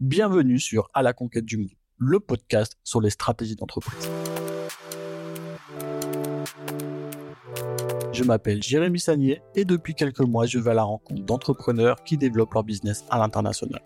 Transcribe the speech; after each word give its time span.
Bienvenue 0.00 0.58
sur 0.58 0.88
À 0.94 1.02
la 1.02 1.12
conquête 1.12 1.44
du 1.44 1.58
monde, 1.58 1.76
le 1.98 2.20
podcast 2.20 2.78
sur 2.82 3.02
les 3.02 3.10
stratégies 3.10 3.54
d'entreprise. 3.54 4.08
Je 8.10 8.24
m'appelle 8.24 8.62
Jérémy 8.62 8.98
Sagnier 8.98 9.42
et 9.54 9.66
depuis 9.66 9.94
quelques 9.94 10.20
mois, 10.20 10.46
je 10.46 10.58
vais 10.58 10.70
à 10.70 10.74
la 10.74 10.84
rencontre 10.84 11.22
d'entrepreneurs 11.26 12.02
qui 12.02 12.16
développent 12.16 12.54
leur 12.54 12.64
business 12.64 13.04
à 13.10 13.18
l'international. 13.18 13.82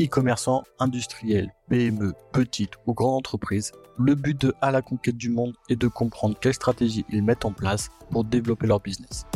E-commerçants, 0.00 0.62
industriels, 0.78 1.52
PME, 1.68 2.14
petites 2.32 2.72
ou 2.86 2.94
grandes 2.94 3.18
entreprises, 3.18 3.72
le 3.98 4.14
but 4.14 4.40
de 4.40 4.54
À 4.62 4.70
la 4.70 4.80
conquête 4.80 5.18
du 5.18 5.28
monde 5.28 5.52
est 5.68 5.76
de 5.76 5.88
comprendre 5.88 6.38
quelles 6.40 6.54
stratégies 6.54 7.04
ils 7.10 7.22
mettent 7.22 7.44
en 7.44 7.52
place 7.52 7.90
pour 8.10 8.24
développer 8.24 8.66
leur 8.66 8.80
business. 8.80 9.26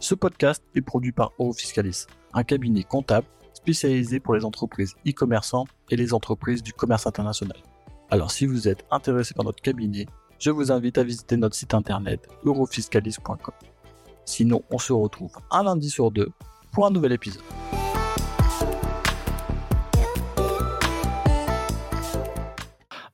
Ce 0.00 0.16
podcast 0.16 0.64
est 0.74 0.80
produit 0.80 1.12
par 1.12 1.30
Eurofiscalis, 1.38 2.06
un 2.34 2.44
cabinet 2.44 2.82
comptable 2.82 3.26
spécialisé 3.54 4.20
pour 4.20 4.34
les 4.34 4.44
entreprises 4.44 4.94
e-commerçants 5.06 5.66
et 5.90 5.96
les 5.96 6.14
entreprises 6.14 6.62
du 6.62 6.72
commerce 6.72 7.06
international. 7.06 7.56
Alors 8.10 8.30
si 8.30 8.46
vous 8.46 8.68
êtes 8.68 8.84
intéressé 8.90 9.34
par 9.34 9.44
notre 9.44 9.62
cabinet, 9.62 10.06
je 10.38 10.50
vous 10.50 10.72
invite 10.72 10.98
à 10.98 11.04
visiter 11.04 11.36
notre 11.36 11.54
site 11.54 11.74
internet 11.74 12.26
eurofiscalis.com. 12.44 13.54
Sinon, 14.24 14.62
on 14.70 14.78
se 14.78 14.92
retrouve 14.92 15.32
un 15.50 15.64
lundi 15.64 15.90
sur 15.90 16.10
deux 16.10 16.30
pour 16.72 16.86
un 16.86 16.90
nouvel 16.90 17.12
épisode. 17.12 17.42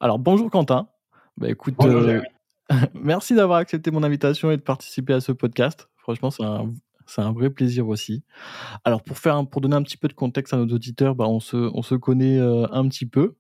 Alors 0.01 0.19
bonjour 0.19 0.51
Quentin. 0.51 0.89
Bah 1.37 1.49
écoute, 1.51 1.75
euh, 1.83 2.23
merci 2.95 3.35
d'avoir 3.35 3.59
accepté 3.59 3.91
mon 3.91 4.03
invitation 4.03 4.51
et 4.51 4.57
de 4.57 4.63
participer 4.63 5.13
à 5.13 5.21
ce 5.21 5.33
podcast. 5.33 5.89
Franchement, 5.97 6.31
c'est 6.31 6.45
un, 6.45 6.73
c'est 7.09 7.23
un 7.23 7.33
vrai 7.33 7.51
plaisir 7.51 7.89
aussi. 7.89 8.23
Alors 8.85 9.03
pour 9.03 9.19
faire, 9.19 9.47
pour 9.49 9.61
donner 9.61 9.77
un 9.77 9.83
petit 9.83 9.97
peu 9.97 10.09
de 10.09 10.13
contexte 10.13 10.55
à 10.55 10.59
nos 10.59 10.67
auditeurs, 10.67 11.15
bah, 11.15 11.27
on 11.27 11.41
se, 11.41 11.57
on 11.57 11.83
se 11.83 11.95
connaît 11.95 12.39
euh, 12.39 12.67
un 12.71 12.87
petit 12.89 13.07
peu. 13.07 13.35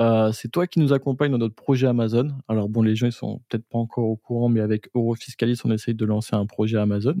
Euh, 0.00 0.32
c'est 0.32 0.48
toi 0.48 0.66
qui 0.66 0.80
nous 0.80 0.92
accompagne 0.92 1.32
dans 1.32 1.38
notre 1.38 1.54
projet 1.54 1.86
Amazon. 1.86 2.30
Alors 2.48 2.68
bon, 2.68 2.80
les 2.80 2.94
gens 2.96 3.06
ils 3.06 3.12
sont 3.12 3.42
peut-être 3.48 3.66
pas 3.68 3.78
encore 3.78 4.04
au 4.04 4.16
courant, 4.16 4.48
mais 4.48 4.60
avec 4.60 4.88
Eurofiscalis, 4.94 5.60
on 5.64 5.70
essaye 5.70 5.94
de 5.94 6.04
lancer 6.04 6.36
un 6.36 6.46
projet 6.46 6.78
Amazon. 6.78 7.16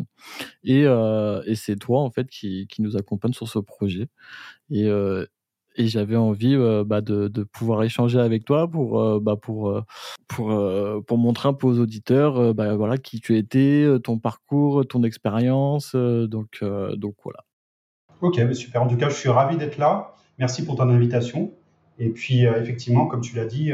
Et, 0.64 0.84
euh, 0.86 1.42
et 1.46 1.56
c'est 1.56 1.76
toi 1.76 2.00
en 2.00 2.10
fait 2.10 2.28
qui, 2.28 2.66
qui 2.68 2.80
nous 2.80 2.96
accompagne 2.96 3.32
sur 3.32 3.48
ce 3.48 3.58
projet. 3.58 4.08
Et, 4.70 4.88
et 5.76 5.86
j'avais 5.86 6.16
envie 6.16 6.54
euh, 6.54 6.84
bah, 6.84 7.00
de, 7.00 7.28
pouvoir 7.44 7.82
échanger 7.82 8.18
avec 8.18 8.44
toi 8.44 8.68
pour 8.68 9.00
euh, 9.00 9.20
bah, 9.20 9.36
pour 9.36 9.70
euh, 9.70 11.00
pour 11.00 11.18
montrer 11.18 11.48
un 11.48 11.54
peu 11.54 11.66
aux 11.66 11.78
auditeurs 11.78 12.54
bah, 12.54 12.74
voilà 12.74 12.98
qui 12.98 13.20
tu 13.20 13.36
étais, 13.38 13.86
ton 14.02 14.18
parcours, 14.18 14.86
ton 14.86 15.02
expérience, 15.04 15.94
donc 15.94 16.62
donc 16.62 17.14
voilà. 17.24 17.44
Ok, 18.20 18.40
super. 18.52 18.82
En 18.82 18.88
tout 18.88 18.96
cas, 18.96 19.08
je 19.08 19.14
suis 19.14 19.28
ravi 19.28 19.56
d'être 19.56 19.78
là. 19.78 20.14
Merci 20.38 20.64
pour 20.64 20.76
ton 20.76 20.88
invitation. 20.88 21.52
Et 22.00 22.10
puis 22.10 22.42
effectivement, 22.42 23.06
comme 23.06 23.20
tu 23.20 23.36
l'as 23.36 23.46
dit, 23.46 23.72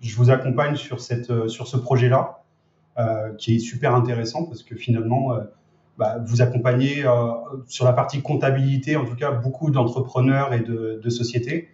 je 0.00 0.16
vous 0.16 0.30
accompagne 0.30 0.76
sur 0.76 1.00
cette 1.00 1.48
sur 1.48 1.66
ce 1.66 1.76
projet-là, 1.76 2.42
qui 3.38 3.56
est 3.56 3.58
super 3.58 3.94
intéressant 3.94 4.44
parce 4.44 4.62
que 4.62 4.74
finalement 4.74 5.34
bah, 5.98 6.18
vous 6.24 6.40
accompagnez 6.40 7.04
euh, 7.04 7.10
sur 7.66 7.84
la 7.84 7.92
partie 7.92 8.22
comptabilité, 8.22 8.96
en 8.96 9.04
tout 9.04 9.14
cas, 9.14 9.30
beaucoup 9.30 9.70
d'entrepreneurs 9.70 10.54
et 10.54 10.60
de, 10.60 11.00
de, 11.02 11.10
sociétés. 11.10 11.68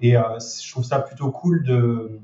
Et 0.00 0.16
euh, 0.16 0.22
je 0.38 0.70
trouve 0.70 0.84
ça 0.84 1.00
plutôt 1.00 1.30
cool 1.30 1.64
de, 1.64 2.20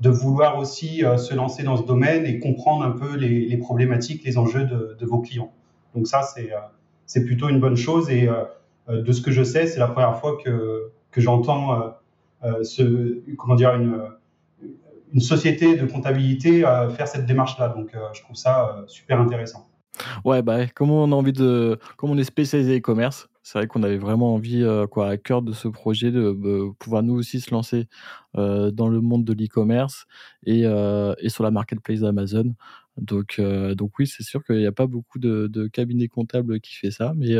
de 0.00 0.10
vouloir 0.10 0.58
aussi 0.58 1.04
euh, 1.04 1.18
se 1.18 1.34
lancer 1.34 1.62
dans 1.62 1.76
ce 1.76 1.84
domaine 1.84 2.24
et 2.24 2.38
comprendre 2.38 2.84
un 2.84 2.90
peu 2.90 3.16
les, 3.16 3.46
les 3.46 3.56
problématiques, 3.58 4.24
les 4.24 4.38
enjeux 4.38 4.64
de, 4.64 4.96
de, 4.98 5.06
vos 5.06 5.20
clients. 5.20 5.52
Donc 5.94 6.06
ça, 6.06 6.22
c'est 7.06 7.24
plutôt 7.24 7.48
une 7.48 7.60
bonne 7.60 7.76
chose. 7.76 8.10
Et 8.10 8.28
de 8.88 9.12
ce 9.12 9.20
que 9.20 9.30
je 9.30 9.44
sais, 9.44 9.66
c'est 9.68 9.78
la 9.78 9.86
première 9.86 10.18
fois 10.18 10.36
que, 10.44 10.90
que 11.12 11.20
j'entends 11.20 11.94
ce, 12.62 13.20
comment 13.36 13.56
une, 13.56 14.00
une 15.12 15.20
société 15.20 15.76
de 15.76 15.86
comptabilité 15.86 16.62
faire 16.96 17.06
cette 17.06 17.26
démarche-là. 17.26 17.68
Donc 17.68 17.94
je 18.12 18.22
trouve 18.22 18.34
ça 18.34 18.82
super 18.88 19.20
intéressant. 19.20 19.68
Ouais, 20.24 20.42
bah, 20.42 20.66
comme 20.68 20.90
on 20.90 21.12
a 21.12 21.14
envie 21.14 21.32
de, 21.32 21.78
comme 21.96 22.10
on 22.10 22.18
est 22.18 22.24
spécialisé 22.24 22.78
e-commerce, 22.78 23.28
c'est 23.42 23.58
vrai 23.58 23.66
qu'on 23.66 23.82
avait 23.82 23.98
vraiment 23.98 24.34
envie, 24.34 24.62
euh, 24.62 24.86
quoi, 24.86 25.08
à 25.08 25.16
cœur 25.18 25.42
de 25.42 25.52
ce 25.52 25.68
projet 25.68 26.10
de 26.10 26.32
pouvoir 26.78 27.02
nous 27.02 27.14
aussi 27.14 27.40
se 27.40 27.50
lancer 27.52 27.88
euh, 28.36 28.70
dans 28.70 28.88
le 28.88 29.00
monde 29.00 29.24
de 29.24 29.32
l'e-commerce 29.34 30.06
et, 30.46 30.62
euh, 30.64 31.14
et 31.18 31.28
sur 31.28 31.44
la 31.44 31.50
marketplace 31.50 32.00
d'Amazon. 32.00 32.54
Donc, 32.96 33.40
donc 33.40 33.98
oui, 33.98 34.06
c'est 34.06 34.22
sûr 34.22 34.44
qu'il 34.44 34.56
n'y 34.58 34.66
a 34.66 34.72
pas 34.72 34.86
beaucoup 34.86 35.18
de, 35.18 35.48
de 35.48 35.66
cabinets 35.66 36.06
comptables 36.06 36.60
qui 36.60 36.74
fait 36.76 36.92
ça, 36.92 37.12
mais 37.16 37.34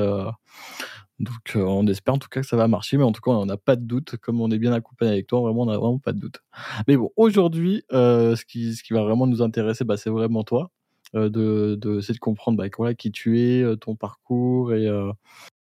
donc 1.21 1.53
on 1.55 1.87
espère 1.87 2.15
en 2.15 2.19
tout 2.19 2.29
cas 2.29 2.41
que 2.41 2.47
ça 2.47 2.57
va 2.57 2.67
marcher. 2.69 2.97
Mais 2.97 3.05
en 3.05 3.13
tout 3.13 3.21
cas, 3.21 3.31
on 3.31 3.47
n'a 3.47 3.57
pas 3.57 3.77
de 3.77 3.85
doute, 3.85 4.17
comme 4.17 4.41
on 4.41 4.51
est 4.51 4.59
bien 4.59 4.73
accompagné 4.73 5.13
avec 5.13 5.27
toi, 5.29 5.41
vraiment, 5.41 5.63
on 5.63 5.67
n'a 5.67 5.79
vraiment 5.79 5.99
pas 6.01 6.13
de 6.13 6.19
doute. 6.19 6.41
Mais 6.89 6.97
bon, 6.97 7.11
aujourd'hui, 7.17 7.85
ce 7.91 8.45
qui, 8.45 8.75
ce 8.75 8.83
qui 8.83 8.93
va 8.95 9.03
vraiment 9.05 9.27
nous 9.29 9.43
intéresser, 9.43 9.85
bah, 9.85 9.97
c'est 9.97 10.11
vraiment 10.11 10.43
toi. 10.45 10.71
Euh, 11.15 11.29
de, 11.29 11.77
de, 11.81 12.01
de 12.01 12.19
comprendre 12.19 12.59
bah, 12.59 12.65
voilà, 12.77 12.95
qui 12.95 13.13
tu 13.13 13.41
es, 13.41 13.63
euh, 13.63 13.77
ton 13.77 13.95
parcours 13.95 14.75
et, 14.75 14.89
euh, 14.89 15.13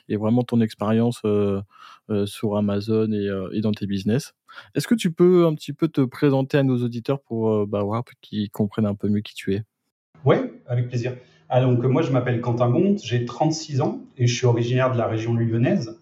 et 0.10 0.18
vraiment 0.18 0.44
ton 0.44 0.60
expérience 0.60 1.22
sur 2.26 2.58
Amazon 2.58 3.12
et, 3.12 3.30
et, 3.54 3.62
dans 3.62 3.72
tes 3.72 3.86
business. 3.86 4.34
Est-ce 4.76 4.88
que 4.88 4.96
tu 4.96 5.12
peux 5.12 5.46
un 5.46 5.54
petit 5.54 5.74
peu 5.74 5.90
te 5.90 6.02
présenter 6.02 6.58
à 6.58 6.64
nos 6.64 6.82
auditeurs 6.82 7.20
pour 7.22 7.68
bah, 7.68 7.84
voir, 7.84 8.04
qu'ils 8.22 8.50
comprennent 8.50 8.86
un 8.86 8.96
peu 8.96 9.10
mieux 9.10 9.20
qui 9.20 9.36
tu 9.36 9.54
es? 9.54 9.64
Oui, 10.24 10.38
avec 10.68 10.88
plaisir. 10.88 11.14
Alors, 11.50 11.74
donc, 11.74 11.84
moi, 11.84 12.02
je 12.02 12.12
m'appelle 12.12 12.40
Quentin 12.40 12.70
Bonte, 12.70 13.00
j'ai 13.04 13.26
36 13.26 13.82
ans 13.82 14.00
et 14.18 14.28
je 14.28 14.34
suis 14.34 14.46
originaire 14.46 14.94
de 14.94 14.98
la 14.98 15.08
région 15.08 15.34
lyonnaise. 15.34 16.00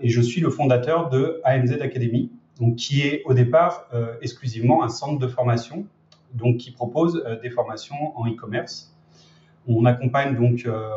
Et 0.00 0.10
je 0.10 0.20
suis 0.20 0.42
le 0.42 0.50
fondateur 0.50 1.08
de 1.08 1.40
AMZ 1.44 1.80
Academy, 1.80 2.30
donc, 2.60 2.76
qui 2.76 3.00
est 3.00 3.22
au 3.24 3.32
départ 3.32 3.88
exclusivement 4.20 4.84
un 4.84 4.90
centre 4.90 5.18
de 5.18 5.26
formation 5.26 5.86
donc 6.34 6.58
qui 6.58 6.70
propose 6.70 7.22
euh, 7.26 7.38
des 7.40 7.50
formations 7.50 8.18
en 8.18 8.26
e-commerce. 8.26 8.94
On 9.66 9.84
accompagne 9.84 10.36
donc 10.36 10.64
euh, 10.66 10.88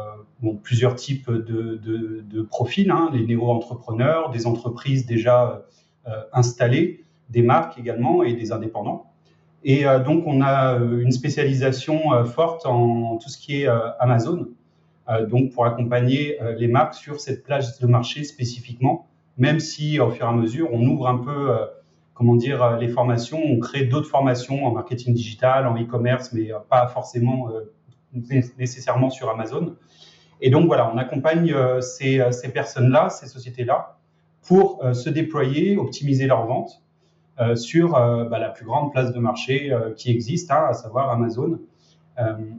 plusieurs 0.63 0.95
types 0.95 1.29
de 1.29 2.41
profils, 2.43 2.89
hein, 2.89 3.09
les 3.13 3.25
néo-entrepreneurs, 3.25 4.29
des 4.29 4.47
entreprises 4.47 5.05
déjà 5.05 5.65
euh, 6.07 6.11
installées, 6.31 7.03
des 7.29 7.41
marques 7.41 7.77
également 7.77 8.23
et 8.23 8.33
des 8.33 8.51
indépendants. 8.51 9.07
Et 9.63 9.83
donc, 10.03 10.23
on 10.25 10.41
a 10.41 10.79
une 10.79 11.11
spécialisation 11.11 12.25
forte 12.25 12.65
en 12.65 13.17
tout 13.17 13.29
ce 13.29 13.37
qui 13.37 13.61
est 13.61 13.67
Amazon, 13.99 14.47
donc 15.29 15.51
pour 15.51 15.67
accompagner 15.67 16.39
les 16.57 16.67
marques 16.67 16.95
sur 16.95 17.19
cette 17.19 17.43
plage 17.43 17.77
de 17.77 17.85
marché 17.85 18.23
spécifiquement, 18.23 19.07
même 19.37 19.59
si 19.59 19.99
au 19.99 20.09
fur 20.09 20.25
et 20.25 20.29
à 20.29 20.31
mesure, 20.31 20.69
on 20.71 20.83
ouvre 20.87 21.07
un 21.07 21.19
peu 21.19 21.51
comment 22.21 22.35
dire, 22.35 22.61
euh, 22.61 22.77
les 22.77 22.87
formations. 22.87 23.39
On 23.43 23.57
crée 23.57 23.85
d'autres 23.85 24.07
formations 24.07 24.63
en 24.67 24.71
marketing 24.71 25.15
digital, 25.15 25.65
en 25.65 25.75
e-commerce, 25.75 26.33
mais 26.33 26.53
euh, 26.53 26.59
pas 26.69 26.85
forcément 26.85 27.49
euh, 27.49 27.73
nécessairement 28.59 29.09
sur 29.09 29.27
Amazon. 29.31 29.75
Et 30.39 30.51
donc 30.51 30.67
voilà, 30.67 30.91
on 30.93 30.97
accompagne 30.99 31.55
ces, 31.81 32.21
ces 32.31 32.49
personnes-là, 32.49 33.09
ces 33.09 33.27
sociétés-là, 33.27 33.97
pour 34.47 34.83
se 34.91 35.09
déployer, 35.09 35.77
optimiser 35.77 36.25
leurs 36.25 36.47
ventes 36.47 36.81
sur 37.55 37.91
bah, 37.91 38.39
la 38.39 38.49
plus 38.49 38.65
grande 38.65 38.91
place 38.91 39.13
de 39.13 39.19
marché 39.19 39.71
qui 39.95 40.09
existe, 40.09 40.49
hein, 40.49 40.65
à 40.69 40.73
savoir 40.73 41.11
Amazon. 41.11 41.59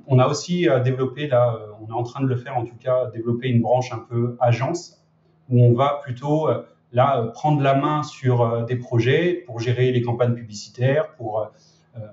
on 0.06 0.18
a 0.20 0.28
aussi 0.28 0.68
développé, 0.84 1.26
là, 1.26 1.58
on 1.82 1.88
est 1.88 1.92
en 1.92 2.04
train 2.04 2.22
de 2.22 2.28
le 2.28 2.36
faire 2.36 2.56
en 2.56 2.64
tout 2.64 2.76
cas, 2.76 3.10
développer 3.10 3.48
une 3.48 3.60
branche 3.60 3.92
un 3.92 3.98
peu 4.08 4.36
agence, 4.38 5.04
où 5.50 5.60
on 5.62 5.72
va 5.74 6.00
plutôt 6.04 6.48
là, 6.92 7.20
euh, 7.20 7.26
prendre 7.28 7.60
la 7.62 7.74
main 7.74 8.02
sur 8.02 8.42
euh, 8.42 8.64
des 8.64 8.76
projets 8.76 9.42
pour 9.46 9.60
gérer 9.60 9.90
les 9.92 10.02
campagnes 10.02 10.34
publicitaires, 10.34 11.14
pour 11.16 11.40
euh, 11.40 11.46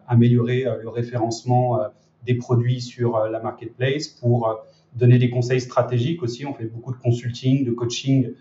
améliorer 0.07 0.65
le 0.81 0.89
référencement 0.89 1.79
des 2.25 2.33
produits 2.33 2.81
sur 2.81 3.17
la 3.17 3.39
marketplace, 3.39 4.09
pour 4.09 4.59
donner 4.93 5.17
des 5.17 5.29
conseils 5.29 5.61
stratégiques 5.61 6.21
aussi. 6.21 6.45
On 6.45 6.53
fait 6.53 6.65
beaucoup 6.65 6.91
de 6.91 6.97
consulting, 6.97 7.63
de 7.63 7.71
coaching 7.71 8.33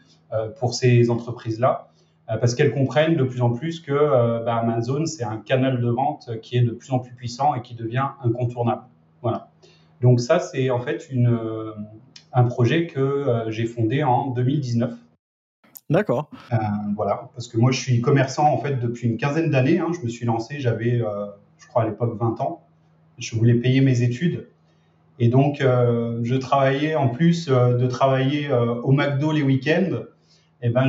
pour 0.59 0.75
ces 0.75 1.10
entreprises-là, 1.10 1.93
parce 2.26 2.56
qu'elles 2.56 2.73
comprennent 2.73 3.14
de 3.14 3.23
plus 3.23 3.41
en 3.41 3.52
plus 3.52 3.79
que 3.79 4.44
bah, 4.44 4.56
Amazon, 4.56 5.06
c'est 5.06 5.23
un 5.23 5.37
canal 5.37 5.81
de 5.81 5.88
vente 5.88 6.41
qui 6.43 6.56
est 6.56 6.62
de 6.62 6.73
plus 6.73 6.91
en 6.91 6.99
plus 6.99 7.14
puissant 7.14 7.55
et 7.55 7.62
qui 7.62 7.76
devient 7.76 8.08
incontournable. 8.25 8.82
Voilà. 9.23 9.52
Donc 10.00 10.19
ça, 10.19 10.41
c'est 10.41 10.70
en 10.70 10.81
fait 10.81 11.08
un 12.32 12.44
projet 12.44 12.88
que 12.88 13.44
j'ai 13.46 13.67
fondé 13.67 14.02
en 14.02 14.32
2019 14.32 14.93
D'accord. 15.90 16.31
Euh, 16.52 16.56
voilà, 16.94 17.31
parce 17.35 17.49
que 17.49 17.56
moi 17.56 17.70
je 17.73 17.81
suis 17.81 18.00
commerçant 18.02 18.52
en 18.52 18.58
fait 18.58 18.76
depuis 18.76 19.08
une 19.08 19.17
quinzaine 19.17 19.50
d'années. 19.50 19.79
Hein. 19.79 19.90
je 19.94 20.05
me 20.05 20.08
suis 20.08 20.26
lancé, 20.26 20.61
j'avais, 20.61 21.00
euh, 21.00 21.26
je 21.56 21.67
crois 21.67 21.82
à 21.82 21.87
l'époque 21.87 22.19
20 22.19 22.40
ans. 22.43 22.62
Je 23.17 23.35
voulais 23.35 23.55
payer 23.55 23.81
mes 23.81 24.02
études. 24.02 24.49
Et 25.19 25.29
donc, 25.29 25.61
euh, 25.61 26.20
je 26.23 26.37
travaillais 26.37 26.94
en 26.94 27.08
plus 27.08 27.49
de 27.49 27.87
travailler 27.88 28.49
au 28.52 28.93
McDo 28.93 29.32
les 29.32 29.43
week-ends. 29.43 30.02
Et 30.61 30.67
eh 30.67 30.70
ben, 30.70 30.87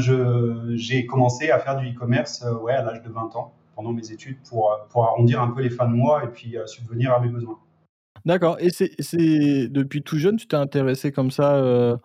j'ai 0.76 1.06
commencé 1.08 1.50
à 1.50 1.60
faire 1.60 1.78
du 1.78 1.92
e-commerce 1.92 2.46
ouais, 2.62 2.74
à 2.74 2.84
l'âge 2.84 3.02
de 3.02 3.10
20 3.10 3.36
ans 3.36 3.54
pendant 3.76 3.92
mes 3.92 4.12
études 4.12 4.38
pour, 4.48 4.72
pour 4.90 5.06
arrondir 5.06 5.42
un 5.42 5.50
peu 5.50 5.62
les 5.62 5.70
fins 5.70 5.88
de 5.88 5.94
mois 5.94 6.24
et 6.24 6.28
puis 6.28 6.58
subvenir 6.68 7.14
à 7.14 7.20
mes 7.20 7.30
besoins. 7.30 7.58
D'accord 8.26 8.58
et 8.60 8.70
c'est 8.70 8.92
c'est 9.00 9.68
depuis 9.68 10.02
tout 10.04 10.18
jeune, 10.18 10.38
tu 10.38 10.48
t'es 10.48 10.56
intéressé 10.58 11.12
comme 11.12 11.32
ça, 11.32 11.58
heu, 11.62 11.98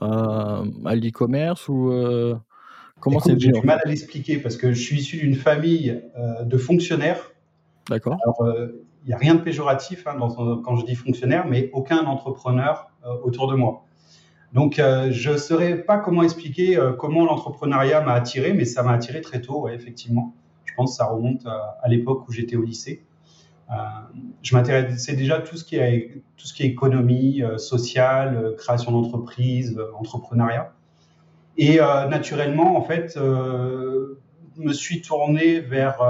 à 0.00 0.62
à 0.84 0.94
l'e-commerce 0.94 1.68
ou, 1.68 1.90
heu, 1.90 2.36
comment 3.00 3.20
c'est 3.20 3.38
j'ai 3.38 3.52
du 3.52 3.66
mal 3.66 3.80
à 3.84 3.88
l'expliquer 3.88 4.38
parce 4.38 4.56
que 4.56 4.72
je 4.72 4.80
suis 4.80 5.00
issu 5.00 5.18
d'une 5.18 5.34
famille, 5.34 6.02
de 6.44 6.58
fonctionnaires. 6.58 7.32
D'accord. 7.88 8.18
Alors, 8.22 8.54
il 9.04 9.10
y 9.10 9.12
a 9.12 9.16
rien 9.16 9.34
de 9.34 9.40
péjoratif, 9.40 10.06
hein, 10.06 10.16
dans 10.18 10.58
quand 10.62 10.76
je 10.76 10.84
dis 10.84 10.94
fonctionnaire, 10.94 11.46
mais 11.46 11.70
aucun 11.72 12.04
entrepreneur, 12.06 12.90
autour 13.22 13.48
de 13.50 13.56
moi. 13.56 13.84
Donc, 14.52 14.80
je 15.10 15.36
saurais 15.36 15.82
pas 15.82 15.98
comment 15.98 16.22
expliquer, 16.22 16.78
comment 16.98 17.24
l'entrepreneuriat 17.24 18.00
m'a 18.00 18.12
attiré, 18.14 18.52
mais 18.52 18.64
ça 18.64 18.82
m'a 18.82 18.92
attiré 18.92 19.20
très 19.20 19.40
tôt, 19.40 19.62
ouais, 19.62 19.74
effectivement. 19.74 20.34
Je 20.64 20.72
pense 20.76 20.92
que 20.92 20.96
ça 20.96 21.06
remonte 21.06 21.44
à 21.46 21.78
à 21.82 21.88
l'époque 21.88 22.28
où 22.28 22.32
j'étais 22.32 22.56
au 22.56 22.62
lycée. 22.62 23.02
Heu, 23.70 23.74
je 24.42 24.56
m'intéressais 24.56 25.14
déjà 25.14 25.36
à 25.36 25.40
tout 25.40 25.56
ce 25.56 25.64
qui 25.64 25.76
est 25.76 26.22
tout 26.36 26.46
ce 26.46 26.54
qui 26.54 26.62
est 26.64 26.66
économie, 26.68 27.42
heu, 27.42 27.58
sociale, 27.58 28.36
heu, 28.36 28.54
création 28.58 28.92
d'entreprise, 28.92 29.78
entrepreneuriat 29.98 30.72
et 31.58 31.78
naturellement, 32.10 32.76
en 32.78 32.82
fait, 32.82 33.16
me 33.18 34.72
suis 34.72 35.02
tourné 35.02 35.60
vers, 35.60 36.00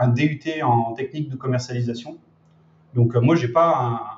un 0.00 0.08
DUT 0.08 0.62
en 0.62 0.94
technique 0.94 1.30
de 1.30 1.36
commercialisation. 1.36 2.18
Donc, 2.94 3.16
moi, 3.16 3.36
j'ai 3.36 3.48
pas 3.48 4.10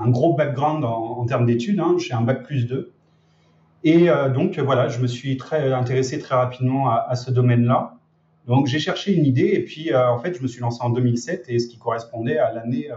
un 0.00 0.08
gros 0.10 0.34
background 0.34 0.84
en 0.84 1.24
termes 1.26 1.46
d'études, 1.46 1.80
hein, 1.80 1.96
j'ai 1.98 2.14
un 2.14 2.22
bac+2 2.22 2.92
et 3.84 4.10
heu, 4.10 4.30
donc 4.30 4.58
voilà, 4.60 4.88
je 4.88 5.00
me 5.00 5.06
suis 5.08 5.36
très 5.38 5.72
intéressé 5.72 6.18
très 6.20 6.34
rapidement 6.36 6.90
à 6.90 7.16
ce 7.16 7.30
domaine-là. 7.30 7.99
Donc 8.46 8.66
j'ai 8.66 8.78
cherché 8.78 9.14
une 9.14 9.26
idée 9.26 9.50
et 9.54 9.64
puis, 9.64 9.90
heu, 9.90 9.96
en 9.96 10.18
fait, 10.18 10.34
je 10.34 10.42
me 10.42 10.48
suis 10.48 10.60
lancé 10.60 10.78
en 10.82 10.90
2007 10.90 11.46
et 11.48 11.58
ce 11.58 11.68
qui 11.68 11.78
correspondait 11.78 12.38
à 12.38 12.52
l'année, 12.52 12.90
heu 12.90 12.94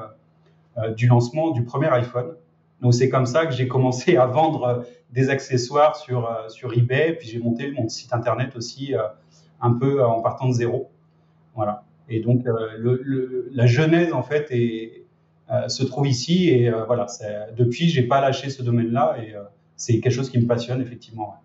heu, 0.83 0.93
du 0.93 1.07
lancement 1.07 1.51
du 1.51 1.63
premier 1.63 1.87
iPhone. 1.87 2.33
Donc 2.81 2.93
c'est 2.93 3.09
comme 3.09 3.25
ça 3.25 3.45
que 3.45 3.53
j'ai 3.53 3.67
commencé 3.67 4.17
à 4.17 4.25
vendre 4.25 4.85
des 5.11 5.29
accessoires 5.29 5.95
sur, 5.95 6.29
sur 6.49 6.73
eBay, 6.73 7.13
puis 7.13 7.27
j'ai 7.29 7.39
monté 7.39 7.71
mon 7.71 7.87
site 7.87 8.13
internet 8.13 8.55
aussi, 8.55 8.93
un 9.61 9.73
peu 9.73 10.03
en 10.03 10.21
partant 10.21 10.47
de 10.47 10.53
zéro. 10.53 10.89
Voilà 11.55 11.83
et 12.09 12.19
donc 12.19 12.45
la 13.51 13.65
genèse, 13.65 14.13
en 14.13 14.23
fait, 14.23 14.49
se 15.67 15.83
trouve 15.83 16.07
ici 16.07 16.49
et 16.49 16.71
voilà, 16.87 17.07
depuis, 17.57 17.89
j'ai 17.89 18.03
pas 18.03 18.21
lâché 18.21 18.49
ce 18.49 18.61
domaine-là 18.61 19.17
et 19.21 19.33
c'est 19.75 19.99
quelque 19.99 20.13
chose 20.13 20.29
qui 20.29 20.39
me 20.39 20.47
passionne 20.47 20.81
effectivement. 20.81 21.35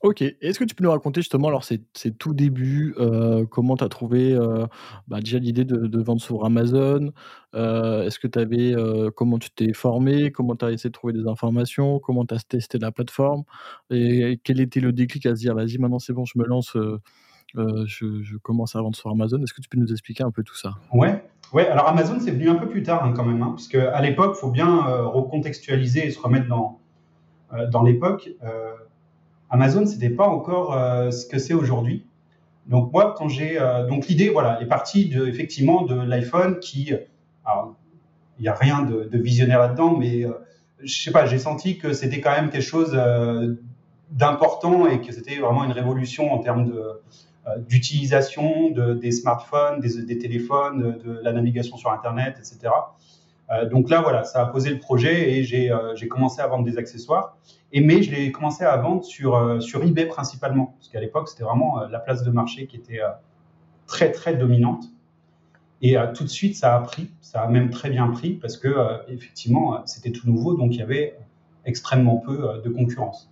OK. 0.00 0.22
Est-ce 0.22 0.58
que 0.58 0.64
tu 0.64 0.74
peux 0.74 0.84
nous 0.84 0.90
raconter 0.90 1.20
justement 1.20 1.48
alors 1.48 1.64
ces 1.64 1.80
tout 2.18 2.34
débuts, 2.34 2.94
heu, 2.98 3.46
comment 3.50 3.76
tu 3.76 3.84
as 3.84 3.88
trouvé, 3.88 4.32
heu, 4.34 4.66
bah, 5.08 5.20
déjà 5.20 5.38
l'idée 5.38 5.64
de 5.64 6.02
vendre 6.02 6.20
sur 6.20 6.44
Amazon? 6.44 7.12
Heu, 7.54 8.02
est-ce 8.04 8.18
que 8.18 8.26
tu 8.26 8.38
avais, 8.38 8.74
comment 9.16 9.38
tu 9.38 9.50
t'es 9.50 9.72
formé? 9.72 10.30
Comment 10.30 10.56
tu 10.56 10.64
as 10.64 10.72
essayé 10.72 10.90
de 10.90 10.94
trouver 10.94 11.12
des 11.12 11.26
informations? 11.26 11.98
Comment 12.00 12.24
tu 12.26 12.34
as 12.34 12.38
testé 12.40 12.78
la 12.78 12.92
plateforme? 12.92 13.44
Et 13.90 14.40
quel 14.44 14.60
était 14.60 14.80
le 14.80 14.92
déclic 14.92 15.26
à 15.26 15.34
se 15.34 15.40
dire: 15.40 15.54
«Vas-y 15.54 15.78
maintenant 15.78 15.98
c'est 15.98 16.12
bon 16.12 16.24
je 16.24 16.38
me 16.38 16.44
lance, 16.44 16.76
je 17.54 18.36
commence 18.38 18.76
à 18.76 18.82
vendre 18.82 18.96
sur 18.96 19.10
Amazon»? 19.10 19.42
Est-ce 19.42 19.54
que 19.54 19.62
tu 19.62 19.68
peux 19.68 19.78
nous 19.78 19.92
expliquer 19.92 20.22
un 20.24 20.30
peu 20.30 20.42
tout 20.42 20.56
ça? 20.56 20.74
Ouais, 20.92 21.24
ouais, 21.52 21.66
alors 21.68 21.88
Amazon, 21.88 22.18
c'est 22.20 22.30
venu 22.32 22.48
un 22.48 22.56
peu 22.56 22.68
plus 22.68 22.82
tard, 22.82 23.04
hein, 23.04 23.12
quand 23.16 23.24
même, 23.24 23.42
hein, 23.42 23.50
parce 23.50 23.68
qu'à 23.68 24.00
l'époque, 24.00 24.34
faut 24.34 24.50
bien, 24.50 24.82
recontextualiser 25.02 26.06
et 26.06 26.10
se 26.10 26.20
remettre 26.20 26.48
dans, 26.48 26.80
dans 27.70 27.82
l'époque. 27.82 28.30
Amazon, 29.50 29.86
c'était 29.86 30.10
pas 30.10 30.26
encore, 30.28 30.74
heu, 30.76 31.10
ce 31.10 31.26
que 31.26 31.38
c'est 31.38 31.54
aujourd'hui. 31.54 32.06
Donc 32.66 32.92
moi, 32.92 33.14
quand 33.16 33.28
j'ai, 33.28 33.58
heu 33.60 33.86
donc 33.88 34.06
l'idée, 34.08 34.30
voilà, 34.30 34.60
est 34.62 34.66
partie 34.66 35.08
de 35.08 35.26
effectivement 35.26 35.82
de 35.82 35.94
l'iPhone 36.00 36.58
qui, 36.60 36.92
alors 37.44 37.74
il 38.38 38.44
y 38.44 38.48
a 38.48 38.54
rien 38.54 38.82
de 38.82 39.18
visionnaire 39.18 39.60
là-dedans, 39.60 39.96
mais, 39.96 40.24
heu, 40.24 40.36
je 40.82 41.02
sais 41.02 41.12
pas, 41.12 41.26
j'ai 41.26 41.38
senti 41.38 41.78
que 41.78 41.92
c'était 41.92 42.20
quand 42.20 42.32
même 42.32 42.50
quelque 42.50 42.62
chose, 42.62 42.98
d'important 44.10 44.86
et 44.86 45.00
que 45.00 45.12
c'était 45.12 45.38
vraiment 45.38 45.64
une 45.64 45.72
révolution 45.72 46.32
en 46.32 46.38
termes 46.38 46.72
d'utilisation 47.68 48.70
de 48.70 48.94
des 48.94 49.12
smartphones, 49.12 49.80
des 49.80 50.18
téléphones, 50.18 50.98
de 51.04 51.20
la 51.22 51.32
navigation 51.32 51.76
sur 51.76 51.90
internet 51.90 52.36
et 52.40 52.44
cetera. 52.44 52.96
Heu, 52.98 53.23
donc 53.70 53.90
là, 53.90 54.00
voilà, 54.00 54.24
ça 54.24 54.42
a 54.42 54.46
posé 54.46 54.70
le 54.70 54.78
projet 54.78 55.32
et 55.32 55.44
j'ai, 55.44 55.70
heu, 55.70 55.92
j'ai 55.94 56.08
commencé 56.08 56.40
à 56.40 56.46
vendre 56.46 56.64
des 56.64 56.78
accessoires 56.78 57.36
et 57.72 57.80
mais 57.80 58.02
je 58.02 58.10
l'ai 58.10 58.32
commencé 58.32 58.64
à 58.64 58.76
vendre 58.76 59.04
sur, 59.04 59.62
sur 59.62 59.82
eBay 59.82 60.06
principalement, 60.06 60.74
parce 60.78 60.88
qu'à 60.88 61.00
l'époque, 61.00 61.28
c'était 61.28 61.44
vraiment, 61.44 61.80
la 61.90 61.98
place 61.98 62.22
de 62.22 62.30
marché 62.30 62.66
qui 62.66 62.76
était, 62.76 63.00
très, 63.86 64.10
très 64.12 64.34
dominante 64.34 64.84
et 65.82 65.96
tout 66.14 66.24
de 66.24 66.28
suite, 66.28 66.56
ça 66.56 66.74
a 66.74 66.80
pris, 66.80 67.10
ça 67.20 67.42
a 67.42 67.48
même 67.48 67.68
très 67.68 67.90
bien 67.90 68.06
pris 68.08 68.30
parce 68.34 68.56
que, 68.56 68.74
effectivement, 69.08 69.84
c'était 69.86 70.12
tout 70.12 70.26
nouveau, 70.26 70.54
donc 70.54 70.72
il 70.72 70.78
y 70.78 70.82
avait 70.82 71.18
extrêmement 71.66 72.16
peu, 72.16 72.62
de 72.64 72.70
concurrence. 72.70 73.30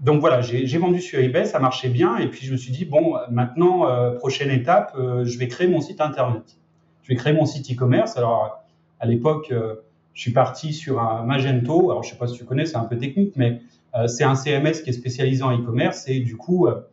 Donc 0.00 0.20
voilà, 0.20 0.40
j'ai 0.40 0.78
vendu 0.78 1.00
sur 1.02 1.18
eBay, 1.18 1.44
ça 1.44 1.58
marchait 1.58 1.90
bien 1.90 2.16
et 2.16 2.28
puis 2.28 2.46
je 2.46 2.52
me 2.52 2.56
suis 2.56 2.72
dit: 2.72 2.86
«Bon, 2.86 3.16
maintenant, 3.30 4.14
prochaine 4.14 4.50
étape, 4.50 4.96
je 4.96 5.38
vais 5.38 5.48
créer 5.48 5.68
mon 5.68 5.82
site 5.82 6.00
internet. 6.00 6.58
Je 7.02 7.08
vais 7.08 7.16
créer 7.16 7.34
mon 7.34 7.44
site 7.44 7.70
e-commerce». 7.70 8.16
Alors, 8.16 8.59
à 9.00 9.06
l'époque, 9.06 9.50
heu, 9.52 9.82
je 10.14 10.20
suis 10.22 10.32
parti 10.32 10.72
sur 10.72 11.00
un 11.00 11.24
Magento. 11.24 11.90
Alors 11.90 12.02
je 12.04 12.10
sais 12.10 12.16
pas 12.18 12.26
si 12.28 12.34
tu 12.38 12.44
connais, 12.44 12.66
c'est 12.66 12.76
un 12.76 12.84
peu 12.84 12.98
technique, 12.98 13.34
mais, 13.36 13.60
heu, 13.96 14.06
c'est 14.08 14.24
un 14.24 14.34
CMS 14.36 14.82
qui 14.82 14.90
est 14.90 14.94
spécialisé 14.94 15.42
en 15.42 15.52
e-commerce 15.58 16.06
et 16.08 16.20
du 16.20 16.36
coup, 16.36 16.66
heu, 16.68 16.86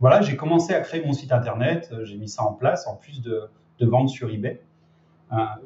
voilà, 0.00 0.22
j'ai 0.22 0.36
commencé 0.36 0.74
à 0.74 0.80
créer 0.80 1.04
mon 1.04 1.12
site 1.12 1.32
internet, 1.32 1.92
j'ai 2.04 2.16
mis 2.16 2.28
ça 2.28 2.44
en 2.44 2.52
place 2.54 2.86
en 2.88 2.96
plus 2.96 3.20
de 3.22 3.42
de 3.80 3.86
vendre 3.86 4.10
sur 4.10 4.30
eBay. 4.30 4.60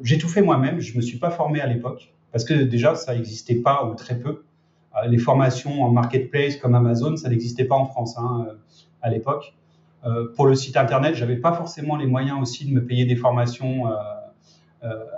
J'ai 0.02 0.18
tout 0.18 0.28
fait 0.28 0.42
moi-même, 0.42 0.80
je 0.80 0.96
me 0.96 1.02
suis 1.02 1.18
pas 1.18 1.30
formé 1.30 1.60
à 1.60 1.66
l'époque 1.66 2.14
parce 2.32 2.44
que 2.44 2.54
déjà 2.54 2.94
ça 2.94 3.14
existait 3.16 3.56
pas 3.56 3.84
ou 3.84 3.94
très 3.94 4.18
peu. 4.18 4.44
Les 5.08 5.18
formations 5.18 5.82
en 5.82 5.90
marketplace 5.90 6.56
comme 6.56 6.74
Amazon, 6.74 7.16
ça 7.16 7.28
n'existait 7.28 7.64
pas 7.66 7.74
en 7.76 7.84
France, 7.84 8.16
hein, 8.18 8.46
à 9.02 9.10
l'époque. 9.10 9.54
Pour 10.36 10.46
le 10.46 10.54
site 10.54 10.76
internet, 10.76 11.14
j'avais 11.16 11.36
pas 11.36 11.52
forcément 11.52 11.96
les 11.96 12.06
moyens 12.06 12.40
aussi 12.40 12.64
de 12.66 12.72
me 12.72 12.84
payer 12.86 13.04
des 13.04 13.16
formations, 13.16 13.84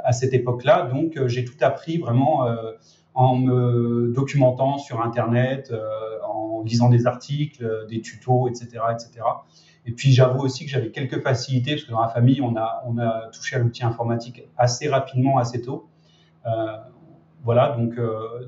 à 0.04 0.12
cette 0.12 0.32
époque-là, 0.34 0.88
donc 0.92 1.16
heu, 1.16 1.28
j'ai 1.28 1.44
tout 1.44 1.56
appris 1.60 1.98
vraiment, 1.98 2.48
heu, 2.48 2.76
en 3.14 3.36
me 3.36 4.12
documentant 4.14 4.78
sur 4.78 5.00
internet, 5.02 5.72
en 6.26 6.62
lisant 6.64 6.88
des 6.88 7.06
articles, 7.06 7.86
des 7.88 8.00
tutos 8.00 8.48
et 8.48 8.54
cetera 8.54 8.96
et 9.86 9.92
puis 9.92 10.12
j'avoue 10.12 10.40
aussi 10.44 10.64
que 10.66 10.70
j'avais 10.70 10.90
quelques 10.90 11.22
facilités 11.22 11.72
parce 11.72 11.84
que 11.84 11.90
dans 11.92 12.00
la 12.02 12.08
famille, 12.08 12.40
on 12.42 12.56
a 12.56 13.30
touché 13.32 13.56
à 13.56 13.58
l'outil 13.58 13.84
informatique 13.84 14.42
assez 14.56 14.88
rapidement, 14.88 15.38
assez 15.38 15.62
tôt. 15.62 15.88
Voilà, 17.42 17.76
donc 17.78 17.98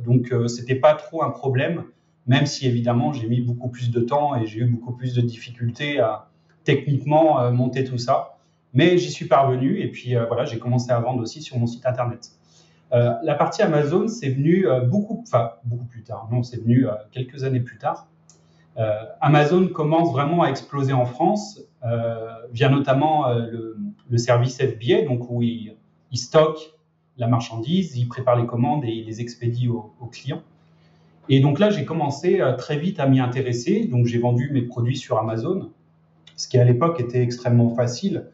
donc 0.05 0.33
c'était 0.49 0.75
pas 0.75 0.95
trop 0.95 1.23
un 1.23 1.31
problème, 1.31 1.85
même 2.27 2.47
si 2.47 2.67
évidemment 2.67 3.13
j'ai 3.13 3.27
mis 3.27 3.41
beaucoup 3.41 3.69
plus 3.69 3.91
de 3.91 4.01
temps 4.01 4.37
et 4.37 4.47
j'ai 4.47 4.61
eu 4.61 4.67
beaucoup 4.67 4.93
plus 4.93 5.15
de 5.15 5.21
difficultés 5.23 5.99
à 6.01 6.29
techniquement, 6.65 7.51
monter 7.53 7.85
tout 7.85 7.99
ça. 7.99 8.40
Mais 8.75 8.99
j'y 8.99 9.11
suis 9.11 9.27
parvenu 9.27 9.81
et 9.81 9.89
puis, 9.89 10.15
heu, 10.15 10.25
voilà, 10.27 10.45
j'ai 10.45 10.59
commencé 10.59 10.91
à 10.91 11.01
vendre 11.01 11.23
aussi 11.23 11.43
sur 11.43 11.59
mon 11.59 11.67
site 11.67 11.87
internet. 11.87 12.31
Heu, 12.93 13.13
la 13.23 13.35
partie 13.35 13.63
Amazon, 13.63 14.09
c'est 14.09 14.31
venu, 14.31 14.67
heu, 14.67 14.81
beaucoup 14.83 15.23
enfin 15.23 15.53
beaucoup 15.65 15.87
plus 15.87 16.03
tard, 16.03 16.29
non, 16.31 16.43
c'est 16.43 16.63
venu, 16.63 16.87
quelques 17.13 17.45
années 17.45 17.61
plus 17.61 17.79
tard. 17.79 18.07
Amazon 19.21 19.69
commence 19.69 20.11
vraiment 20.11 20.43
à 20.43 20.49
exploser 20.49 20.95
en 20.95 21.05
France, 21.05 21.61
via 22.51 22.71
notamment, 22.71 23.27
le 23.29 24.17
service 24.19 24.57
FBA, 24.57 25.03
donc 25.07 25.29
où 25.29 25.43
ils 25.43 25.77
ils 26.13 26.17
stockent 26.19 26.73
la 27.19 27.27
marchandise, 27.27 27.99
ils 27.99 28.09
préparent 28.09 28.41
les 28.41 28.47
commandes 28.47 28.85
et 28.87 28.89
ils 28.91 29.05
les 29.05 29.21
expédient 29.21 29.69
aux 29.69 30.07
clients 30.07 30.43
et 31.33 31.39
donc 31.39 31.61
là, 31.61 31.71
j'ai 31.71 31.85
commencé, 31.85 32.43
très 32.59 32.77
vite 32.77 32.99
à 32.99 33.07
m'y 33.07 33.21
intéresser, 33.21 33.85
donc 33.85 34.07
j'ai 34.07 34.19
vendu 34.19 34.51
mes 34.53 34.63
produits 34.63 34.97
sur 34.97 35.17
Amazon, 35.17 35.71
ce 36.35 36.49
qui 36.49 36.59
à 36.59 36.65
l'époque 36.65 36.99
était 36.99 37.23
extrêmement 37.23 37.73
facile. 37.77 38.27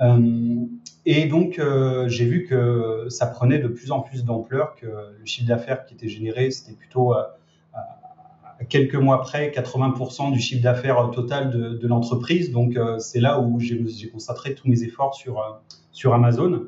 Hem 0.00 0.68
et 1.04 1.26
donc 1.26 1.58
heu, 1.58 2.06
j'ai 2.08 2.24
vu 2.24 2.46
que 2.46 3.06
ça 3.08 3.26
prenait 3.26 3.58
de 3.58 3.68
plus 3.68 3.90
en 3.90 4.00
plus 4.00 4.24
d'ampleur, 4.24 4.76
que 4.76 4.86
le 4.86 5.24
chiffre 5.24 5.48
d'affaires 5.48 5.84
qui 5.84 5.94
était 5.94 6.08
généré, 6.08 6.50
c'était 6.52 6.76
plutôt, 6.76 7.12
heu, 7.14 7.18
à 7.74 8.64
quelques 8.68 8.94
mois 8.94 9.20
près 9.20 9.50
80% 9.50 10.30
du 10.32 10.38
chiffre 10.38 10.62
d'affaires 10.62 11.10
total 11.10 11.50
de 11.50 11.70
de 11.76 11.88
l'entreprise, 11.88 12.52
donc 12.52 12.78
c'est 12.98 13.20
là 13.20 13.40
où 13.40 13.58
j'ai 13.58 14.08
concentré 14.12 14.54
tous 14.54 14.68
mes 14.68 14.84
efforts 14.84 15.14
sur, 15.14 15.60
sur 15.90 16.14
Amazon 16.14 16.66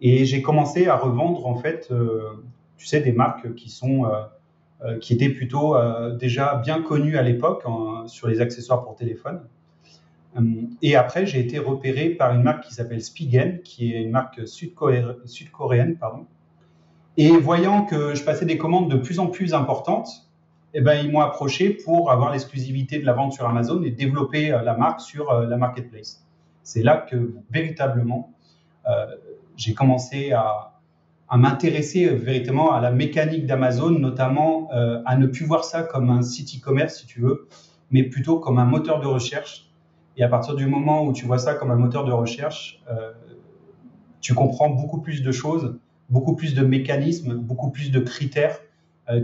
et 0.00 0.24
j'ai 0.24 0.42
commencé 0.42 0.88
à 0.88 0.96
revendre 0.96 1.46
en 1.46 1.54
fait, 1.54 1.92
tu 2.76 2.86
sais, 2.86 3.00
des 3.00 3.12
marques 3.12 3.54
qui 3.54 3.70
sont, 3.70 4.10
qui 5.00 5.12
étaient 5.12 5.28
plutôt, 5.28 5.76
déjà 6.18 6.56
bien 6.56 6.82
connues 6.82 7.16
à 7.16 7.22
l'époque 7.22 7.64
sur 8.06 8.26
les 8.28 8.40
accessoires 8.40 8.82
pour 8.82 8.96
téléphone. 8.96 9.40
Hem 10.36 10.70
et 10.82 10.96
après, 10.96 11.26
j'ai 11.26 11.40
été 11.40 11.58
repéré 11.58 12.10
par 12.10 12.34
une 12.34 12.42
marque 12.42 12.64
qui 12.64 12.74
s'appelle 12.74 13.02
Spigen, 13.02 13.60
qui 13.62 13.92
est 13.92 14.02
une 14.02 14.10
marque 14.10 14.46
sud-coré 14.46 15.04
sud-coréenne, 15.24 15.96
pardon 15.96 16.26
et 17.16 17.36
voyant 17.36 17.84
que 17.84 18.14
je 18.14 18.24
passais 18.24 18.46
des 18.46 18.56
commandes 18.56 18.90
de 18.90 18.96
plus 18.96 19.18
en 19.18 19.26
plus 19.26 19.52
importantes 19.52 20.08
et 20.72 20.80
ben, 20.80 20.94
ils 20.94 21.10
m'ont 21.10 21.20
approché 21.20 21.70
pour 21.70 22.10
avoir 22.10 22.30
l'exclusivité 22.30 22.98
de 22.98 23.04
la 23.04 23.12
vente 23.12 23.32
sur 23.32 23.46
Amazon 23.46 23.82
et 23.82 23.90
développer, 23.90 24.52
heu, 24.52 24.62
la 24.64 24.76
marque 24.76 25.00
sur, 25.00 25.30
heu, 25.30 25.46
la 25.46 25.56
marketplace. 25.56 26.24
C'est 26.62 26.82
là 26.82 26.96
que 26.96 27.34
véritablement, 27.50 28.32
j'ai 29.56 29.74
commencé 29.74 30.32
à 30.32 30.72
m'intéresser 31.36 32.06
véritablement 32.06 32.72
à 32.72 32.80
la 32.80 32.90
mécanique 32.90 33.46
d'Amazon, 33.46 33.90
notamment 33.90 34.68
à 35.04 35.16
ne 35.16 35.26
plus 35.26 35.44
voir 35.44 35.64
ça 35.64 35.82
comme 35.82 36.10
un 36.10 36.22
site 36.22 36.56
e-commerce, 36.56 37.00
si 37.00 37.06
tu 37.06 37.20
veux, 37.20 37.48
mais 37.90 38.04
plutôt 38.04 38.38
comme 38.38 38.58
un 38.58 38.64
moteur 38.64 39.00
de 39.00 39.06
recherche. 39.06 39.69
Et 40.16 40.22
à 40.22 40.28
partir 40.28 40.54
du 40.54 40.66
moment 40.66 41.04
où 41.06 41.12
tu 41.12 41.24
vois 41.24 41.38
ça 41.38 41.54
comme 41.54 41.70
un 41.70 41.76
moteur 41.76 42.04
de 42.04 42.12
recherche, 42.12 42.82
tu 44.20 44.34
comprends 44.34 44.68
beaucoup 44.68 45.00
plus 45.00 45.22
de 45.22 45.32
choses, 45.32 45.78
beaucoup 46.10 46.34
plus 46.34 46.54
de 46.54 46.62
mécanismes, 46.62 47.34
beaucoup 47.34 47.70
plus 47.70 47.90
de 47.90 48.00
critères 48.00 48.58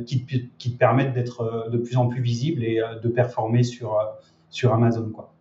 qui, 0.07 0.25
te, 0.25 0.37
qui, 0.59 0.73
te, 0.73 0.79
permettent 0.79 1.13
d'être 1.13 1.69
de 1.71 1.77
plus 1.77 1.97
en 1.97 2.07
plus 2.07 2.23
visible 2.23 2.65
et 2.65 2.81
de 3.03 3.09
performer 3.09 3.63
sur, 3.63 3.99
sur 4.49 4.73
Amazon. 4.73 5.11
Quoi. 5.11 5.35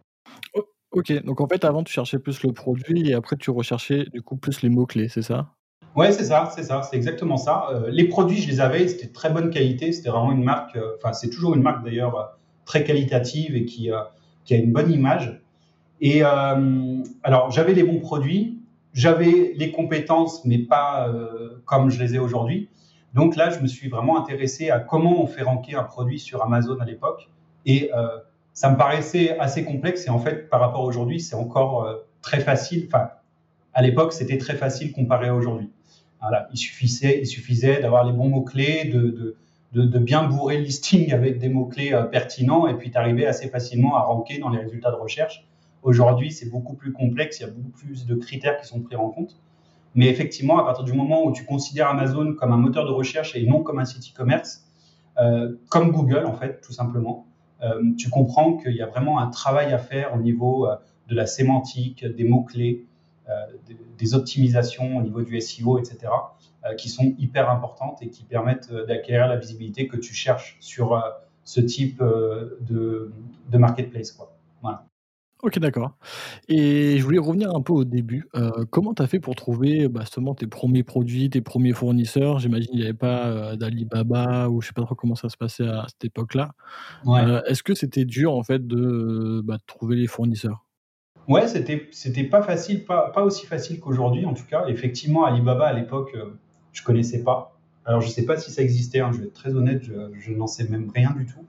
Ok, 0.95 1.11
donc 1.25 1.41
en 1.41 1.47
fait, 1.47 1.65
avant, 1.65 1.83
tu 1.83 1.91
cherchais 1.91 2.19
plus 2.19 2.41
le 2.43 2.53
produit 2.53 3.09
et 3.09 3.13
après, 3.13 3.35
tu 3.35 3.51
recherchais 3.51 4.05
du 4.13 4.21
coup 4.21 4.37
plus 4.37 4.61
les 4.61 4.69
mots-clés, 4.69 5.09
c'est 5.09 5.21
ça? 5.21 5.49
Ouais, 5.93 6.13
c'est 6.13 6.23
ça, 6.23 6.49
c'est 6.55 6.63
ça, 6.63 6.83
c'est 6.83 6.95
exactement 6.95 7.35
ça. 7.35 7.67
Euh, 7.71 7.89
les 7.89 8.05
produits, 8.05 8.37
je 8.37 8.47
les 8.47 8.61
avais, 8.61 8.87
c'était 8.87 9.07
de 9.07 9.13
très 9.13 9.29
bonne 9.29 9.49
qualité, 9.49 9.91
c'était 9.91 10.09
vraiment 10.09 10.31
une 10.31 10.43
marque, 10.43 10.77
euh, 10.77 10.95
enfin, 10.97 11.11
c'est 11.11 11.29
toujours 11.29 11.53
une 11.53 11.61
marque 11.61 11.83
d'ailleurs 11.83 12.17
euh, 12.17 12.23
très 12.63 12.85
qualitative 12.85 13.57
et 13.57 13.65
qui, 13.65 13.91
qui 14.45 14.53
a 14.53 14.57
une 14.57 14.71
bonne 14.71 14.91
image. 14.91 15.41
Et 16.01 16.23
alors, 16.23 17.51
j'avais 17.51 17.73
les 17.73 17.83
bons 17.83 17.99
produits, 17.99 18.59
j'avais 18.93 19.53
les 19.55 19.71
compétences, 19.71 20.45
mais 20.45 20.59
pas 20.59 21.11
comme 21.65 21.89
je 21.89 21.99
les 22.01 22.15
ai 22.15 22.19
aujourd'hui. 22.19 22.69
Donc 23.13 23.35
là, 23.35 23.49
je 23.49 23.59
me 23.59 23.67
suis 23.67 23.89
vraiment 23.89 24.19
intéressé 24.19 24.69
à 24.69 24.79
comment 24.79 25.21
on 25.21 25.27
fait 25.27 25.43
ranker 25.43 25.75
un 25.75 25.83
produit 25.83 26.19
sur 26.19 26.43
Amazon 26.43 26.77
à 26.79 26.85
l'époque. 26.85 27.29
Et 27.65 27.91
ça 28.55 28.71
me 28.71 28.77
paraissait 28.77 29.37
assez 29.37 29.65
complexe 29.65 30.07
et 30.07 30.09
en 30.09 30.17
fait, 30.17 30.49
par 30.49 30.61
rapport 30.61 30.81
à 30.81 30.85
aujourd'hui, 30.85 31.19
c'est 31.19 31.35
encore 31.35 31.83
euh, 31.83 31.95
très 32.21 32.39
facile. 32.39 32.85
Enfin, 32.87 33.09
à 33.73 33.81
l'époque, 33.81 34.13
c'était 34.13 34.37
très 34.37 34.55
facile 34.55 34.93
comparé 34.93 35.27
à 35.27 35.35
aujourd'hui. 35.35 35.69
Voilà, 36.21 36.47
il 36.53 36.57
suffisait, 36.57 37.19
il 37.19 37.27
suffisait 37.27 37.81
d'avoir 37.81 38.05
les 38.05 38.13
bons 38.13 38.29
mots-clés, 38.29 38.85
de, 38.85 39.35
de, 39.75 39.99
bien 39.99 40.23
bourrer 40.23 40.57
le 40.57 40.63
listing 40.63 41.11
avec 41.11 41.37
des 41.37 41.49
mots-clés 41.49 41.93
euh, 41.93 42.03
pertinents 42.03 42.67
et 42.67 42.75
puis 42.75 42.89
d'arriver 42.89 43.27
assez 43.27 43.49
facilement 43.49 43.97
à 43.97 44.01
ranker 44.01 44.39
dans 44.39 44.49
les 44.49 44.59
résultats 44.59 44.91
de 44.91 44.95
recherche. 44.95 45.45
Aujourd'hui, 45.83 46.31
c'est 46.31 46.49
beaucoup 46.49 46.75
plus 46.75 46.93
complexe, 46.93 47.39
il 47.39 47.43
y 47.43 47.45
a 47.45 47.49
beaucoup 47.49 47.69
plus 47.71 48.05
de 48.05 48.15
critères 48.15 48.57
qui 48.59 48.65
sont 48.65 48.81
pris 48.81 48.95
en 48.95 49.09
compte. 49.09 49.37
Mais 49.93 50.07
effectivement, 50.07 50.57
à 50.57 50.63
partir 50.63 50.83
du 50.85 50.93
moment 50.93 51.25
où 51.25 51.31
tu 51.31 51.45
considères 51.45 51.89
Amazon 51.89 52.33
comme 52.33 52.51
un 52.51 52.57
moteur 52.57 52.85
de 52.85 52.91
recherche 52.91 53.35
et 53.35 53.45
non 53.45 53.63
comme 53.63 53.79
un 53.79 53.85
site 53.85 54.13
e-commerce, 54.13 54.65
euh, 55.19 55.53
comme 55.69 55.91
Google 55.91 56.25
en 56.25 56.33
fait, 56.33 56.61
tout 56.61 56.73
simplement, 56.73 57.27
euh, 57.61 57.81
tu 57.97 58.09
comprends 58.09 58.57
qu'il 58.57 58.75
y 58.75 58.81
a 58.81 58.87
vraiment 58.87 59.19
un 59.19 59.27
travail 59.27 59.73
à 59.73 59.77
faire 59.77 60.13
au 60.15 60.19
niveau 60.19 60.67
de 61.07 61.15
la 61.15 61.25
sémantique, 61.25 62.05
des 62.05 62.23
mots-clés, 62.23 62.85
euh, 63.29 63.33
des, 63.97 64.13
optimisations 64.13 64.97
au 64.97 65.01
niveau 65.01 65.21
du 65.21 65.39
SEO, 65.41 65.79
etc., 65.79 66.11
qui 66.77 66.89
sont 66.89 67.13
hyper 67.19 67.51
importantes 67.51 68.01
et 68.01 68.09
qui 68.09 68.23
permettent 68.23 68.73
d'acquérir 68.73 69.27
la 69.27 69.35
visibilité 69.35 69.87
que 69.87 69.97
tu 69.97 70.15
cherches 70.15 70.57
sur 70.59 70.99
ce 71.43 71.61
type 71.61 72.01
de, 72.01 73.11
de 73.51 73.57
marketplace. 73.59 74.11
Quoi. 74.11 74.35
Voilà. 74.63 74.87
Ok, 75.45 75.59
d'accord. 75.59 75.91
Et 76.47 76.97
je 76.97 77.03
voulais 77.03 77.19
revenir 77.19 77.53
un 77.55 77.61
peu 77.61 77.71
au 77.71 77.83
début. 77.83 78.27
Euh, 78.35 78.65
comment 78.71 78.95
tu 78.95 79.03
as 79.03 79.07
fait 79.07 79.19
pour 79.19 79.35
trouver, 79.35 79.87
bah, 79.87 80.01
justement 80.01 80.33
tes 80.33 80.47
premiers 80.47 80.81
produits, 80.81 81.29
tes 81.29 81.41
premiers 81.41 81.73
fournisseurs? 81.73 82.39
J'imagine 82.39 82.67
qu'il 82.69 82.79
n'y 82.79 82.85
avait 82.85 82.93
pas, 82.93 83.27
euh, 83.27 83.55
d'Alibaba 83.55 84.49
ou 84.49 84.61
je 84.61 84.67
sais 84.67 84.73
pas 84.73 84.81
trop 84.81 84.95
comment 84.95 85.13
ça 85.13 85.29
se 85.29 85.37
passait 85.37 85.67
à 85.67 85.85
cette 85.87 86.05
époque-là. 86.05 86.53
Euh, 87.05 87.43
est-ce 87.43 87.61
que 87.61 87.75
c'était 87.75 88.05
dur 88.05 88.33
en 88.33 88.41
fait 88.41 88.65
de, 88.65 89.41
bah, 89.43 89.57
trouver 89.67 89.97
les 89.97 90.07
fournisseurs? 90.07 90.64
Ouais, 91.27 91.47
c'était 91.47 91.87
c'était 91.91 92.23
pas 92.23 92.43
facile, 92.43 92.85
pas 92.85 93.09
pas 93.09 93.23
aussi 93.23 93.45
facile 93.45 93.79
qu'aujourd'hui 93.79 94.25
en 94.25 94.33
tout 94.33 94.45
cas. 94.45 94.65
Effectivement, 94.67 95.25
Alibaba 95.25 95.67
à 95.67 95.73
l'époque, 95.73 96.15
je 96.71 96.83
connaissais 96.83 97.23
pas. 97.23 97.57
Alors 97.85 98.01
je 98.01 98.09
sais 98.09 98.25
pas 98.25 98.37
si 98.37 98.51
ça 98.51 98.61
existait, 98.61 98.99
hein, 98.99 99.11
je 99.13 99.19
vais 99.19 99.25
être 99.25 99.33
très 99.33 99.53
honnête, 99.55 99.83
je 99.83 99.93
je 100.19 100.31
n'en 100.33 100.47
sais 100.47 100.67
même 100.67 100.91
rien 100.93 101.11
du 101.17 101.25
tout. 101.25 101.45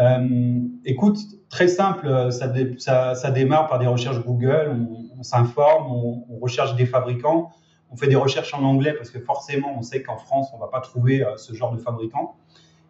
Euh, 0.00 0.60
écoute, 0.84 1.18
très 1.48 1.68
simple, 1.68 2.30
ça, 2.30 2.52
ça, 2.78 3.14
ça, 3.14 3.30
démarre 3.30 3.66
par 3.66 3.80
des 3.80 3.86
recherches 3.86 4.20
Google, 4.24 4.76
on, 5.18 5.22
s'informe, 5.24 5.90
on, 5.90 6.24
on, 6.30 6.38
recherche 6.38 6.76
des 6.76 6.86
fabricants, 6.86 7.50
on 7.90 7.96
fait 7.96 8.06
des 8.06 8.16
recherches 8.16 8.54
en 8.54 8.62
anglais 8.62 8.92
parce 8.92 9.10
que 9.10 9.18
forcément 9.18 9.76
on 9.76 9.82
sait 9.82 10.02
qu'en 10.02 10.16
France 10.16 10.50
on 10.54 10.58
va 10.58 10.68
pas 10.68 10.80
trouver 10.80 11.24
euh, 11.24 11.36
ce 11.36 11.52
genre 11.52 11.72
de 11.72 11.78
fabricant. 11.78 12.36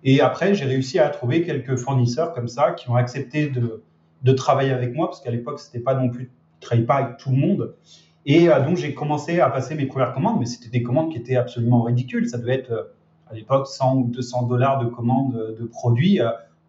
Et 0.05 0.21
après 0.21 0.55
j'ai 0.55 0.67
réussi 0.67 0.99
à 0.99 1.09
trouver 1.09 1.43
quelques 1.43 1.77
fournisseurs 1.77 2.35
comme 2.35 2.49
ça 2.49 2.73
qui 2.73 2.91
ont 2.91 2.97
accepté 2.97 3.49
de, 3.49 3.83
de 4.23 4.33
travailler 4.33 4.73
avec 4.73 4.95
moi 4.95 5.07
parce 5.07 5.21
qu'à 5.21 5.31
l'époque 5.31 5.61
c'était 5.61 5.81
pas 5.81 5.95
non 5.95 6.09
plus, 6.09 6.31
je 6.61 6.67
travaillais 6.67 6.87
pas 6.87 6.97
avec 6.97 7.17
tout 7.19 7.31
le 7.31 7.37
monde. 7.37 7.75
Et 8.27 8.49
euh, 8.49 8.65
donc 8.65 8.77
j'ai 8.77 8.95
commencé 8.95 9.41
à 9.41 9.49
passer 9.51 9.75
mes 9.75 9.87
premières 9.87 10.13
commandes, 10.13 10.39
mais 10.39 10.47
c'était 10.47 10.71
des 10.71 10.83
commandes 10.83 11.11
qui 11.13 11.19
étaient 11.19 11.37
absolument 11.37 11.83
ridicules. 11.83 12.29
Ça 12.29 12.39
devait 12.39 12.55
être 12.55 12.93
à 13.31 13.35
l'époque 13.35 13.67
100 13.67 13.97
ou 13.97 14.05
200 14.09 14.47
dollars 14.47 14.79
de 14.79 14.87
commandes 14.87 15.57
de 15.59 15.65
produits. 15.65 16.21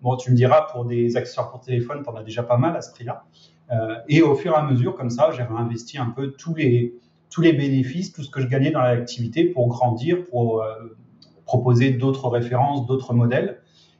Bon, 0.01 0.15
tu 0.15 0.31
me 0.31 0.35
diras, 0.35 0.67
pour 0.71 0.85
des 0.85 1.17
accessoires 1.17 1.51
pour 1.51 1.59
téléphone, 1.59 2.03
tu 2.03 2.09
en 2.09 2.15
as 2.15 2.23
déjà 2.23 2.43
pas 2.43 2.57
mal 2.57 2.75
à 2.75 2.81
ce 2.81 2.91
prix-là. 2.91 3.25
Euh, 3.71 3.95
et 4.07 4.21
au 4.21 4.35
fur 4.35 4.53
et 4.53 4.55
à 4.55 4.63
mesure, 4.63 4.95
comme 4.95 5.09
ça, 5.09 5.31
j'ai 5.35 5.43
réinvesti 5.43 5.97
un 5.97 6.09
peu 6.09 6.31
tous 6.31 6.55
les, 6.55 6.95
tous 7.29 7.41
les 7.41 7.53
bénéfices, 7.53 8.13
tout 8.13 8.23
ce 8.23 8.29
que 8.29 8.39
je 8.41 8.47
gagnais 8.47 8.71
dans 8.71 8.81
l'activité 8.81 9.43
pour 9.43 9.67
grandir, 9.67 10.23
pour 10.29 10.61
euh, 10.61 10.97
proposer 11.45 11.91
d'autres 11.91 12.29
références, 12.29 12.87
d'autres 12.87 13.13
modèles. 13.13 13.59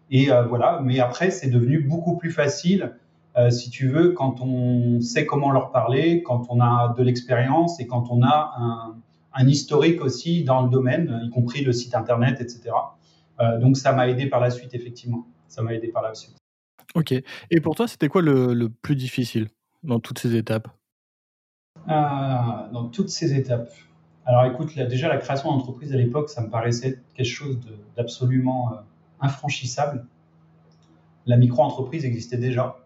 Et 0.10 0.32
euh, 0.32 0.44
voilà, 0.44 0.82
mais 0.84 1.00
après, 1.00 1.32
c'est 1.32 1.50
devenu 1.50 1.80
beaucoup 1.80 2.16
plus 2.16 2.32
facile, 2.32 2.96
si 3.50 3.70
tu 3.70 3.88
veux, 3.88 4.12
quand 4.12 4.42
on 4.42 5.00
sait 5.02 5.26
comment 5.26 5.52
leur 5.52 5.72
parler, 5.72 6.24
quand 6.24 6.48
on 6.50 6.60
a 6.62 6.94
de 6.98 7.04
l'expérience 7.04 7.80
et 7.80 7.88
quand 7.88 8.08
on 8.10 8.22
a 8.24 8.54
un, 8.58 8.96
un, 9.34 9.48
historique 9.48 10.02
aussi 10.02 10.44
dans 10.44 10.64
le 10.64 10.70
domaine, 10.70 11.22
y 11.24 11.30
compris 11.30 11.64
le 11.64 11.72
site 11.72 11.96
internet, 11.96 12.42
etc. 12.42 12.72
donc 13.62 13.78
ça 13.78 13.94
m'a 13.94 14.10
aidé 14.10 14.26
par 14.26 14.40
la 14.40 14.50
suite, 14.50 14.74
effectivement 14.74 15.26
ça 15.50 15.62
m'a 15.62 15.74
aidé 15.74 15.90
par 15.90 16.02
la 16.02 16.14
suite. 16.16 16.38
Ok. 16.96 17.14
Et 17.52 17.62
pour 17.62 17.76
toi, 17.76 17.88
c'était 17.88 18.08
quoi 18.08 18.22
le, 18.22 18.70
plus 18.70 18.96
difficile 18.96 19.50
dans 19.84 20.00
toutes 20.00 20.20
ces 20.20 20.36
étapes? 20.36 20.68
Ah, 21.88 22.70
Dans 22.72 22.88
toutes 22.88 23.10
ces 23.10 23.34
étapes. 23.34 23.70
Alors 24.26 24.46
écoute, 24.46 24.76
déjà 24.76 25.08
la 25.08 25.18
création 25.18 25.50
d'entreprise 25.50 25.92
à 25.94 25.98
l'époque, 25.98 26.30
ça 26.30 26.42
me 26.42 26.50
paraissait 26.50 27.02
quelque 27.16 27.26
chose 27.26 27.60
d'absolument 27.98 28.74
euh, 28.74 28.76
infranchissable. 29.22 30.06
La 31.26 31.36
micro-entreprise 31.36 32.06
existait 32.06 32.38
déjà. 32.38 32.78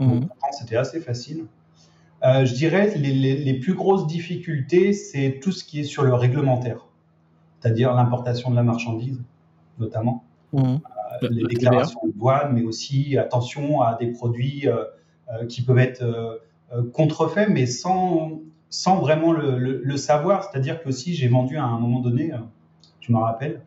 Mmh. 0.00 0.28
c'était 0.52 0.76
assez 0.76 1.00
facile. 1.00 1.44
Euh, 2.24 2.44
je 2.44 2.54
dirais 2.54 2.94
les, 2.96 3.12
les, 3.12 3.54
plus 3.54 3.74
grosses 3.74 4.06
difficultés, 4.06 4.92
c'est 4.92 5.40
tout 5.42 5.52
ce 5.52 5.64
qui 5.64 5.80
est 5.80 5.84
sur 5.84 6.02
le 6.02 6.14
réglementaire, 6.14 6.86
c'est-à-dire 7.60 7.94
l'importation 7.94 8.50
de 8.50 8.56
la 8.56 8.62
marchandise, 8.62 9.20
notamment. 9.78 10.24
Mmh 10.52 10.76
les 11.22 11.44
déclarations 11.44 12.00
de 12.06 12.12
douane, 12.12 12.52
mais 12.52 12.62
aussi 12.62 13.18
attention 13.18 13.82
à 13.82 13.94
des 13.94 14.08
produits 14.08 14.68
euh, 14.68 14.84
euh, 15.32 15.46
qui 15.46 15.62
peuvent 15.62 15.78
être 15.78 16.02
euh, 16.02 16.82
contrefaits, 16.92 17.48
mais 17.48 17.66
sans, 17.66 18.40
sans 18.68 19.00
vraiment 19.00 19.32
le, 19.32 19.58
le, 19.58 19.96
savoir. 19.96 20.44
C'est-à-dire 20.44 20.82
que 20.82 20.90
si 20.90 21.14
j'ai 21.14 21.28
vendu 21.28 21.56
à 21.56 21.64
un 21.64 21.78
moment 21.78 22.00
donné, 22.00 22.32
je 23.00 23.12
me 23.12 23.18
rappelle, 23.18 23.62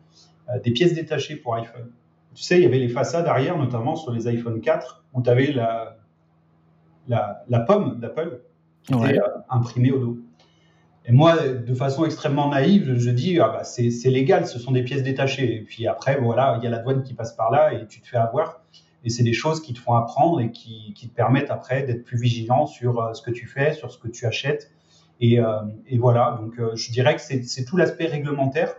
des 0.62 0.70
pièces 0.70 0.94
détachées 0.94 1.36
pour 1.36 1.54
iPhone. 1.54 1.90
Tu 2.34 2.42
sais, 2.42 2.56
il 2.56 2.62
y 2.62 2.66
avait 2.66 2.78
les 2.78 2.88
façades 2.88 3.26
arrière, 3.26 3.58
notamment 3.58 3.94
sur 3.96 4.10
les 4.10 4.26
iPhone 4.26 4.60
4, 4.60 5.04
où 5.12 5.22
tu 5.22 5.30
avais 5.30 5.52
la, 5.52 5.98
la, 7.08 7.44
la 7.48 7.60
pomme 7.60 8.00
d'Apple 8.00 8.40
qui 8.82 8.94
était 8.94 9.20
imprimée 9.48 9.92
au 9.92 9.98
dos. 9.98 10.18
Et 11.06 11.12
moi, 11.12 11.36
de 11.38 11.74
façon 11.74 12.04
extrêmement 12.04 12.48
naïve, 12.48 12.96
je 12.96 13.10
dis 13.10 13.38
ah 13.38 13.48
bah 13.48 13.64
c'est 13.64 13.90
légal, 14.10 14.46
ce 14.46 14.58
sont 14.58 14.72
des 14.72 14.82
pièces 14.82 15.02
détachées. 15.02 15.56
Et 15.56 15.60
puis 15.60 15.86
après, 15.86 16.18
voilà, 16.18 16.58
il 16.58 16.64
y 16.64 16.66
a 16.66 16.70
la 16.70 16.78
douane 16.78 17.02
qui 17.02 17.14
passe 17.14 17.32
par 17.34 17.50
là 17.50 17.74
et 17.74 17.86
tu 17.86 18.00
te 18.00 18.06
fais 18.06 18.16
avoir. 18.16 18.62
Et 19.04 19.10
c'est 19.10 19.22
des 19.22 19.34
choses 19.34 19.60
qui 19.60 19.74
te 19.74 19.78
font 19.78 19.94
apprendre 19.94 20.40
et 20.40 20.50
qui, 20.50 20.94
qui 20.94 21.08
te 21.08 21.14
permettent 21.14 21.50
après 21.50 21.82
d'être 21.82 22.04
plus 22.04 22.16
vigilant 22.18 22.64
sur 22.64 23.00
euh, 23.00 23.12
ce 23.12 23.20
que 23.20 23.30
tu 23.30 23.46
fais, 23.46 23.74
sur 23.74 23.90
ce 23.92 23.98
que 23.98 24.08
tu 24.08 24.24
achètes. 24.24 24.70
Et, 25.20 25.38
euh, 25.38 25.60
et 25.86 25.98
voilà, 25.98 26.38
donc 26.40 26.58
euh, 26.58 26.74
je 26.74 26.90
dirais 26.90 27.14
que 27.14 27.22
c'est 27.22 27.64
tout 27.64 27.76
l'aspect 27.76 28.06
réglementaire 28.06 28.74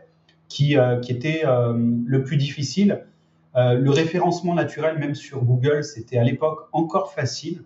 qui, 0.47 0.77
euh, 0.77 0.99
qui 0.99 1.11
était 1.11 1.43
le 1.43 2.23
plus 2.23 2.37
difficile. 2.37 3.05
le 3.55 3.89
référencement 3.89 4.53
naturel, 4.53 4.97
même 4.97 5.15
sur 5.15 5.43
Google, 5.43 5.83
c'était 5.83 6.17
à 6.17 6.23
l'époque 6.23 6.67
encore 6.71 7.13
facile. 7.13 7.63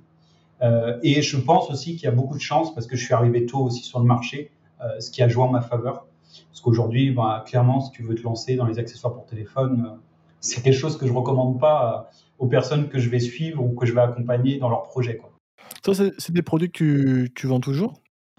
Euh, 0.61 0.99
et 1.03 1.21
je 1.21 1.37
pense 1.37 1.69
aussi 1.69 1.95
qu'il 1.95 2.03
y 2.03 2.07
a 2.07 2.11
beaucoup 2.11 2.35
de 2.35 2.41
chance 2.41 2.73
parce 2.73 2.87
que 2.87 2.95
je 2.95 3.05
suis 3.05 3.13
arrivé 3.13 3.45
tôt 3.45 3.59
aussi 3.59 3.83
sur 3.83 3.99
le 3.99 4.05
marché, 4.05 4.51
euh, 4.81 4.99
ce 4.99 5.11
qui 5.11 5.21
a 5.21 5.27
joué 5.27 5.43
en 5.43 5.49
ma 5.49 5.61
faveur. 5.61 6.05
Parce 6.49 6.61
qu'aujourd'hui, 6.61 7.11
bah, 7.11 7.43
clairement, 7.47 7.81
si 7.81 7.91
tu 7.91 8.03
veux 8.03 8.15
te 8.15 8.23
lancer 8.23 8.55
dans 8.55 8.65
les 8.65 8.79
accessoires 8.79 9.13
pour 9.13 9.25
téléphone, 9.25 9.85
euh, 9.85 9.97
c'est 10.41 10.61
quelque 10.61 10.77
chose 10.77 10.97
que 10.97 11.07
je 11.07 11.13
recommande 11.13 11.59
pas 11.59 12.09
aux 12.37 12.47
personnes 12.47 12.89
que 12.89 12.99
je 12.99 13.09
vais 13.09 13.19
suivre 13.19 13.63
ou 13.63 13.73
que 13.73 13.85
je 13.85 13.93
vais 13.93 14.01
accompagner 14.01 14.57
dans 14.57 14.69
leur 14.69 14.83
projet. 14.83 15.17
Quoi. 15.17 15.31
Ça, 15.85 16.05
c'est 16.17 16.31
des 16.31 16.41
produits 16.41 16.71
que 16.71 16.77
tu, 16.77 17.31
tu 17.35 17.47
vends 17.47 17.59
toujours? 17.59 17.93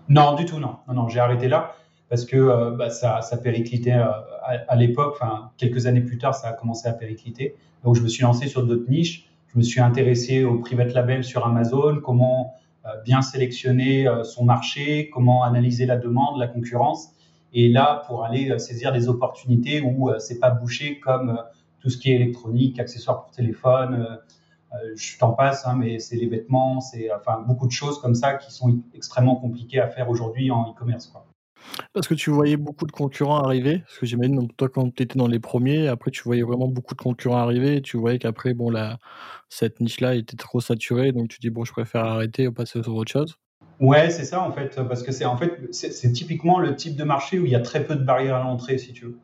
Non, 0.08 0.34
du 0.34 0.44
tout, 0.44 0.58
non. 0.58 0.76
Non, 0.88 0.94
non 0.94 1.08
j'ai 1.08 1.20
arrêté 1.20 1.48
là 1.48 1.74
parce 2.08 2.24
que 2.24 2.74
bah, 2.76 2.90
ça, 2.90 3.20
ça 3.22 3.36
périclitait 3.36 3.92
à, 3.92 4.26
à 4.66 4.76
l'époque, 4.76 5.14
enfin, 5.14 5.52
quelques 5.56 5.86
années 5.86 6.00
plus 6.00 6.18
tard, 6.18 6.34
ça 6.34 6.48
a 6.48 6.52
commencé 6.54 6.88
à 6.88 6.92
péricliter. 6.92 7.54
Donc, 7.84 7.94
je 7.94 8.02
me 8.02 8.08
suis 8.08 8.22
lancé 8.22 8.48
sur 8.48 8.66
d'autres 8.66 8.90
niches 8.90 9.29
je 9.52 9.58
me 9.58 9.62
suis 9.62 9.80
intéressé 9.80 10.44
au 10.44 10.58
private 10.58 10.92
label 10.94 11.24
sur 11.24 11.46
Amazon, 11.46 12.00
comment 12.02 12.54
euh, 12.86 12.88
bien 13.04 13.22
sélectionner 13.22 14.06
euh, 14.06 14.24
son 14.24 14.44
marché, 14.44 15.10
comment 15.10 15.42
analyser 15.42 15.86
la 15.86 15.96
demande, 15.96 16.38
la 16.38 16.46
concurrence. 16.46 17.08
et 17.52 17.68
là 17.68 18.02
pour 18.06 18.24
aller 18.24 18.58
saisir 18.58 18.92
des 18.92 19.08
opportunités 19.08 19.80
où 19.80 20.10
c'est 20.18 20.38
pas 20.38 20.50
bouché 20.50 21.00
comme 21.00 21.42
tout 21.80 21.90
ce 21.90 21.98
qui 21.98 22.12
est 22.12 22.14
électronique, 22.14 22.78
accessoires 22.78 23.22
pour 23.22 23.30
téléphone, 23.32 24.18
je 24.94 25.18
t'en 25.18 25.32
passe, 25.32 25.66
hein, 25.66 25.74
mais 25.76 25.98
c'est 25.98 26.16
les 26.16 26.28
vêtements, 26.28 26.80
c'est 26.80 27.12
enfin 27.12 27.40
beaucoup 27.40 27.66
de 27.66 27.72
choses 27.72 28.00
comme 28.00 28.14
ça 28.14 28.34
qui 28.34 28.52
sont 28.52 28.78
extrêmement 28.94 29.34
compliquées 29.34 29.80
à 29.80 29.88
faire 29.88 30.08
aujourd'hui 30.10 30.50
en 30.50 30.70
e-commerce. 30.70 31.12
Parce 31.92 32.08
que 32.08 32.14
tu 32.14 32.30
voyais 32.30 32.56
beaucoup 32.56 32.86
de 32.86 32.92
concurrents 32.92 33.42
arriver? 33.42 33.78
Parce 33.80 33.98
que 33.98 34.06
j'imagine 34.06 34.48
toi 34.56 34.68
quand 34.68 34.94
tu 34.94 35.02
étais 35.02 35.18
dans 35.18 35.26
les 35.28 35.40
premiers, 35.40 35.88
après 35.88 36.10
tu 36.10 36.22
voyais 36.22 36.42
vraiment 36.42 36.68
beaucoup 36.68 36.94
de 36.94 37.00
concurrents 37.00 37.38
arriver 37.38 37.76
et 37.76 37.82
tu 37.82 37.96
voyais 37.96 38.18
qu'après 38.18 38.54
bon 38.54 38.70
la 38.70 38.98
cette 39.48 39.80
niche-là 39.80 40.14
était 40.14 40.36
trop 40.36 40.60
saturée 40.60 41.12
donc 41.12 41.28
tu 41.28 41.38
dis: 41.40 41.50
«Bon 41.50 41.64
je 41.64 41.72
préfère 41.72 42.04
arrêter 42.04 42.44
et 42.44 42.50
passer 42.50 42.82
sur 42.82 42.94
autre 42.94 43.10
chose»? 43.10 43.36
Ouais, 43.80 44.10
c'est 44.10 44.24
ça 44.24 44.42
en 44.42 44.52
fait, 44.52 44.80
parce 44.88 45.02
que 45.02 45.10
c'est 45.10 45.24
en 45.24 45.36
fait 45.36 45.52
c'est 45.72 46.12
typiquement 46.12 46.58
le 46.58 46.76
type 46.76 46.96
de 46.96 47.04
marché 47.04 47.38
où 47.38 47.46
il 47.46 47.52
y 47.52 47.54
a 47.54 47.60
très 47.60 47.84
peu 47.84 47.96
de 47.96 48.04
barrières 48.04 48.36
à 48.36 48.42
l'entrée 48.42 48.76
si 48.78 48.92
tu 48.92 49.06
veux. 49.06 49.18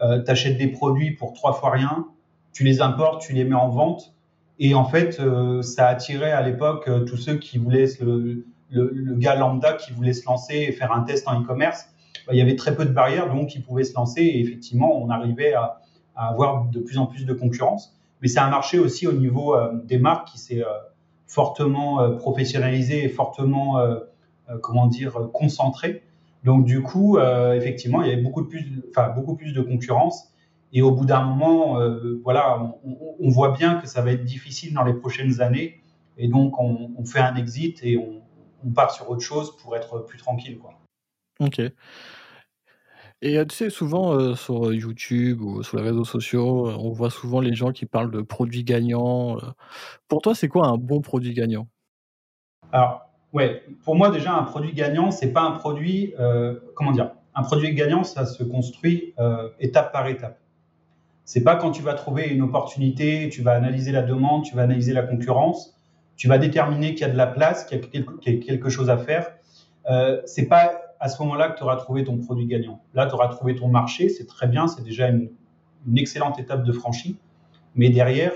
Euh, 0.00 0.22
tu 0.22 0.30
achètes 0.30 0.56
des 0.56 0.68
produits 0.68 1.10
pour 1.10 1.34
trois 1.34 1.52
fois 1.52 1.70
rien, 1.72 2.06
tu 2.52 2.64
les 2.64 2.80
importes, 2.80 3.20
tu 3.20 3.32
les 3.34 3.44
mets 3.44 3.54
en 3.54 3.68
vente 3.68 4.14
et 4.58 4.74
en 4.74 4.84
fait 4.84 5.20
euh, 5.20 5.60
ça 5.62 5.88
attirait 5.88 6.32
à 6.32 6.40
l'époque 6.40 6.88
euh, 6.88 7.04
tous 7.04 7.16
ceux 7.16 7.36
qui 7.36 7.58
voulaient 7.58 7.86
le 8.00 8.46
le, 8.70 9.14
gars 9.14 9.34
lambda 9.34 9.74
qui 9.74 9.92
voulait 9.92 10.12
se 10.12 10.26
lancer 10.26 10.54
et 10.54 10.72
faire 10.72 10.92
un 10.92 11.02
test 11.02 11.26
en 11.28 11.40
e-commerce, 11.40 11.86
bah, 12.26 12.34
il 12.34 12.38
y 12.38 12.42
avait 12.42 12.56
très 12.56 12.74
peu 12.74 12.84
de 12.84 12.92
barrières, 12.92 13.32
donc 13.32 13.54
il 13.54 13.62
pouvait 13.62 13.84
se 13.84 13.94
lancer 13.94 14.20
et 14.20 14.40
effectivement, 14.40 15.00
on 15.00 15.10
arrivait 15.10 15.54
à, 15.54 15.80
avoir 16.14 16.64
de 16.64 16.80
plus 16.80 16.98
en 16.98 17.06
plus 17.06 17.24
de 17.24 17.32
concurrence. 17.32 17.96
Mais 18.20 18.28
c'est 18.28 18.40
un 18.40 18.50
marché 18.50 18.80
aussi 18.80 19.06
au 19.06 19.12
niveau 19.12 19.54
euh, 19.54 19.72
des 19.84 19.98
marques 19.98 20.28
qui 20.28 20.38
s'est 20.38 20.62
euh, 20.62 20.68
fortement 21.26 22.00
euh, 22.00 22.16
professionnalisé 22.16 23.04
et 23.04 23.08
fortement, 23.08 23.80
comment 24.62 24.86
dire, 24.86 25.28
concentré. 25.32 26.02
Donc 26.42 26.64
du 26.64 26.82
coup, 26.82 27.18
effectivement, 27.18 28.02
il 28.02 28.08
y 28.08 28.12
avait 28.12 28.22
beaucoup, 28.22 28.44
plus, 28.44 28.82
enfin, 28.90 29.10
beaucoup 29.10 29.36
plus 29.36 29.52
de 29.52 29.60
concurrence. 29.60 30.32
Et 30.72 30.82
au 30.82 30.90
bout 30.90 31.04
d'un 31.04 31.22
moment, 31.22 31.78
voilà, 32.24 32.74
on, 33.20 33.28
voit 33.28 33.52
bien 33.52 33.74
que 33.74 33.86
ça 33.86 34.00
va 34.00 34.12
être 34.12 34.24
difficile 34.24 34.72
dans 34.72 34.84
les 34.84 34.94
prochaines 34.94 35.42
années. 35.42 35.82
Et 36.16 36.28
donc, 36.28 36.58
on, 36.58 36.90
on 36.96 37.04
fait 37.04 37.20
un 37.20 37.36
exit 37.36 37.78
et 37.82 37.98
on, 37.98 38.22
on 38.64 38.70
part 38.70 38.90
sur 38.90 39.08
autre 39.10 39.22
chose 39.22 39.56
pour 39.56 39.76
être 39.76 40.00
plus 40.00 40.18
tranquille. 40.18 40.58
Quoi. 40.58 40.74
Ok. 41.40 41.60
Et 43.20 43.44
tu 43.46 43.54
sais, 43.54 43.68
souvent 43.68 44.34
sur 44.36 44.72
YouTube 44.72 45.40
ou 45.40 45.64
sur 45.64 45.76
les 45.76 45.82
réseaux 45.82 46.04
sociaux, 46.04 46.68
on 46.68 46.90
voit 46.90 47.10
souvent 47.10 47.40
les 47.40 47.54
gens 47.54 47.72
qui 47.72 47.84
parlent 47.84 48.12
de 48.12 48.22
produits 48.22 48.62
gagnants. 48.62 49.38
Pour 50.06 50.22
toi, 50.22 50.36
c'est 50.36 50.46
quoi 50.46 50.68
un 50.68 50.76
bon 50.76 51.00
produit 51.00 51.34
gagnant? 51.34 51.66
Alors, 52.70 53.10
ouais, 53.32 53.64
pour 53.82 53.96
moi 53.96 54.10
déjà, 54.10 54.34
un 54.34 54.44
produit 54.44 54.72
gagnant, 54.72 55.10
c'est 55.10 55.32
pas 55.32 55.42
un 55.42 55.50
produit, 55.52 56.14
comment 56.76 56.92
dire, 56.92 57.10
un 57.34 57.42
produit 57.42 57.74
gagnant, 57.74 58.04
ça 58.04 58.24
se 58.24 58.44
construit 58.44 59.14
étape 59.58 59.92
par 59.92 60.06
étape. 60.06 60.38
C'est 61.24 61.42
pas 61.42 61.56
quand 61.56 61.72
tu 61.72 61.82
vas 61.82 61.94
trouver 61.94 62.28
une 62.28 62.42
opportunité, 62.42 63.28
tu 63.30 63.42
vas 63.42 63.52
analyser 63.52 63.90
la 63.90 64.02
demande, 64.02 64.44
tu 64.44 64.54
vas 64.54 64.62
analyser 64.62 64.92
la 64.92 65.02
concurrence, 65.02 65.77
tu 66.18 66.28
vas 66.28 66.36
déterminer 66.36 66.94
qu'il 66.94 67.06
y 67.06 67.10
a 67.10 67.12
de 67.12 67.16
la 67.16 67.28
place, 67.28 67.64
qu'il 67.64 67.78
y 67.78 67.80
a 67.80 68.36
quelque, 68.36 68.68
chose 68.68 68.90
à 68.90 68.98
faire. 68.98 69.30
Euh, 69.88 70.20
c'est 70.26 70.46
pas 70.46 70.72
à 71.00 71.08
ce 71.08 71.22
moment-là 71.22 71.48
que 71.48 71.56
tu 71.56 71.62
auras 71.62 71.76
trouvé 71.76 72.04
ton 72.04 72.18
produit 72.18 72.44
gagnant. 72.44 72.82
Là, 72.92 73.06
tu 73.06 73.14
auras 73.14 73.28
trouvé 73.28 73.54
ton 73.54 73.68
marché, 73.68 74.08
c'est 74.08 74.26
très 74.26 74.48
bien, 74.48 74.66
c'est 74.66 74.82
déjà 74.82 75.08
une, 75.08 75.30
excellente 75.96 76.38
étape 76.38 76.64
de 76.64 76.72
franchie. 76.72 77.16
Mais 77.76 77.88
derrière, 77.88 78.32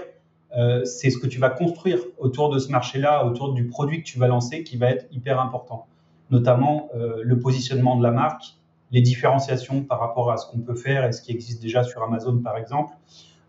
euh, 0.56 0.84
c'est 0.84 1.10
ce 1.10 1.18
que 1.18 1.26
tu 1.26 1.40
vas 1.40 1.50
construire 1.50 1.98
autour 2.18 2.50
de 2.50 2.58
ce 2.60 2.70
marché-là, 2.70 3.26
autour 3.26 3.52
du 3.52 3.66
produit 3.66 4.02
que 4.02 4.06
tu 4.06 4.18
vas 4.18 4.28
lancer, 4.28 4.62
qui 4.62 4.76
va 4.76 4.88
être 4.88 5.06
hyper 5.10 5.40
important. 5.40 5.86
Notamment 6.30 6.88
euh, 6.94 7.20
le 7.22 7.38
positionnement 7.40 7.96
de 7.96 8.02
la 8.04 8.12
marque, 8.12 8.44
les 8.92 9.00
différenciations 9.00 9.82
par 9.82 9.98
rapport 9.98 10.30
à 10.30 10.36
ce 10.36 10.46
qu'on 10.46 10.60
peut 10.60 10.76
faire 10.76 11.04
et 11.04 11.12
ce 11.12 11.20
qui 11.20 11.32
existe 11.32 11.60
déjà 11.60 11.82
sur 11.82 12.02
Amazon, 12.02 12.38
par 12.38 12.56
exemple. 12.56 12.94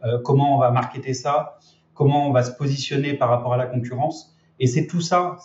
Euh, 0.03 0.19
comment 0.23 0.55
on 0.55 0.59
va 0.59 0.71
marketer 0.71 1.13
ça? 1.13 1.59
Comment 1.93 2.27
on 2.27 2.31
va 2.31 2.43
se 2.43 2.51
positionner 2.51 3.13
par 3.13 3.29
rapport 3.29 3.53
à 3.53 3.57
la 3.57 3.65
concurrence. 3.65 4.35
Et 4.59 4.67
c'est 4.67 4.87
tout 4.87 5.01
ça, 5.01 5.37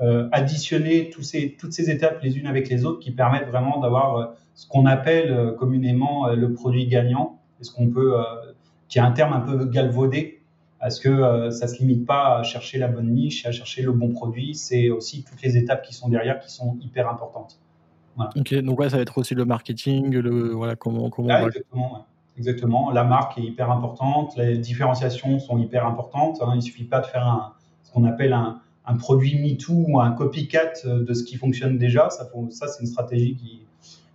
euh, 0.00 0.28
additionner 0.32 1.10
tous 1.10 1.22
ces, 1.22 1.56
toutes 1.58 1.72
ces 1.72 1.90
étapes 1.90 2.22
les 2.22 2.38
unes 2.38 2.46
avec 2.46 2.68
les 2.68 2.84
autres 2.84 3.00
qui 3.00 3.10
permettent 3.10 3.48
vraiment 3.48 3.80
d'avoir 3.80 4.16
euh, 4.16 4.26
ce 4.54 4.66
qu'on 4.66 4.86
appelle 4.86 5.30
euh, 5.30 5.52
communément 5.52 6.28
le 6.28 6.52
produit 6.52 6.86
gagnant, 6.86 7.38
et 7.60 7.64
ce 7.64 7.72
qu'on 7.72 7.88
peut, 7.88 8.14
qui 8.88 8.98
est 8.98 9.02
un 9.02 9.12
terme 9.12 9.34
un 9.34 9.40
peu 9.40 9.66
galvaudé, 9.66 10.40
parce 10.80 10.98
que 10.98 11.50
ça 11.50 11.68
se 11.68 11.78
limite 11.78 12.06
pas 12.06 12.38
à 12.38 12.42
chercher 12.42 12.78
la 12.78 12.88
bonne 12.88 13.10
niche, 13.10 13.44
à 13.44 13.52
chercher 13.52 13.82
le 13.82 13.92
bon 13.92 14.12
produit, 14.12 14.54
c'est 14.54 14.88
aussi 14.88 15.24
toutes 15.24 15.42
les 15.42 15.58
étapes 15.58 15.82
qui 15.82 15.92
sont 15.92 16.08
derrière 16.08 16.40
qui 16.40 16.50
sont 16.50 16.78
hyper 16.80 17.06
importantes. 17.06 17.60
Ok, 18.36 18.54
donc 18.54 18.78
ouais, 18.80 18.88
ça 18.88 18.96
va 18.96 19.02
être 19.02 19.18
aussi 19.18 19.34
le 19.34 19.44
marketing, 19.44 20.10
le 20.10 20.52
voilà 20.52 20.74
comment 20.74 21.10
comment. 21.10 21.28
Ah, 21.30 21.42
exactement. 21.42 22.06
Exactement. 22.38 22.90
La 22.90 23.04
marque 23.04 23.38
est 23.38 23.42
hyper 23.42 23.70
importante, 23.70 24.36
les 24.36 24.56
différenciations 24.56 25.38
sont 25.38 25.58
hyper 25.58 25.86
importantes. 25.86 26.38
Hein. 26.40 26.50
Il 26.52 26.56
ne 26.56 26.62
suffit 26.62 26.84
pas 26.84 27.00
de 27.00 27.06
faire 27.06 27.54
ce 27.82 27.92
qu'on 27.92 28.04
appelle 28.04 28.32
un, 28.32 28.60
un 28.90 28.96
produit 28.96 29.38
MeToo 29.38 29.84
ou 29.88 30.00
un 30.00 30.10
copycat 30.12 30.72
de 30.84 31.14
ce 31.14 31.22
qui 31.24 31.36
fonctionne 31.36 31.78
déjà. 31.78 32.10
Ça, 32.10 32.28
c'est 32.50 32.80
une 32.80 32.86
stratégie 32.86 33.36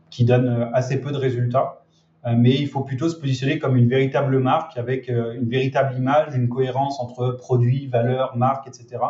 qui, 0.10 0.25
donne 0.25 0.69
assez 0.73 1.01
peu 1.01 1.12
de 1.12 1.17
résultats. 1.17 1.82
Euh, 2.25 2.34
mais 2.38 2.56
il 2.56 2.67
faut 2.67 2.82
plutôt 2.82 3.10
se 3.10 3.15
positionner 3.15 3.60
comme 3.60 3.75
une 3.75 3.88
véritable 3.88 4.39
marque 4.39 4.78
avec 4.78 5.10
euh, 5.10 5.34
une 5.34 5.47
véritable 5.47 5.95
image, 5.95 6.36
une 6.36 6.49
cohérence 6.49 6.99
entre 6.99 7.32
produit, 7.32 7.88
valeur, 7.88 8.36
marque, 8.36 8.67
etc. 8.67 9.04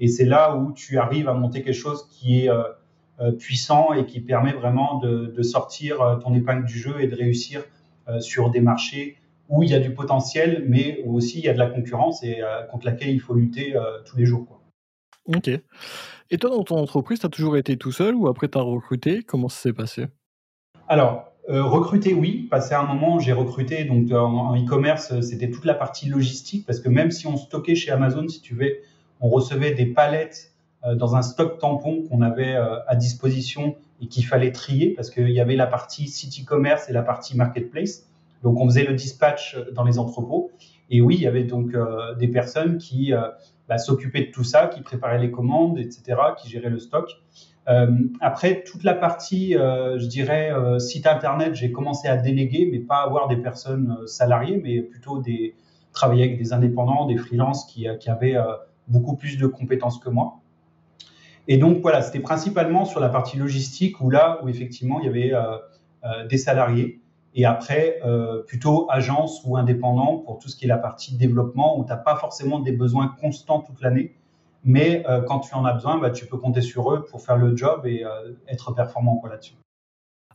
Et 0.00 0.08
c'est 0.08 0.24
là 0.24 0.56
où 0.56 0.72
tu 0.72 0.98
arrives 0.98 1.28
à 1.28 1.34
monter 1.34 1.62
quelque 1.62 1.74
chose 1.74 2.08
qui 2.10 2.44
est 2.44 2.48
euh, 2.48 3.32
puissant 3.32 3.92
et 3.92 4.06
qui 4.06 4.20
permet 4.20 4.52
vraiment 4.52 4.98
de, 4.98 5.42
sortir 5.42 6.18
ton 6.22 6.34
épingle 6.34 6.64
du 6.64 6.78
jeu 6.78 6.94
et 7.00 7.06
de 7.06 7.14
réussir 7.14 7.60
euh, 7.60 7.62
sur 8.20 8.50
des 8.50 8.60
marchés 8.60 9.16
où 9.48 9.62
il 9.62 9.70
y 9.70 9.74
a 9.74 9.80
du 9.80 9.92
potentiel, 9.92 10.64
mais 10.68 11.00
où 11.04 11.16
aussi 11.16 11.38
il 11.38 11.44
y 11.44 11.48
a 11.48 11.52
de 11.52 11.58
la 11.58 11.66
concurrence 11.66 12.22
et 12.22 12.40
euh, 12.40 12.62
contre 12.70 12.86
laquelle 12.86 13.10
il 13.10 13.20
faut 13.20 13.34
lutter 13.34 13.76
euh, 13.76 14.00
tous 14.04 14.16
les 14.16 14.26
jours. 14.26 14.46
Quoi. 14.46 14.60
Ok. 15.26 15.48
Et 16.30 16.38
toi, 16.38 16.50
dans 16.50 16.64
ton 16.64 16.78
entreprise, 16.78 17.20
tu 17.20 17.26
as 17.26 17.30
toujours 17.30 17.56
été 17.56 17.76
tout 17.76 17.92
seul 17.92 18.14
ou 18.14 18.28
après 18.28 18.48
tu 18.48 18.58
as 18.58 18.62
recruté? 18.62 19.22
Comment 19.22 19.48
ça 19.48 19.60
s'est 19.60 19.72
passé? 19.72 20.06
Alors, 20.88 21.32
recruter, 21.48 22.14
oui. 22.14 22.48
Passé 22.50 22.74
un 22.74 22.84
moment, 22.84 23.18
j'ai 23.18 23.32
recruté. 23.32 23.84
Donc, 23.84 24.10
en 24.10 24.56
e-commerce, 24.56 25.20
c'était 25.20 25.50
toute 25.50 25.66
la 25.66 25.74
partie 25.74 26.08
logistique 26.08 26.66
parce 26.66 26.80
que 26.80 26.88
même 26.88 27.10
si 27.10 27.26
on 27.26 27.36
stockait 27.36 27.74
chez 27.74 27.90
Amazon, 27.90 28.26
si 28.28 28.40
tu 28.40 28.54
veux, 28.54 28.78
on 29.20 29.28
recevait 29.28 29.72
des 29.72 29.86
palettes 29.86 30.52
dans 30.96 31.16
un 31.16 31.22
stock 31.22 31.58
tampon 31.58 32.02
qu'on 32.08 32.22
avait 32.22 32.54
à 32.54 32.96
disposition 32.96 33.76
et 34.00 34.08
qu'il 34.08 34.24
fallait 34.24 34.52
trier 34.52 34.90
parce 34.90 35.10
qu'il 35.10 35.30
y 35.30 35.40
avait 35.40 35.56
la 35.56 35.66
partie 35.66 36.08
site 36.08 36.44
e-commerce 36.44 36.88
et 36.88 36.92
la 36.92 37.02
partie 37.02 37.36
marketplace. 37.36 38.08
Donc 38.42 38.60
on 38.60 38.66
faisait 38.66 38.84
le 38.84 38.94
dispatch 38.94 39.56
dans 39.72 39.84
les 39.84 39.98
entrepôts. 39.98 40.50
Et 40.90 41.00
oui, 41.00 41.16
il 41.16 41.22
y 41.22 41.26
avait 41.26 41.44
donc 41.44 41.74
euh, 41.74 42.14
des 42.16 42.28
personnes 42.28 42.78
qui 42.78 43.12
euh, 43.12 43.28
bah, 43.68 43.78
s'occupaient 43.78 44.26
de 44.26 44.30
tout 44.30 44.44
ça, 44.44 44.66
qui 44.66 44.82
préparaient 44.82 45.18
les 45.18 45.30
commandes, 45.30 45.78
etc., 45.78 46.18
qui 46.38 46.50
géraient 46.50 46.70
le 46.70 46.78
stock. 46.78 47.10
Euh, 47.68 47.86
après, 48.20 48.62
toute 48.62 48.84
la 48.84 48.92
partie, 48.92 49.54
je 49.54 50.06
dirais, 50.06 50.52
site 50.78 51.06
internet, 51.06 51.54
j'ai 51.54 51.72
commencé 51.72 52.08
à 52.08 52.16
déléguer, 52.18 52.68
mais 52.70 52.80
pas 52.80 53.02
avoir 53.02 53.28
des 53.28 53.38
personnes 53.38 53.96
salariées, 54.06 54.60
mais 54.62 54.82
plutôt 54.82 55.20
des, 55.20 55.54
travailler 55.92 56.24
avec 56.24 56.38
des 56.38 56.52
indépendants, 56.52 57.06
des 57.06 57.16
freelances 57.16 57.64
qui, 57.64 57.86
qui 57.98 58.10
avaient 58.10 58.36
beaucoup 58.86 59.16
plus 59.16 59.38
de 59.38 59.46
compétences 59.46 59.98
que 59.98 60.10
moi. 60.10 60.40
Et 61.46 61.58
donc 61.58 61.80
voilà, 61.82 62.02
c'était 62.02 62.20
principalement 62.20 62.84
sur 62.84 63.00
la 63.00 63.08
partie 63.08 63.36
logistique 63.36 64.00
où 64.00 64.10
là 64.10 64.40
où 64.42 64.48
effectivement 64.48 65.00
il 65.00 65.06
y 65.06 65.08
avait 65.08 65.34
euh, 65.34 65.58
euh, 66.04 66.26
des 66.26 66.38
salariés 66.38 67.00
et 67.34 67.44
après 67.44 68.00
euh, 68.04 68.42
plutôt 68.42 68.86
agence 68.90 69.42
ou 69.44 69.56
indépendant 69.56 70.18
pour 70.18 70.38
tout 70.38 70.48
ce 70.48 70.56
qui 70.56 70.64
est 70.64 70.68
la 70.68 70.78
partie 70.78 71.16
développement 71.16 71.78
où 71.78 71.84
tu 71.84 71.90
n'as 71.90 71.96
pas 71.96 72.16
forcément 72.16 72.60
des 72.60 72.72
besoins 72.72 73.08
constants 73.20 73.60
toute 73.60 73.82
l'année, 73.82 74.14
mais 74.64 75.04
quand 75.26 75.40
tu 75.40 75.54
en 75.54 75.64
as 75.66 75.74
besoin, 75.74 75.98
bah, 75.98 76.10
tu 76.10 76.24
peux 76.26 76.38
compter 76.38 76.62
sur 76.62 76.90
eux 76.94 77.04
pour 77.04 77.20
faire 77.20 77.36
le 77.36 77.54
job 77.54 77.84
et 77.84 78.04
être 78.48 78.72
performant 78.72 79.20
là-dessus. 79.28 79.54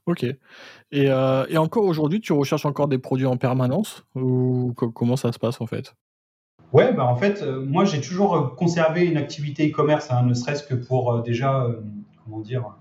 Ok. 0.05 0.23
Et, 0.23 1.05
et 1.05 1.57
encore 1.57 1.85
aujourd'hui, 1.85 2.21
tu 2.21 2.33
recherches 2.33 2.65
encore 2.65 2.87
des 2.89 2.99
produits 2.99 3.25
en 3.25 3.37
permanence 3.37 4.03
ou 4.13 4.73
comment 4.75 5.15
ça 5.15 5.31
se 5.31 5.39
passe 5.39 5.61
en 5.61 5.65
fait? 5.65 5.95
Ouais, 6.71 6.93
bah 6.93 7.05
en 7.05 7.15
fait, 7.15 7.41
euh, 7.41 7.65
moi 7.65 7.83
j'ai 7.83 7.99
toujours 7.99 8.35
euh, 8.35 8.47
conservé 8.55 9.05
une 9.05 9.17
activité 9.17 9.67
e-commerce, 9.71 10.11
hein, 10.11 10.21
ne 10.23 10.35
serait-ce 10.35 10.61
que 10.61 10.75
pour 10.75 11.11
euh, 11.11 11.21
déjà, 11.23 11.67
comment 12.23 12.41
dire, 12.41 12.75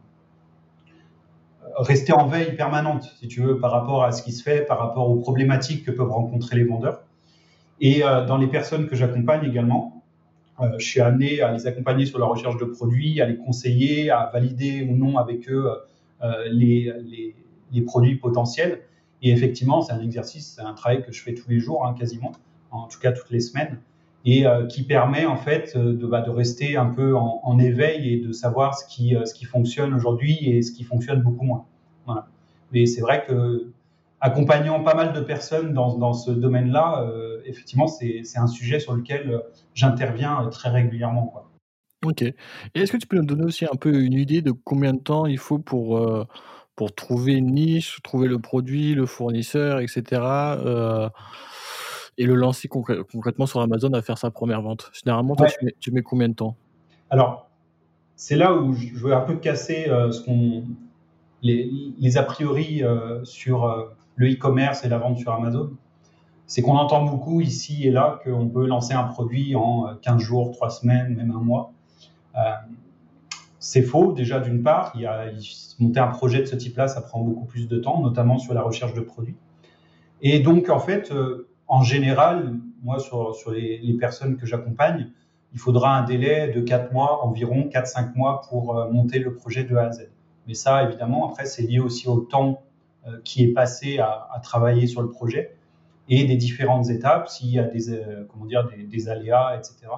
rester 1.77 2.13
en 2.13 2.27
veille 2.27 2.55
permanente, 2.55 3.15
si 3.19 3.29
tu 3.29 3.41
veux, 3.41 3.59
par 3.59 3.71
rapport 3.71 4.05
à 4.05 4.13
ce 4.13 4.23
qui 4.23 4.33
se 4.33 4.43
fait, 4.43 4.67
par 4.67 4.79
rapport 4.79 5.09
aux 5.09 5.17
problématiques 5.17 5.87
que 5.87 5.91
peuvent 5.91 6.11
rencontrer 6.11 6.57
les 6.57 6.65
vendeurs. 6.65 7.03
Et 7.81 8.01
dans 8.01 8.37
les 8.39 8.49
personnes 8.49 8.89
que 8.89 8.97
j'accompagne 8.97 9.45
également, 9.45 10.03
je 10.79 10.85
suis 10.85 11.01
amené 11.01 11.41
à 11.41 11.53
les 11.53 11.69
accompagner 11.69 12.07
sur 12.07 12.19
la 12.19 12.27
recherche 12.27 12.57
de 12.57 12.65
produits, 12.65 13.21
à 13.21 13.27
les 13.27 13.37
conseiller, 13.37 14.11
à 14.11 14.29
valider 14.33 14.83
ou 14.91 14.97
non 14.97 15.19
avec 15.19 15.49
eux 15.49 15.71
les, 16.51 16.93
les, 17.71 17.83
produits 17.83 18.17
potentiels. 18.17 18.81
Et 19.23 19.31
effectivement, 19.31 19.83
c'est 19.83 19.93
un 19.93 20.01
exercice, 20.01 20.55
c'est 20.57 20.63
un 20.63 20.75
travail 20.75 21.05
que 21.05 21.13
je 21.13 21.23
fais 21.23 21.35
tous 21.35 21.49
les 21.49 21.61
jours, 21.61 21.87
hein, 21.87 21.95
quasiment 21.97 22.33
en 22.71 22.87
tout 22.87 22.99
cas 22.99 23.13
toutes 23.13 23.31
les 23.31 23.41
semaines, 23.41 23.79
et 24.25 24.47
euh, 24.47 24.67
qui 24.67 24.83
permet 24.83 25.27
en 25.27 25.37
fait 25.37 25.75
euh, 25.77 25.95
de, 25.95 26.07
bah, 26.07 26.21
de 26.21 26.31
rester 26.31 26.77
un 26.77 26.87
peu 26.87 27.17
en, 27.17 27.59
éveil 27.59 28.13
et 28.13 28.19
de 28.19 28.33
savoir 28.33 28.79
ce 28.79 28.87
qui, 28.87 29.17
euh, 29.17 29.25
ce 29.25 29.35
qui 29.35 29.45
fonctionne 29.45 29.95
aujourd'hui 29.95 30.49
et 30.49 30.63
ce 30.63 30.73
qui 30.73 30.85
fonctionne 30.85 31.23
beaucoup 31.23 31.45
moins. 31.45 31.65
Mais 32.71 32.85
c'est 32.85 33.01
vrai 33.01 33.25
que 33.27 33.71
accompagnant 34.21 34.83
pas 34.83 34.95
mal 34.95 35.15
de 35.15 35.21
personnes 35.21 35.73
dans, 35.73 35.97
dans 35.97 36.13
ce 36.13 36.31
domaine-là, 36.31 37.11
effectivement, 37.47 37.87
c'est 37.87 38.23
un 38.37 38.47
sujet 38.47 38.79
sur 38.79 38.93
lequel 38.93 39.41
j'interviens 39.73 40.47
très 40.51 40.69
régulièrement. 40.69 41.29
Quoi. 41.29 41.51
Ok. 42.05 42.21
Et 42.21 42.35
est-ce 42.75 42.93
que 42.93 42.99
tu 42.99 43.07
peux 43.07 43.17
nous 43.17 43.25
donner 43.25 43.45
aussi 43.45 43.65
un 43.65 43.77
peu 43.81 44.03
une 44.03 44.13
idée 44.13 44.43
de 44.43 44.53
combien 44.53 44.93
de 44.93 44.99
temps 44.99 45.25
il 45.25 45.39
faut 45.39 45.59
pour, 45.59 45.99
pour 46.77 46.95
trouver 46.95 47.33
une 47.33 47.55
niche, 47.55 48.01
trouver 48.03 48.29
le 48.29 48.39
produit, 48.39 48.95
le 48.95 49.07
fournisseur, 49.07 49.81
etc. 49.81 50.21
et 52.19 52.27
le 52.27 52.35
lancer 52.35 52.69
concrètement 52.69 53.47
sur 53.47 53.61
Amazon 53.61 53.93
à 53.95 54.03
faire 54.03 54.19
sa 54.19 54.31
première 54.31 54.61
vente 54.61 54.91
Généralement, 54.93 55.37
toi, 55.37 55.47
tu, 55.81 55.93
mets, 55.93 56.03
combien 56.03 56.29
de 56.29 56.35
temps? 56.35 56.57
Alors, 57.09 57.49
c'est 58.17 58.37
là 58.37 58.55
où 58.55 58.75
je 58.75 58.95
veux 58.95 59.15
un 59.15 59.21
peu 59.21 59.37
casser 59.37 59.85
ce 59.87 60.23
qu'on 60.25 60.65
les, 61.41 61.71
les, 61.99 62.19
a 62.19 62.25
priori 62.25 62.83
sur 63.23 63.89
le 64.17 64.33
e-commerce 64.33 64.85
et 64.85 64.89
la 64.89 64.99
vente 64.99 65.19
sur 65.19 65.33
Amazon, 65.33 65.71
c'est 66.49 66.63
qu'on 66.63 66.77
entend 66.77 67.05
beaucoup 67.05 67.41
ici 67.43 67.87
et 67.87 67.91
là 67.91 68.21
qu'on 68.25 68.49
peut 68.49 68.67
lancer 68.67 68.95
un 68.95 69.05
produit 69.05 69.55
en 69.55 69.95
15 70.01 70.17
euh, 70.17 70.19
jours, 70.19 70.51
3 70.53 70.71
semaines, 70.71 71.15
même 71.15 71.31
un 71.31 71.41
mois. 71.41 71.73
Euh, 72.37 72.41
c'est 73.59 73.83
faux, 73.83 74.13
déjà 74.13 74.41
d'une 74.41 74.63
part, 74.63 74.93
il 74.95 75.03
y 75.03 75.07
a, 75.07 75.27
monter 75.79 76.01
un 76.01 76.09
projet 76.09 76.41
de 76.41 76.47
ce 76.47 76.57
type-là, 76.57 76.89
ça 76.89 77.03
prend 77.03 77.21
beaucoup 77.21 77.45
plus 77.45 77.69
de 77.69 77.79
temps, 77.79 78.01
notamment 78.01 78.39
sur 78.39 78.55
la 78.55 78.63
recherche 78.63 78.95
de 78.95 79.03
produits. 79.03 79.37
Et 80.23 80.41
donc, 80.41 80.71
en 80.71 80.81
fait, 80.81 81.13
euh, 81.13 81.48
en 81.69 81.83
général, 81.83 82.55
moi, 82.83 82.99
sur, 82.99 83.35
les, 83.51 83.97
personnes 84.01 84.37
que 84.37 84.47
j'accompagne, 84.47 85.11
il 85.53 85.59
faudra 85.59 85.97
un 85.97 86.05
délai 86.05 86.49
de 86.49 86.61
4 86.61 86.93
mois, 86.93 87.25
environ 87.25 87.69
4-5 87.73 88.15
mois 88.17 88.43
pour 88.49 88.75
monter 88.91 89.19
le 89.19 89.35
projet 89.35 89.65
de 89.65 89.77
A 89.77 89.87
à 89.87 89.93
Z. 89.93 90.09
Mais 90.47 90.55
ça, 90.55 90.83
évidemment, 90.83 91.29
après, 91.29 91.45
c'est 91.45 91.63
lié 91.63 91.79
aussi 91.79 92.09
au 92.09 92.21
temps 92.21 92.63
euh, 93.07 93.21
qui 93.23 93.45
est 93.45 93.53
passé 93.53 93.99
à, 93.99 94.41
travailler 94.43 94.87
sur 94.87 95.03
le 95.03 95.11
projet 95.11 95.55
et 96.09 96.25
des 96.25 96.37
différentes 96.37 96.89
étapes, 96.89 97.29
s'il 97.29 97.51
y 97.51 97.59
a 97.59 97.65
des, 97.65 97.91
euh, 97.91 98.27
comment 98.29 98.47
dire, 98.47 98.69
des, 98.89 99.09
aléas, 99.09 99.57
etc. 99.57 99.93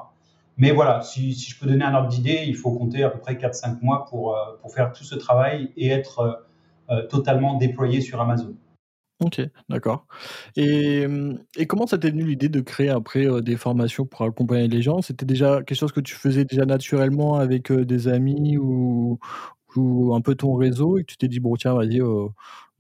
Mais 0.57 0.73
voilà, 0.73 1.03
si, 1.03 1.33
je 1.33 1.59
peux 1.59 1.67
donner 1.67 1.85
un 1.85 1.95
ordre 1.95 2.09
d'idée, 2.09 2.43
il 2.47 2.57
faut 2.57 2.73
compter 2.73 3.03
à 3.05 3.11
peu 3.11 3.19
près 3.19 3.35
4-5 3.35 3.81
mois 3.81 4.07
euh, 4.13 4.57
pour 4.61 4.75
faire 4.75 4.93
tout 4.93 5.05
ce 5.05 5.15
travail 5.15 5.73
et 5.77 5.89
être 5.89 6.45
totalement 7.09 7.55
déployé 7.55 8.01
sur 8.01 8.21
Amazon. 8.21 8.53
Ok, 9.21 9.43
d'accord. 9.69 10.07
Et, 10.57 11.07
et, 11.57 11.67
comment 11.67 11.87
ça 11.87 11.99
t'est 11.99 12.11
venu 12.11 12.25
l'idée 12.25 12.49
de 12.49 12.61
créer 12.61 12.89
après 12.89 13.27
des 13.43 13.57
formations 13.57 14.07
pour 14.07 14.23
accompagner 14.23 14.67
les 14.67 14.81
gens? 14.81 15.03
C'était 15.03 15.27
déjà 15.27 15.63
quelque 15.63 15.77
chose 15.77 15.93
que 15.93 16.01
tu 16.01 16.15
faisais 16.15 16.47
déjà 16.47 16.65
naturellement 16.65 17.35
avec 17.35 17.71
des 17.71 18.09
amis 18.09 18.57
ou, 18.57 19.19
ou 19.77 20.15
un 20.15 20.23
peu 20.23 20.35
ton 20.35 20.55
réseau 20.55 20.97
et 20.97 21.03
que 21.03 21.07
tu 21.07 21.19
t'es 21.19 21.29
dit, 21.29 21.39
bon, 21.39 21.55
tiens, 21.57 21.75
vas-y, 21.75 22.01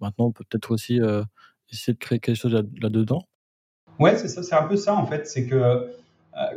Maintenant, 0.00 0.26
on 0.26 0.32
peut 0.32 0.44
peut-être 0.48 0.70
aussi 0.70 1.00
euh, 1.00 1.22
essayer 1.70 1.92
de 1.92 1.98
créer 1.98 2.18
quelque 2.20 2.36
chose 2.36 2.52
là-dedans? 2.52 3.22
ouais, 3.98 4.16
c'est 4.16 4.28
ça, 4.28 4.42
c'est 4.42 4.54
un 4.54 4.62
peu 4.62 4.76
ça 4.76 4.94
en 4.94 5.06
fait. 5.06 5.26
C'est 5.26 5.46
que 5.46 5.54
euh, 5.54 5.86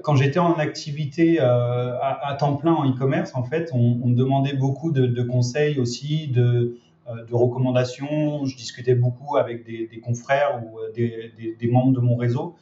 quand 0.02 0.16
j'étais 0.16 0.40
en 0.40 0.54
activité 0.54 1.42
euh, 1.42 2.00
à, 2.02 2.36
temps 2.40 2.56
plein 2.56 2.74
en 2.74 2.90
e-commerce, 2.90 3.36
en 3.36 3.44
fait, 3.44 3.70
on, 3.74 4.08
me 4.08 4.16
demandait 4.16 4.54
beaucoup 4.54 4.92
de, 4.92 5.24
conseils 5.24 5.80
aussi, 5.80 6.28
de, 6.28 6.78
de, 7.08 7.34
recommandations. 7.34 8.46
Je 8.46 8.56
discutais 8.56 8.96
beaucoup 8.96 9.38
avec 9.38 9.66
des, 9.66 10.00
confrères 10.04 10.62
ou 10.64 10.80
des, 10.96 11.34
des, 11.60 11.68
membres 11.68 11.94
de 11.94 12.00
mon 12.00 12.16
réseau. 12.16 12.56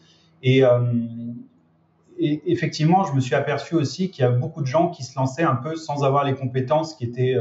Et, 0.44 0.64
et, 2.20 2.52
effectivement, 2.52 3.04
je 3.06 3.14
me 3.14 3.20
suis 3.20 3.36
aperçu 3.36 3.76
aussi 3.76 4.10
qu'il 4.10 4.24
y 4.24 4.28
a 4.28 4.32
beaucoup 4.32 4.62
de 4.62 4.68
gens 4.68 4.90
qui 4.90 5.04
se 5.04 5.18
lançaient 5.18 5.44
un 5.44 5.56
peu 5.56 5.76
sans 5.76 6.04
avoir 6.04 6.24
les 6.24 6.36
compétences 6.36 6.96
qui 6.96 7.06
étaient 7.06 7.38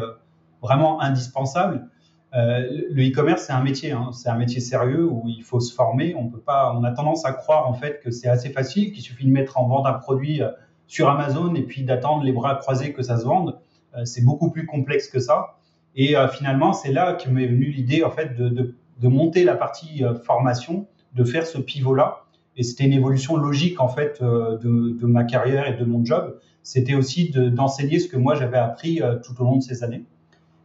vraiment 0.60 1.00
indispensables. 1.00 1.88
Euh, 2.34 2.86
le 2.90 3.08
e-commerce, 3.08 3.42
c'est 3.46 3.52
un 3.52 3.62
métier, 3.62 3.90
hein. 3.92 4.10
c'est 4.12 4.28
un 4.28 4.36
métier 4.36 4.60
sérieux 4.60 5.04
où 5.04 5.24
il 5.26 5.42
faut 5.42 5.60
se 5.60 5.74
former. 5.74 6.14
On 6.14 6.28
peut 6.28 6.40
pas, 6.40 6.72
on 6.76 6.84
a 6.84 6.92
tendance 6.92 7.24
à 7.24 7.32
croire 7.32 7.68
en 7.68 7.74
fait 7.74 8.00
que 8.02 8.10
c'est 8.10 8.28
assez 8.28 8.50
facile, 8.50 8.92
qu'il 8.92 9.02
suffit 9.02 9.24
de 9.24 9.32
mettre 9.32 9.58
en 9.58 9.66
vente 9.66 9.86
un 9.86 9.94
produit 9.94 10.42
euh, 10.42 10.50
sur 10.86 11.08
Amazon 11.08 11.54
et 11.54 11.62
puis 11.62 11.82
d'attendre 11.82 12.22
les 12.22 12.32
bras 12.32 12.54
croisés 12.56 12.92
que 12.92 13.02
ça 13.02 13.18
se 13.18 13.24
vende. 13.24 13.58
Euh, 13.96 14.04
c'est 14.04 14.24
beaucoup 14.24 14.50
plus 14.50 14.66
complexe 14.66 15.08
que 15.08 15.18
ça. 15.18 15.56
Et 15.96 16.14
finalement, 16.32 16.72
c'est 16.72 16.92
là 16.92 17.14
que 17.14 17.28
m'est 17.28 17.48
venue 17.48 17.70
l'idée 17.70 18.04
en 18.04 18.10
fait 18.10 18.36
de, 18.36 18.74
monter 19.02 19.44
la 19.44 19.56
partie 19.56 20.02
formation, 20.24 20.86
de 21.14 21.24
faire 21.24 21.46
ce 21.46 21.58
pivot-là. 21.58 22.26
Et 22.56 22.62
c'était 22.62 22.84
une 22.84 22.92
évolution 22.92 23.36
logique 23.36 23.80
en 23.80 23.88
fait 23.88 24.22
de, 24.22 24.96
de, 24.96 25.06
ma 25.06 25.24
carrière 25.24 25.66
et 25.66 25.74
de 25.74 25.84
mon 25.84 26.04
job. 26.04 26.38
C'était 26.62 26.94
aussi 26.94 27.30
d'enseigner 27.30 27.98
ce 27.98 28.08
que 28.08 28.16
moi 28.16 28.36
j'avais 28.36 28.58
appris 28.58 29.00
tout 29.24 29.40
au 29.40 29.44
long 29.44 29.56
de 29.56 29.62
ces 29.62 29.82
années 29.82 30.04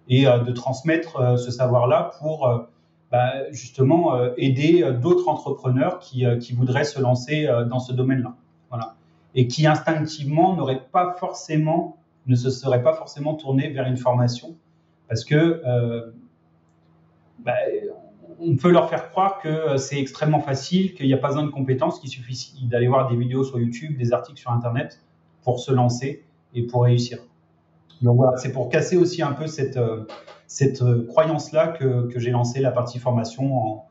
et 0.07 0.27
euh, 0.27 0.39
de 0.39 0.51
transmettre 0.51 1.17
euh, 1.17 1.37
ce 1.37 1.51
savoir-là 1.51 2.11
pour 2.19 2.47
euh, 2.47 2.59
bah, 3.11 3.51
justement 3.51 4.17
aider 4.35 4.83
d'autres 5.01 5.29
entrepreneurs 5.29 5.99
qui, 5.99 6.25
qui, 6.41 6.53
voudraient 6.53 6.83
se 6.83 6.99
lancer 6.99 7.47
dans 7.69 7.79
ce 7.79 7.93
domaine-là. 7.93 8.33
Voilà. 8.69 8.95
Et 9.35 9.47
qui 9.47 9.67
instinctivement 9.67 10.55
n'auraient 10.55 10.87
pas 10.91 11.15
forcément, 11.17 11.97
ne 12.25 12.35
se 12.35 12.49
seraient 12.49 12.81
pas 12.81 12.93
forcément 12.93 13.35
tournés 13.35 13.69
vers 13.69 13.85
une 13.85 13.95
formation 13.95 14.55
parce 15.07 15.23
que 15.23 15.61
bah, 17.39 17.53
on 18.39 18.55
peut 18.55 18.71
leur 18.71 18.89
faire 18.89 19.09
croire 19.11 19.39
que 19.39 19.77
c'est 19.77 19.99
extrêmement 19.99 20.41
facile, 20.41 20.93
qu'il 20.93 21.07
n'y 21.07 21.13
a 21.13 21.17
pas 21.17 21.29
besoin 21.29 21.43
de 21.43 21.51
compétences, 21.51 21.99
qu'il 21.99 22.09
suffit 22.09 22.53
d'aller 22.63 22.87
voir 22.87 23.09
des 23.09 23.15
vidéos 23.15 23.43
sur 23.43 23.59
YouTube, 23.59 23.97
des 23.97 24.13
articles 24.13 24.39
sur 24.39 24.51
Internet 24.51 25.01
pour 25.43 25.59
se 25.59 25.71
lancer 25.71 26.23
et 26.53 26.63
pour 26.63 26.83
réussir. 26.83 27.19
Donc 28.01 28.17
voilà, 28.17 28.37
c'est 28.37 28.51
pour 28.51 28.69
casser 28.69 28.97
aussi 28.97 29.21
un 29.21 29.31
peu 29.31 29.47
cette, 29.47 29.77
euh, 29.77 30.05
euh, 30.81 31.07
croyance-là 31.07 31.69
que, 31.69 32.09
j'ai 32.17 32.31
lancé 32.31 32.59
la 32.59 32.71
partie 32.71 32.99
formation 32.99 33.57
en 33.57 33.87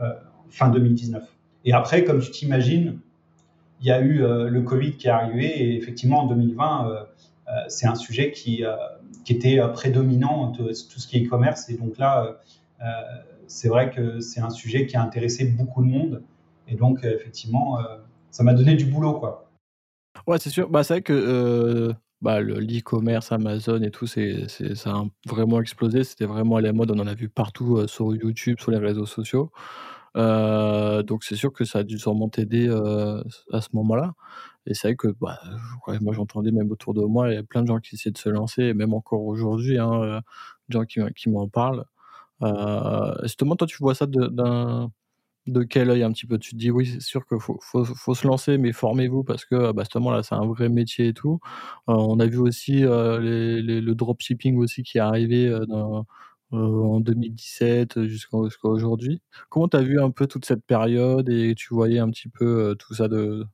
euh, 0.00 0.12
fin 0.48 0.70
2019. 0.70 1.24
Et 1.64 1.72
après, 1.72 2.04
comme 2.04 2.20
tu 2.20 2.30
t'imagines, 2.30 2.98
il 3.80 3.86
y 3.86 3.90
a 3.90 4.00
eu 4.00 4.18
le 4.20 4.62
Covid 4.62 4.96
qui 4.96 5.08
est 5.08 5.10
arrivé 5.10 5.46
et 5.46 5.76
effectivement 5.76 6.20
en 6.20 6.26
2020, 6.26 7.06
c'est 7.68 7.86
un 7.86 7.96
sujet 7.96 8.30
qui, 8.30 8.62
qui 9.24 9.32
était 9.32 9.60
prédominant 9.72 10.50
de 10.50 10.68
tout 10.68 11.00
ce 11.00 11.06
qui 11.06 11.18
est 11.18 11.26
e-commerce. 11.26 11.68
Et 11.70 11.76
donc 11.76 11.98
là, 11.98 12.40
c'est 13.46 13.68
vrai 13.68 13.90
que 13.90 14.20
c'est 14.20 14.40
un 14.40 14.50
sujet 14.50 14.86
qui 14.86 14.96
a 14.96 15.02
intéressé 15.02 15.44
beaucoup 15.44 15.82
de 15.82 15.88
monde. 15.88 16.22
Et 16.68 16.76
donc, 16.76 17.04
effectivement, 17.04 17.78
ça 18.30 18.42
m'a 18.42 18.54
donné 18.54 18.74
du 18.74 18.86
boulot, 18.86 19.14
quoi. 19.14 19.50
Ouais, 20.26 20.38
c'est 20.38 20.50
sûr. 20.50 20.70
Bah, 20.70 20.82
c'est 20.82 20.94
vrai 20.94 21.02
que 21.02 21.94
bah, 22.22 22.40
l'e-commerce, 22.40 23.32
Amazon 23.32 23.82
et 23.82 23.90
tout, 23.90 24.06
c'est, 24.06 24.48
ça 24.48 24.90
a 24.90 25.04
vraiment 25.26 25.60
explosé. 25.60 26.04
C'était 26.04 26.24
vraiment 26.24 26.56
à 26.56 26.60
la 26.60 26.72
mode. 26.72 26.90
On 26.90 26.98
en 26.98 27.06
a 27.06 27.14
vu 27.14 27.28
partout 27.28 27.86
sur 27.86 28.14
YouTube, 28.14 28.58
sur 28.60 28.70
les 28.70 28.78
réseaux 28.78 29.06
sociaux. 29.06 29.50
Donc 30.14 31.24
c'est 31.24 31.36
sûr 31.36 31.52
que 31.52 31.64
ça 31.64 31.80
a 31.80 31.82
dû 31.84 31.98
sûrement 31.98 32.28
t'aider 32.28 32.68
à 32.68 33.60
ce 33.60 33.68
moment-là. 33.74 34.14
Et 34.66 34.74
c'est 34.74 34.88
vrai 34.88 34.96
que 34.96 35.08
bah, 35.20 35.38
moi 36.00 36.14
j'entendais 36.14 36.52
même 36.52 36.70
autour 36.70 36.94
de 36.94 37.02
moi, 37.02 37.30
il 37.30 37.34
y 37.34 37.38
a 37.38 37.42
plein 37.42 37.62
de 37.62 37.66
gens 37.68 37.80
qui 37.80 37.96
essaient 37.96 38.10
de 38.10 38.18
se 38.18 38.28
lancer, 38.28 38.62
et 38.64 38.74
même 38.74 38.94
encore 38.94 39.24
aujourd'hui, 39.24 39.78
hein, 39.78 40.20
des 40.68 40.74
gens 40.78 40.84
qui, 40.84 41.30
m'en 41.30 41.48
parlent. 41.48 41.84
justement, 43.22 43.56
toi 43.56 43.66
tu 43.66 43.78
vois 43.78 43.94
ça 43.94 44.06
de 45.46 45.62
quel 45.62 45.90
œil 45.90 46.02
un 46.02 46.12
petit 46.12 46.26
peu? 46.26 46.38
Tu 46.38 46.52
te 46.52 46.56
dis 46.56 46.70
oui, 46.70 46.86
c'est 46.86 47.00
sûr 47.00 47.26
qu'il 47.26 47.38
faut, 47.40 48.14
se 48.14 48.26
lancer, 48.26 48.58
mais 48.58 48.72
formez-vous 48.72 49.24
parce 49.24 49.44
que 49.44 49.72
bah, 49.72 49.82
justement 49.82 50.10
là, 50.10 50.22
c'est 50.22 50.34
un 50.34 50.46
vrai 50.46 50.68
métier 50.68 51.08
et 51.08 51.14
tout. 51.14 51.40
Euh, 51.88 51.94
on 51.94 52.18
a 52.20 52.26
vu 52.26 52.38
aussi 52.38 52.84
euh, 52.84 53.18
le 53.20 53.94
dropshipping 53.94 54.56
aussi 54.56 54.82
qui 54.82 54.98
est 54.98 55.00
arrivé 55.00 55.48
euh, 55.48 55.66
dans, 55.66 56.06
en 56.52 57.00
2017 57.00 58.04
jusqu'à 58.04 58.36
aujourd'hui. 58.62 59.20
Comment 59.48 59.68
tu 59.68 59.76
as 59.76 59.82
vu 59.82 60.00
un 60.00 60.10
peu 60.10 60.26
toute 60.26 60.44
cette 60.44 60.64
période 60.64 61.28
et 61.28 61.54
tu 61.56 61.74
voyais 61.74 61.98
un 61.98 62.10
petit 62.10 62.28
peu 62.28 62.76
tout 62.78 62.94
ça 62.94 63.08
de. 63.08 63.46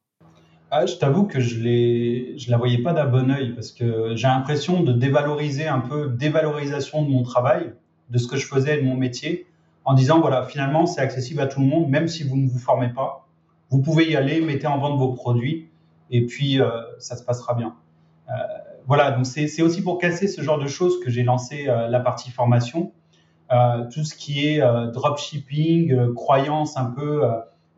Ah, 0.71 0.87
je 0.87 0.97
t'avoue 0.97 1.25
que 1.25 1.41
je 1.41 1.59
ne 1.59 2.51
la 2.51 2.57
voyais 2.57 2.79
pas 2.79 2.93
d'un 2.93 3.07
bon 3.07 3.31
œil 3.31 3.55
parce 3.55 3.73
que 3.73 4.15
j'ai 4.15 4.29
l'impression 4.29 4.83
de 4.83 4.93
dévaloriser 4.93 5.67
un 5.67 5.81
peu, 5.81 6.09
dévalorisation 6.09 7.05
de 7.05 7.11
mon 7.11 7.23
travail, 7.23 7.73
de 8.11 8.19
ce 8.19 8.29
que 8.29 8.37
je 8.37 8.47
faisais, 8.47 8.77
de 8.77 8.83
mon 8.83 8.97
métier 8.97 9.47
en 9.85 9.95
disant 9.95 10.21
voilà, 10.21 10.45
finalement, 10.45 10.87
c'est 10.87 11.01
accessible 11.01 11.41
à 11.41 11.47
tout 11.47 11.61
le 11.61 11.67
monde, 11.67 11.89
même 11.89 12.09
si 12.09 12.23
vous 12.23 12.37
ne 12.37 12.49
vous 12.49 12.59
formez 12.59 12.91
pas. 12.91 13.27
Vous 13.71 13.81
pouvez 13.81 14.11
y 14.11 14.17
aller, 14.17 14.41
mettez 14.41 14.67
en 14.67 14.79
vente 14.79 14.99
vos 14.99 15.13
produits, 15.13 15.69
et 16.11 16.27
puis 16.27 16.61
euh, 16.61 16.71
ça 16.99 17.17
se 17.17 17.25
passera 17.25 17.55
bien. 17.55 17.75
Euh, 18.91 18.97
voilà, 18.97 19.13
donc 19.13 19.27
c'est 19.27 19.63
aussi 19.63 19.83
pour 19.83 19.99
casser 19.99 20.27
ce 20.27 20.43
genre 20.43 20.59
de 20.59 20.67
choses 20.67 21.01
que 21.01 21.11
j'ai 21.11 21.23
lancé 21.23 21.69
euh, 21.69 21.89
la 21.89 22.01
partie 22.01 22.31
formation. 22.31 22.93
tout 23.93 24.05
ce 24.05 24.15
qui 24.15 24.47
est 24.47 24.61
dropshipping, 24.93 26.15
croyance 26.15 26.77
un 26.77 26.85
peu 26.85 27.23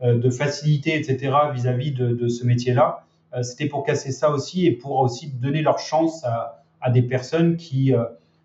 de 0.02 0.30
facilité, 0.30 0.94
etc., 0.98 1.32
vis-à-vis 1.54 1.92
de, 1.92 2.28
ce 2.28 2.44
métier-là, 2.44 3.04
c'était 3.40 3.68
pour 3.68 3.82
casser 3.82 4.12
ça 4.12 4.30
aussi 4.30 4.66
et 4.66 4.72
pour 4.72 4.98
aussi 5.00 5.30
donner 5.30 5.62
leur 5.62 5.78
chance 5.78 6.24
à, 6.24 6.90
des 6.90 7.00
personnes 7.00 7.56
qui, 7.56 7.94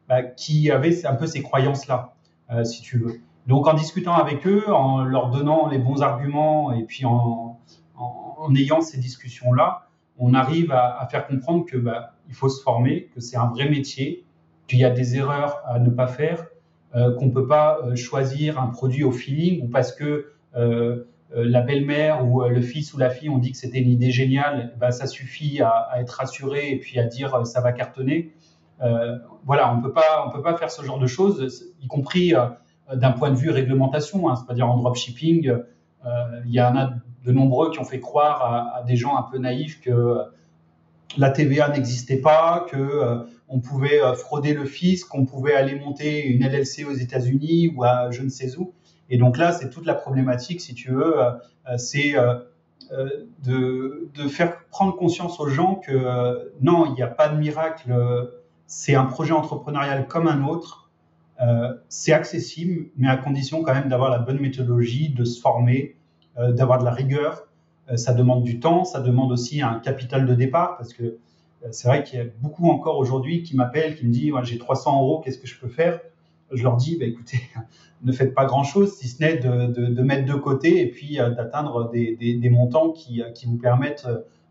bah, 0.08 0.24
qui 0.24 0.72
avaient 0.72 1.06
un 1.06 1.16
peu 1.16 1.28
ces 1.28 1.42
croyances-là, 1.42 2.14
si 2.64 2.82
tu 2.82 2.98
veux. 2.98 3.20
Donc 3.46 3.68
en 3.68 3.74
discutant 3.74 4.14
avec 4.14 4.48
eux, 4.48 4.64
en 4.74 5.04
leur 5.04 5.30
donnant 5.30 5.68
les 5.68 5.80
bons 5.80 6.02
arguments 6.02 6.72
et 6.72 6.84
puis 6.84 7.04
en, 7.04 7.60
ayant 8.56 8.80
ces 8.80 9.00
discussions-là, 9.00 9.90
on 10.18 10.34
arrive 10.34 10.72
à, 10.72 10.98
à, 10.98 11.08
faire 11.08 11.28
comprendre 11.28 11.66
que 11.66 11.76
bah, 11.76 12.14
il 12.28 12.36
faut 12.36 12.50
se 12.50 12.62
former, 12.62 13.10
que 13.14 13.22
c'est 13.22 13.38
un 13.38 13.48
vrai 13.48 13.70
métier, 13.70 14.26
qu'il 14.68 14.80
y 14.80 14.86
a 14.86 14.90
des 14.90 15.16
erreurs 15.16 15.62
à 15.66 15.80
ne 15.80 15.90
pas 15.90 16.08
faire 16.08 16.46
qu'on 16.94 17.28
ne 17.28 17.32
peut 17.32 17.46
pas 17.46 17.80
choisir 17.96 18.60
un 18.60 18.68
produit 18.68 19.04
au 19.04 19.12
feeling 19.12 19.64
ou 19.64 19.68
parce 19.68 19.94
que 19.94 20.34
la 21.32 21.62
belle-mère 21.62 22.26
ou 22.26 22.44
le 22.44 22.62
fils 22.62 22.94
ou 22.94 22.98
la 22.98 23.10
fille 23.12 23.30
ont 23.30 23.38
dit 23.38 23.52
que 23.52 23.58
c'était 23.58 23.80
une 23.80 23.92
idée 23.92 24.10
géniale, 24.10 24.74
bah, 24.80 24.92
ça 24.92 25.06
suffit 25.06 25.62
à, 25.62 25.90
être 26.00 26.12
rassuré 26.12 26.72
et 26.72 26.80
puis 26.80 26.98
à 26.98 27.04
dire 27.04 27.46
ça 27.46 27.62
va 27.62 27.72
cartonner. 27.72 28.34
voilà, 29.46 29.72
on 29.74 29.82
peut 29.82 29.92
pas, 29.92 30.26
on 30.26 30.32
peut 30.32 30.42
pas 30.42 30.58
faire 30.58 30.72
ce 30.72 30.84
genre 30.84 30.98
de 30.98 31.08
choses, 31.08 31.72
y 31.82 31.88
compris 31.88 32.34
d'un 32.92 33.12
point 33.12 33.30
de 33.30 33.36
vue 33.36 33.52
réglementation, 33.52 34.30
hein, 34.30 34.36
c'est-à-dire 34.36 34.68
en 34.68 34.78
dropshipping. 34.78 35.54
Il 36.46 36.52
y 36.52 36.62
en 36.62 36.76
a 36.76 36.94
de 37.26 37.32
nombreux 37.32 37.70
qui 37.70 37.80
ont 37.80 37.86
fait 37.86 38.00
croire 38.00 38.74
à 38.76 38.84
des 38.84 38.96
gens 38.96 39.18
un 39.18 39.24
peu 39.24 39.38
naïfs 39.38 39.82
que 39.82 40.18
la 41.16 41.30
TVA 41.30 41.70
n'existait 41.70 42.18
pas, 42.18 42.66
que 42.70 42.78
euh, 42.78 43.24
on 43.48 43.60
pouvait 43.60 44.02
euh, 44.02 44.14
frauder 44.14 44.54
le 44.54 44.66
fisc, 44.66 45.08
qu'on 45.08 45.26
pouvait 45.26 45.54
aller 45.54 45.80
monter 45.80 46.26
une 46.26 46.44
LLC 46.44 46.84
aux 46.86 46.94
États-Unis 46.94 47.74
ou 47.76 47.84
à 47.84 48.12
je 48.12 48.22
ne 48.24 48.30
sais 48.30 48.58
où. 48.58 48.74
Et 49.10 49.18
donc 49.18 49.38
là, 49.38 49.54
c'est 49.54 49.70
toute 49.70 49.86
la 49.86 49.94
problématique, 49.94 50.60
si 50.60 50.74
tu 50.74 50.92
veux, 50.92 51.18
euh, 51.18 51.78
c'est 51.78 52.16
de, 53.44 54.10
de, 54.14 54.28
faire 54.30 54.66
prendre 54.70 54.96
conscience 54.96 55.40
aux 55.42 55.48
gens 55.48 55.76
que 55.76 56.52
non, 56.62 56.86
il 56.86 56.94
n'y 56.94 57.02
a 57.02 57.08
pas 57.08 57.28
de 57.28 57.38
miracle, 57.38 57.94
c'est 58.66 58.96
un 58.96 59.04
projet 59.06 59.34
entrepreneurial 59.34 60.08
comme 60.08 60.28
un 60.28 60.46
autre, 60.46 60.90
c'est 61.90 62.14
accessible, 62.14 62.86
mais 62.96 63.10
à 63.10 63.18
condition 63.18 63.62
quand 63.62 63.74
même 63.74 63.90
d'avoir 63.90 64.10
la 64.10 64.20
bonne 64.20 64.40
méthodologie, 64.40 65.10
de 65.10 65.26
se 65.26 65.42
former, 65.42 65.98
d'avoir 66.38 66.80
de 66.80 66.86
la 66.86 66.92
rigueur, 66.92 67.47
ça 67.96 68.14
demande 68.14 68.44
du 68.44 68.60
temps, 68.60 68.84
ça 68.84 69.00
demande 69.00 69.32
aussi 69.32 69.62
un 69.62 69.80
capital 69.80 70.26
de 70.26 70.34
départ 70.34 70.78
parce 70.78 70.94
que 70.94 71.18
euh, 71.64 71.68
c'est 71.72 71.88
vrai 71.88 72.04
qu'il 72.04 72.20
y 72.20 72.22
a 72.22 72.26
beaucoup 72.42 72.70
encore 72.70 72.98
aujourd'hui 72.98 73.44
qui 73.44 73.56
m'appellent, 73.56 73.96
qui 73.96 74.06
me 74.06 74.12
disent 74.12 74.34
j'ai 74.44 74.58
300 74.58 75.02
euros, 75.02 75.22
qu'est-ce 75.24 75.40
que 75.40 75.48
je 75.48 75.60
peux 75.60 75.70
faire? 75.70 76.00
Je 76.52 76.64
leur 76.64 76.78
dis 76.78 76.98
bah, 76.98 77.06
écoutez, 77.06 77.40
ne 78.04 78.12
faites 78.12 78.34
pas 78.34 78.46
grand-chose 78.46 78.94
si 78.94 79.08
ce 79.08 79.22
n'est 79.22 79.38
de, 79.38 80.02
mettre 80.02 80.32
de 80.32 80.38
côté 80.38 80.82
et 80.82 80.90
puis 80.90 81.20
euh, 81.20 81.30
d'atteindre 81.30 81.90
des, 81.92 82.50
montants 82.50 82.92
qui, 82.92 83.22
vous 83.46 83.58
permettent 83.58 84.08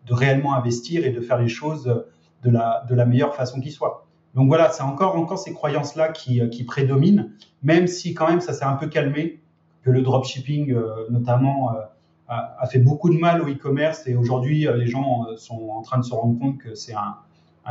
de 0.07 0.15
réellement 0.15 0.55
investir 0.55 1.05
et 1.05 1.11
de 1.11 1.21
faire 1.21 1.39
les 1.39 1.49
choses 1.49 2.05
de 2.43 2.51
la, 2.51 2.85
de 2.89 2.95
la 2.95 3.05
meilleure 3.05 3.35
façon 3.35 3.61
qui 3.61 3.71
soit. 3.71 4.07
Donc 4.35 4.49
voilà, 4.49 4.71
c'est 4.71 4.83
encore, 4.83 5.17
encore 5.17 5.39
ces 5.39 5.53
croyances-là 5.55 6.11
qui, 6.11 6.65
prédominent, 6.65 7.31
même 7.63 7.87
si 7.87 8.13
quand 8.13 8.29
même 8.29 8.41
ça 8.41 8.53
s'est 8.53 8.67
un 8.67 8.75
peu 8.75 8.87
calmé, 8.87 9.41
que 9.83 9.91
le 9.91 10.03
dropshipping 10.03 10.77
notamment 11.09 11.71
a, 12.29 12.67
fait 12.67 12.79
beaucoup 12.79 13.11
de 13.11 13.19
mal 13.19 13.43
au 13.43 13.49
e-commerce 13.49 14.07
et 14.07 14.17
aujourd'hui, 14.17 14.67
euh, 14.67 14.77
les 14.77 14.87
gens 14.87 15.27
euh, 15.29 15.37
sont 15.37 15.69
en 15.71 15.83
train 15.83 15.99
de 15.99 16.05
se 16.05 16.15
rendre 16.15 16.39
compte 16.39 16.59
que 16.59 16.75
c'est 16.75 16.95
un, 16.95 17.17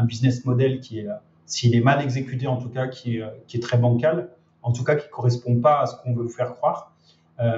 business 0.03 0.43
model 0.43 0.81
qui 0.81 0.99
est, 0.99 1.07
euh, 1.07 1.13
s'il 1.45 1.75
est 1.75 1.81
mal 1.81 2.01
exécuté 2.01 2.47
en 2.47 2.57
tout 2.57 2.69
cas, 2.69 2.87
qui 2.87 3.17
est, 3.17 3.61
très 3.61 3.77
bancal, 3.77 4.29
en 4.61 4.71
tout 4.71 4.83
cas 4.83 4.95
qui 4.95 5.07
ne 5.07 5.11
correspond 5.11 5.59
pas 5.59 5.81
à 5.81 5.85
ce 5.85 5.95
qu'on 5.95 6.13
veut 6.13 6.23
vous 6.23 6.29
faire 6.29 6.53
croire. 6.55 6.93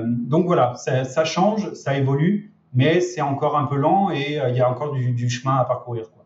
donc 0.04 0.46
voilà, 0.46 0.76
ça, 0.76 1.26
change, 1.26 1.74
ça 1.74 1.98
évolue, 1.98 2.54
mais 2.74 3.00
c'est 3.00 3.22
encore 3.22 3.58
un 3.58 3.66
peu 3.66 3.78
lent 3.78 4.12
et 4.12 4.40
il 4.50 4.56
y 4.56 4.60
a 4.60 4.70
encore 4.70 4.94
du, 4.94 5.30
chemin 5.30 5.56
à 5.56 5.66
parcourir. 5.66 6.12
Quoi. 6.12 6.26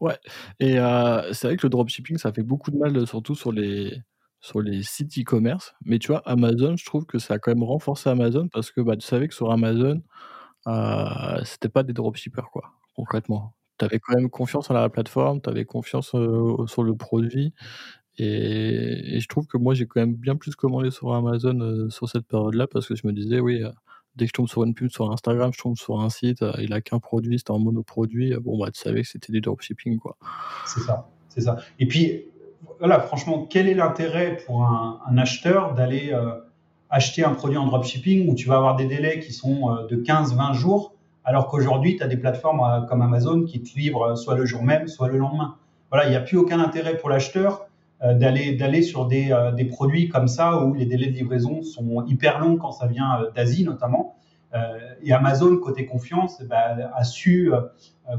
Ouais, 0.00 0.18
et 0.58 0.76
c'est 1.32 1.46
vrai 1.46 1.56
que 1.56 1.66
le 1.66 1.70
dropshipping, 1.70 2.16
ça 2.16 2.32
fait 2.32 2.42
beaucoup 2.42 2.70
de 2.70 2.78
mal, 2.78 3.06
surtout 3.06 3.34
sur 3.34 3.52
les, 3.52 4.02
sur 4.42 4.60
les 4.60 4.82
sites 4.82 5.16
e-commerce. 5.16 5.74
Mais 5.84 5.98
tu 5.98 6.08
vois, 6.08 6.20
Amazon, 6.26 6.76
je 6.76 6.84
trouve 6.84 7.06
que 7.06 7.18
ça 7.18 7.34
a 7.34 7.38
quand 7.38 7.52
même 7.52 7.62
renforcé 7.62 8.10
Amazon 8.10 8.48
parce 8.48 8.70
que 8.70 8.80
bah, 8.80 8.96
tu 8.96 9.06
savais 9.06 9.28
que 9.28 9.34
sur 9.34 9.50
Amazon, 9.50 10.02
euh, 10.66 11.40
c'était 11.44 11.68
pas 11.68 11.84
des 11.84 11.92
dropshippers, 11.92 12.50
quoi, 12.52 12.72
concrètement. 12.94 13.54
Tu 13.78 13.84
avais 13.84 14.00
quand 14.00 14.14
même 14.14 14.28
confiance 14.28 14.70
en 14.70 14.74
la 14.74 14.88
plateforme, 14.90 15.40
tu 15.40 15.48
avais 15.48 15.64
confiance 15.64 16.08
sur 16.10 16.82
le 16.82 16.94
produit. 16.94 17.54
Et, 18.18 19.18
je 19.20 19.28
trouve 19.28 19.46
que 19.46 19.56
moi, 19.56 19.74
j'ai 19.74 19.86
quand 19.86 20.00
même 20.00 20.14
bien 20.14 20.36
plus 20.36 20.56
commandé 20.56 20.90
sur 20.90 21.14
Amazon 21.14 21.88
sur 21.88 22.08
cette 22.08 22.26
période-là 22.26 22.66
parce 22.66 22.86
que 22.86 22.96
je 22.96 23.06
me 23.06 23.12
disais, 23.12 23.38
oui, 23.38 23.62
dès 24.16 24.24
que 24.26 24.28
je 24.28 24.32
tombe 24.32 24.48
sur 24.48 24.64
une 24.64 24.74
pub 24.74 24.90
sur 24.90 25.10
Instagram, 25.10 25.52
je 25.54 25.62
tombe 25.62 25.76
sur 25.76 26.00
un 26.00 26.10
site, 26.10 26.44
il 26.58 26.72
a 26.72 26.80
qu'un 26.80 26.98
produit, 26.98 27.38
c'était 27.38 27.52
un 27.52 27.58
monoproduit. 27.58 28.34
bon, 28.40 28.58
bah, 28.58 28.72
tu 28.72 28.80
savais 28.80 29.02
que 29.02 29.08
c'était 29.08 29.32
du 29.32 29.40
dropshipping, 29.40 29.98
quoi. 29.98 30.16
C'est 30.66 30.80
ça, 30.80 31.08
c'est 31.28 31.42
ça. 31.42 31.58
Et 31.78 31.86
puis, 31.86 32.26
voilà, 32.78 33.00
franchement, 33.00 33.46
quel 33.48 33.68
est 33.68 33.74
l'intérêt 33.74 34.38
pour 34.46 34.64
un, 34.64 35.18
acheteur 35.18 35.74
d'aller 35.74 36.10
euh, 36.12 36.32
acheter 36.90 37.24
un 37.24 37.32
produit 37.32 37.58
en 37.58 37.66
dropshipping 37.66 38.28
où 38.28 38.34
tu 38.34 38.48
vas 38.48 38.56
avoir 38.56 38.76
des 38.76 38.86
délais 38.86 39.20
qui 39.20 39.32
sont 39.32 39.70
euh, 39.70 39.86
de 39.86 39.96
15-20 39.96 40.54
jours, 40.54 40.94
alors 41.24 41.48
qu'aujourd'hui, 41.48 41.96
tu 41.96 42.02
as 42.02 42.08
des 42.08 42.16
plateformes 42.16 42.60
euh, 42.60 42.86
comme 42.86 43.02
Amazon 43.02 43.44
qui 43.44 43.62
te 43.62 43.76
livrent 43.78 44.16
soit 44.16 44.36
le 44.36 44.44
jour 44.44 44.62
même, 44.62 44.88
soit 44.88 45.08
le 45.08 45.18
lendemain. 45.18 45.56
Voilà, 45.90 46.06
il 46.06 46.10
n'y 46.10 46.16
a 46.16 46.20
plus 46.20 46.36
aucun 46.36 46.60
intérêt 46.60 46.96
pour 46.96 47.10
l'acheteur 47.10 47.66
d'aller 48.04 48.56
d'aller 48.56 48.82
sur 48.82 49.06
des, 49.06 49.30
produits 49.70 50.08
comme 50.08 50.26
ça 50.26 50.64
où 50.64 50.74
les 50.74 50.86
délais 50.86 51.06
de 51.06 51.12
livraison 51.12 51.62
sont 51.62 52.04
hyper 52.06 52.40
longs 52.40 52.56
quand 52.56 52.72
ça 52.72 52.88
vient 52.88 53.28
d'Asie 53.32 53.62
notamment. 53.62 54.16
et 55.04 55.12
Amazon, 55.12 55.56
côté 55.58 55.86
confiance, 55.86 56.42
ben, 56.42 56.90
a 56.92 57.04
su 57.04 57.52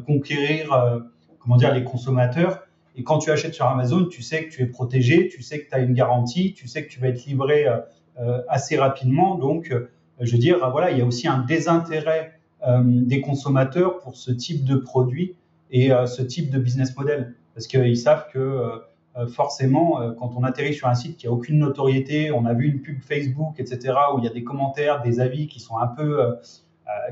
conquérir 0.06 1.02
comment 1.40 1.58
dire, 1.58 1.74
les 1.74 1.84
consommateurs 1.84 2.64
et 2.96 3.04
quand 3.04 3.18
tu 3.18 3.32
achètes 3.32 3.54
sur 3.54 3.66
Amazon, 3.66 4.06
tu 4.06 4.22
sais 4.22 4.46
que 4.46 4.54
tu 4.54 4.62
es 4.62 4.66
protégé, 4.66 5.28
tu 5.28 5.42
sais 5.42 5.64
que 5.64 5.70
tu 5.70 5.76
as 5.76 5.80
une 5.80 5.94
garantie, 5.94 6.54
tu 6.54 6.68
sais 6.68 6.86
que 6.86 6.92
tu 6.92 7.00
vas 7.00 7.08
être 7.08 7.26
livré 7.26 7.68
euh, 7.68 7.78
euh, 8.20 8.42
assez 8.48 8.78
rapidement. 8.78 9.36
Donc, 9.36 9.72
euh, 9.72 9.90
je 10.20 10.32
veux 10.32 10.38
dire, 10.38 10.70
voilà, 10.70 10.92
il 10.92 11.00
y 11.00 11.02
a 11.02 11.06
aussi 11.06 11.28
un 11.28 11.40
désintérêt 11.40 12.40
des 12.82 13.20
consommateurs 13.20 14.00
pour 14.00 14.16
ce 14.16 14.32
type 14.32 14.64
de 14.64 14.78
produit 14.78 15.36
et 15.70 15.90
ce 16.06 16.22
type 16.22 16.50
de 16.50 16.58
business 16.60 16.96
model. 16.96 17.36
Parce 17.54 17.68
qu'ils 17.68 17.98
savent 17.98 18.28
que 18.32 18.82
forcément, 19.28 20.14
quand 20.18 20.32
on 20.38 20.46
atterrit 20.46 20.74
sur 20.74 20.88
un 20.88 20.96
site 20.96 21.18
qui 21.18 21.28
a 21.28 21.32
aucune 21.32 21.58
notoriété, 21.58 22.32
on 22.32 22.46
a 22.46 22.54
vu 22.54 22.70
une 22.70 22.82
pub 22.82 23.02
Facebook, 23.02 23.56
etc., 23.60 23.96
où 24.16 24.20
il 24.20 24.24
y 24.24 24.28
a 24.28 24.34
des 24.34 24.46
commentaires, 24.46 25.02
des 25.02 25.20
avis 25.20 25.48
qui 25.48 25.60
sont 25.60 25.78
un 25.78 25.88
peu, 25.88 26.38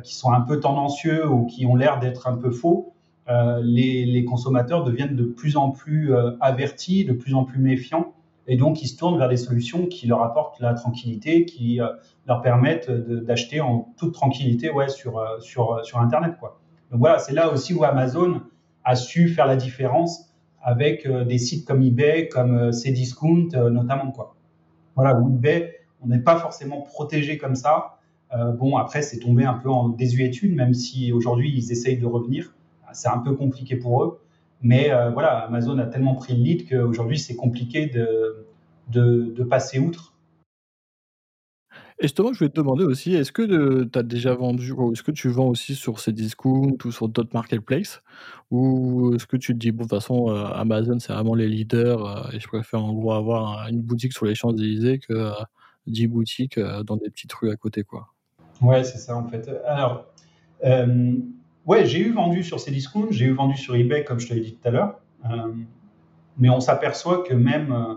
qui 0.03 0.15
sont 0.15 0.31
un 0.31 0.39
peu 0.39 0.61
tendancieux 0.61 1.27
ou 1.27 1.45
qui 1.47 1.65
ont 1.65 1.75
l'air 1.75 1.99
d'être 1.99 2.27
un 2.27 2.37
peu 2.37 2.51
faux, 2.51 2.93
euh, 3.29 3.61
les, 3.63 4.25
consommateurs 4.25 4.83
deviennent 4.83 5.15
de 5.15 5.23
plus 5.23 5.55
en 5.55 5.71
plus 5.71 6.13
euh, 6.13 6.31
avertis, 6.41 7.05
de 7.05 7.13
plus 7.13 7.35
en 7.35 7.43
plus 7.43 7.59
méfiants, 7.59 8.13
et 8.47 8.57
donc 8.57 8.81
ils 8.81 8.87
se 8.87 8.97
tournent 8.97 9.17
vers 9.17 9.29
des 9.29 9.37
solutions 9.37 9.85
qui 9.85 10.07
leur 10.07 10.23
apportent 10.23 10.59
la 10.59 10.73
tranquillité, 10.73 11.45
qui 11.45 11.79
euh, 11.79 11.87
leur 12.27 12.41
permettent 12.41 12.89
d'acheter 12.89 13.61
en 13.61 13.93
toute 13.97 14.13
tranquillité 14.13 14.71
ouais, 14.71 14.89
sur, 14.89 15.23
sur, 15.39 15.85
sur 15.85 15.99
Internet. 15.99 16.35
Quoi. 16.39 16.59
Donc 16.91 16.99
voilà, 16.99 17.19
c'est 17.19 17.33
là 17.33 17.51
aussi 17.51 17.73
où 17.73 17.83
Amazon 17.83 18.41
a 18.83 18.95
su 18.95 19.29
faire 19.29 19.45
la 19.45 19.55
différence 19.55 20.33
avec 20.63 21.07
des 21.07 21.37
sites 21.37 21.65
comme 21.65 21.81
eBay, 21.81 22.27
comme 22.27 22.71
Cdiscount 22.71 23.49
notamment. 23.71 24.11
Quoi. 24.11 24.35
Voilà, 24.95 25.19
où 25.19 25.29
eBay, 25.29 25.75
on 26.01 26.07
n'est 26.07 26.19
pas 26.19 26.37
forcément 26.37 26.81
protégé 26.81 27.37
comme 27.37 27.55
ça. 27.55 27.97
bon, 28.59 28.77
après, 28.77 29.01
c'est 29.01 29.19
tombé 29.19 29.45
un 29.45 29.55
peu 29.55 29.69
en 29.69 29.89
désuétude, 29.89 30.55
même 30.55 30.73
si 30.73 31.11
aujourd'hui, 31.11 31.51
ils 31.55 31.71
essayent 31.71 31.97
de 31.97 32.05
revenir 32.05 32.53
c'est 32.93 33.09
un 33.09 33.19
peu 33.19 33.35
compliqué 33.35 33.75
pour 33.75 34.03
eux. 34.03 34.21
Mais 34.61 34.91
euh, 34.91 35.09
voilà, 35.09 35.39
Amazon 35.45 35.77
a 35.79 35.85
tellement 35.85 36.15
pris 36.15 36.35
le 36.35 36.43
lead 36.43 36.69
qu'aujourd'hui, 36.69 37.17
c'est 37.17 37.35
compliqué 37.35 37.87
de, 37.87 38.45
de, 38.89 39.43
passer 39.43 39.79
outre. 39.79 40.13
Et 41.99 42.03
justement, 42.03 42.33
je 42.33 42.43
vais 42.43 42.49
te 42.49 42.55
demander 42.55 42.83
aussi, 42.83 43.15
est-ce 43.15 43.31
que 43.31 43.83
tu 43.83 43.97
as 43.97 44.03
déjà 44.03 44.33
vendu, 44.33 44.73
est-ce 44.91 45.03
que 45.03 45.11
tu 45.11 45.29
vends 45.29 45.47
aussi 45.47 45.75
sur 45.75 45.99
ces 45.99 46.11
discounts 46.11 46.77
ou 46.83 46.91
sur 46.91 47.09
d'autres 47.09 47.33
marketplaces? 47.33 48.01
Ou 48.49 49.15
est-ce 49.15 49.25
que 49.25 49.37
tu 49.37 49.53
te 49.53 49.57
dis, 49.57 49.71
bon, 49.71 49.83
de 49.83 49.89
toute 49.89 49.99
façon, 49.99 50.29
euh, 50.29 50.45
Amazon, 50.45 50.99
c'est 50.99 51.13
vraiment 51.13 51.35
les 51.35 51.47
leaders 51.47 52.05
euh, 52.05 52.29
et 52.33 52.39
je 52.39 52.47
préfère 52.47 52.83
en 52.83 52.93
gros 52.93 53.13
avoir 53.13 53.67
une 53.67 53.81
boutique 53.81 54.13
sur 54.13 54.25
les 54.25 54.35
Champs-Élysées 54.35 54.99
que 54.99 55.31
10 55.87 56.07
boutiques 56.07 56.59
dans 56.59 56.97
des 56.97 57.09
petites 57.09 57.33
rues 57.33 57.51
à 57.51 57.55
côté, 57.55 57.83
quoi? 57.83 58.07
Ouais, 58.61 58.83
c'est 58.83 58.99
ça 58.99 59.17
en 59.17 59.27
fait. 59.27 59.49
Alors, 59.65 60.05
Ouais, 61.67 61.85
j'ai 61.85 61.99
eu 61.99 62.11
vendu 62.11 62.43
sur 62.43 62.59
ces 62.59 62.71
discounts, 62.71 63.11
j'ai 63.11 63.25
eu 63.25 63.33
vendu 63.33 63.55
sur 63.55 63.75
eBay, 63.75 64.03
comme 64.03 64.19
je 64.19 64.27
te 64.27 64.33
l'ai 64.33 64.39
dit 64.39 64.55
tout 64.55 64.67
à 64.67 64.71
l'heure. 64.71 64.99
Euh, 65.29 65.53
mais 66.39 66.49
on 66.49 66.59
s'aperçoit 66.59 67.23
que 67.23 67.35
même, 67.35 67.71
euh, 67.71 67.93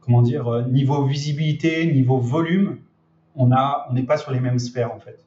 comment 0.00 0.20
dire, 0.20 0.48
euh, 0.48 0.62
niveau 0.62 1.04
visibilité, 1.04 1.92
niveau 1.92 2.18
volume, 2.18 2.78
on 3.36 3.50
n'est 3.92 4.02
pas 4.02 4.16
sur 4.16 4.32
les 4.32 4.40
mêmes 4.40 4.58
sphères 4.58 4.92
en 4.92 4.98
fait. 4.98 5.24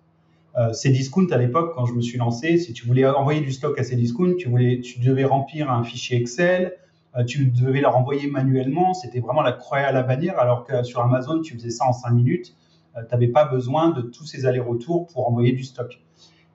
ces 0.73 0.89
discounts 0.89 1.31
à 1.31 1.37
l'époque, 1.37 1.73
quand 1.75 1.85
je 1.85 1.93
me 1.93 2.01
suis 2.01 2.17
lancé, 2.17 2.57
si 2.57 2.73
tu 2.73 2.85
voulais 2.85 3.05
envoyer 3.05 3.39
du 3.39 3.53
stock 3.53 3.79
à 3.79 3.83
ces 3.83 3.95
discounts, 3.95 4.35
tu, 4.37 4.49
voulais, 4.49 4.81
tu 4.81 4.99
devais 4.99 5.23
remplir 5.23 5.71
un 5.71 5.81
fichier 5.85 6.17
Excel, 6.17 6.75
tu 7.25 7.45
devais 7.45 7.79
leur 7.79 7.95
envoyer 7.95 8.29
manuellement, 8.29 8.93
c'était 8.93 9.21
vraiment 9.21 9.43
la 9.43 9.53
croix 9.53 9.77
à 9.77 9.93
la 9.93 10.03
bannière, 10.03 10.37
alors 10.39 10.65
que 10.65 10.83
sur 10.83 10.99
Amazon, 10.99 11.41
tu 11.41 11.53
faisais 11.53 11.69
ça 11.69 11.85
en 11.85 11.93
5 11.93 12.09
minutes, 12.09 12.53
tu 12.95 13.01
n'avais 13.11 13.29
pas 13.29 13.45
besoin 13.45 13.91
de 13.91 14.01
tous 14.01 14.25
ces 14.25 14.45
allers-retours 14.45 15.07
pour 15.07 15.29
envoyer 15.29 15.53
du 15.53 15.63
stock. 15.63 16.01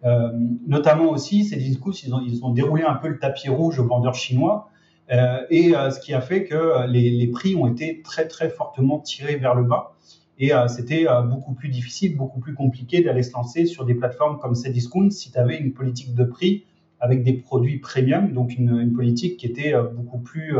Euh, 0.05 0.31
notamment 0.67 1.11
aussi, 1.11 1.45
ces 1.45 1.57
discours, 1.57 1.95
ils 2.05 2.45
ont, 2.45 2.51
déroulé 2.51 2.83
un 2.83 2.95
peu 2.95 3.09
le 3.09 3.19
tapis 3.19 3.49
rouge 3.49 3.79
aux 3.79 3.87
vendeurs 3.87 4.15
chinois, 4.15 4.71
euh, 5.11 5.39
et 5.51 5.75
euh, 5.75 5.91
ce 5.91 6.01
qui 6.01 6.13
a 6.15 6.21
fait 6.21 6.45
que 6.45 6.87
les, 6.87 7.27
prix 7.29 7.55
ont 7.55 7.67
été 7.67 8.03
très 8.03 8.29
très 8.29 8.49
fortement 8.49 8.99
tirés 8.99 9.37
vers 9.37 9.55
le 9.55 9.65
bas. 9.65 9.93
Et 10.39 10.53
c'était 10.69 11.07
beaucoup 11.31 11.55
plus 11.55 11.71
difficile, 11.71 12.15
beaucoup 12.15 12.41
plus 12.41 12.53
compliqué 12.53 13.03
d'aller 13.03 13.23
se 13.23 13.33
lancer 13.33 13.65
sur 13.65 13.87
des 13.87 13.95
plateformes 13.95 14.39
comme 14.39 14.55
Cdiscount 14.55 15.09
si 15.09 15.33
tu 15.33 15.39
avais 15.39 15.57
une 15.57 15.73
politique 15.73 16.15
de 16.15 16.25
prix 16.25 16.67
avec 17.01 17.23
des 17.23 17.33
produits 17.33 17.79
premium, 17.79 18.31
donc 18.35 18.55
une, 18.55 18.79
une 18.79 18.93
politique 18.93 19.39
qui 19.39 19.47
était 19.47 19.73
beaucoup 19.95 20.19
plus 20.19 20.55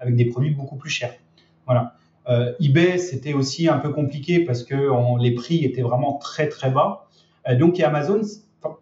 avec 0.00 0.16
des 0.16 0.24
produits 0.24 0.50
beaucoup 0.52 0.74
plus 0.74 0.90
chers. 0.90 1.14
Voilà. 1.64 1.94
eBay, 2.58 2.98
c'était 2.98 3.32
aussi 3.32 3.68
un 3.68 3.78
peu 3.78 3.90
compliqué 3.90 4.40
parce 4.40 4.64
que 4.64 4.90
les 5.22 5.30
prix 5.30 5.64
étaient 5.64 5.82
vraiment 5.82 6.14
très 6.14 6.48
très 6.48 6.72
bas. 6.72 7.06
donc, 7.56 7.78
et 7.78 7.84
Amazon, 7.84 8.22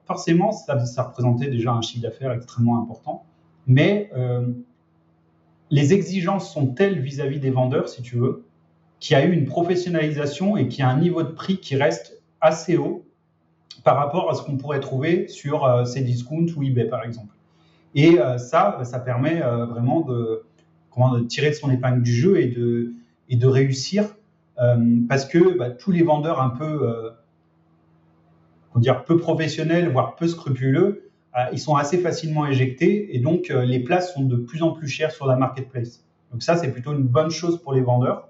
forcément, 0.06 0.52
ça, 0.52 1.02
représentait 1.02 1.48
déjà 1.48 1.72
un 1.72 1.82
chiffre 1.82 2.02
d'affaires 2.02 2.32
extrêmement 2.32 2.82
important. 2.82 3.24
Mais 3.66 4.10
les 5.70 5.92
exigences 5.92 6.52
sont 6.52 6.68
telles 6.68 7.00
vis-à-vis 7.00 7.40
des 7.40 7.50
vendeurs, 7.50 7.88
si 7.88 8.02
tu 8.02 8.16
veux, 8.16 8.44
qu'il 9.00 9.16
y 9.16 9.20
a 9.20 9.24
eu 9.24 9.32
une 9.32 9.44
professionnalisation 9.44 10.56
et 10.56 10.68
qu'il 10.68 10.80
y 10.80 10.82
a 10.82 10.88
un 10.88 10.98
niveau 10.98 11.22
de 11.22 11.30
prix 11.30 11.58
qui 11.58 11.76
reste 11.76 12.20
assez 12.40 12.76
haut 12.76 13.04
par 13.84 13.96
rapport 13.96 14.30
à 14.30 14.34
ce 14.34 14.42
qu'on 14.42 14.56
pourrait 14.56 14.80
trouver 14.80 15.28
sur 15.28 15.64
euh, 15.64 15.84
ces 15.84 16.00
discounts 16.00 16.46
ou 16.56 16.62
eBay, 16.62 16.84
par 16.84 17.04
exemple. 17.04 17.34
Et 17.94 18.20
euh, 18.20 18.38
ça, 18.38 18.78
ça 18.84 18.98
permet 18.98 19.42
euh, 19.42 19.66
vraiment 19.66 20.00
de, 20.00 20.44
tirer 21.28 21.50
de 21.50 21.54
son 21.54 21.70
épingle 21.70 22.02
du 22.02 22.12
jeu 22.12 22.40
et 22.40 22.48
de, 22.48 22.92
et 23.28 23.36
de 23.36 23.46
réussir 23.46 24.14
parce 25.08 25.24
que 25.24 25.56
bah, 25.56 25.70
tous 25.70 25.92
les 25.92 26.02
vendeurs 26.02 26.42
un 26.42 26.48
peu, 26.48 27.12
on 28.74 28.80
dire, 28.80 29.04
peu 29.04 29.16
professionnels, 29.16 29.90
voire 29.90 30.16
peu 30.16 30.26
scrupuleux, 30.26 31.08
euh, 31.36 31.44
ils 31.52 31.58
sont 31.58 31.76
assez 31.76 31.98
facilement 31.98 32.46
éjectés 32.46 33.14
et 33.14 33.20
donc 33.20 33.50
euh, 33.50 33.64
les 33.64 33.80
places 33.80 34.14
sont 34.14 34.22
de 34.22 34.36
plus 34.36 34.62
en 34.62 34.70
plus 34.72 34.88
chères 34.88 35.12
sur 35.12 35.26
la 35.26 35.36
marketplace. 35.36 36.04
Donc 36.32 36.42
ça, 36.42 36.56
c'est 36.56 36.70
plutôt 36.70 36.92
une 36.92 37.04
bonne 37.04 37.30
chose 37.30 37.62
pour 37.62 37.72
les 37.72 37.80
vendeurs. 37.80 38.28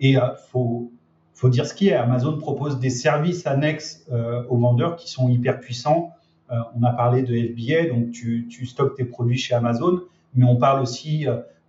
Et 0.00 0.10
il 0.10 0.18
euh, 0.18 0.34
faut, 0.50 0.90
faut 1.34 1.48
dire 1.48 1.66
ce 1.66 1.74
qui 1.74 1.88
est. 1.88 1.94
Amazon 1.94 2.38
propose 2.38 2.78
des 2.78 2.90
services 2.90 3.46
annexes 3.46 4.06
aux 4.48 4.56
vendeurs 4.56 4.96
qui 4.96 5.10
sont 5.10 5.28
hyper 5.28 5.60
puissants. 5.60 6.12
on 6.50 6.82
a 6.82 6.90
parlé 6.90 7.22
de 7.22 7.34
FBA, 7.34 7.94
donc 7.94 8.10
tu, 8.10 8.48
tu, 8.50 8.66
stockes 8.66 8.96
tes 8.96 9.04
produits 9.04 9.38
chez 9.38 9.54
Amazon, 9.54 10.00
mais 10.34 10.44
on 10.44 10.56
parle 10.56 10.80
aussi 10.80 11.26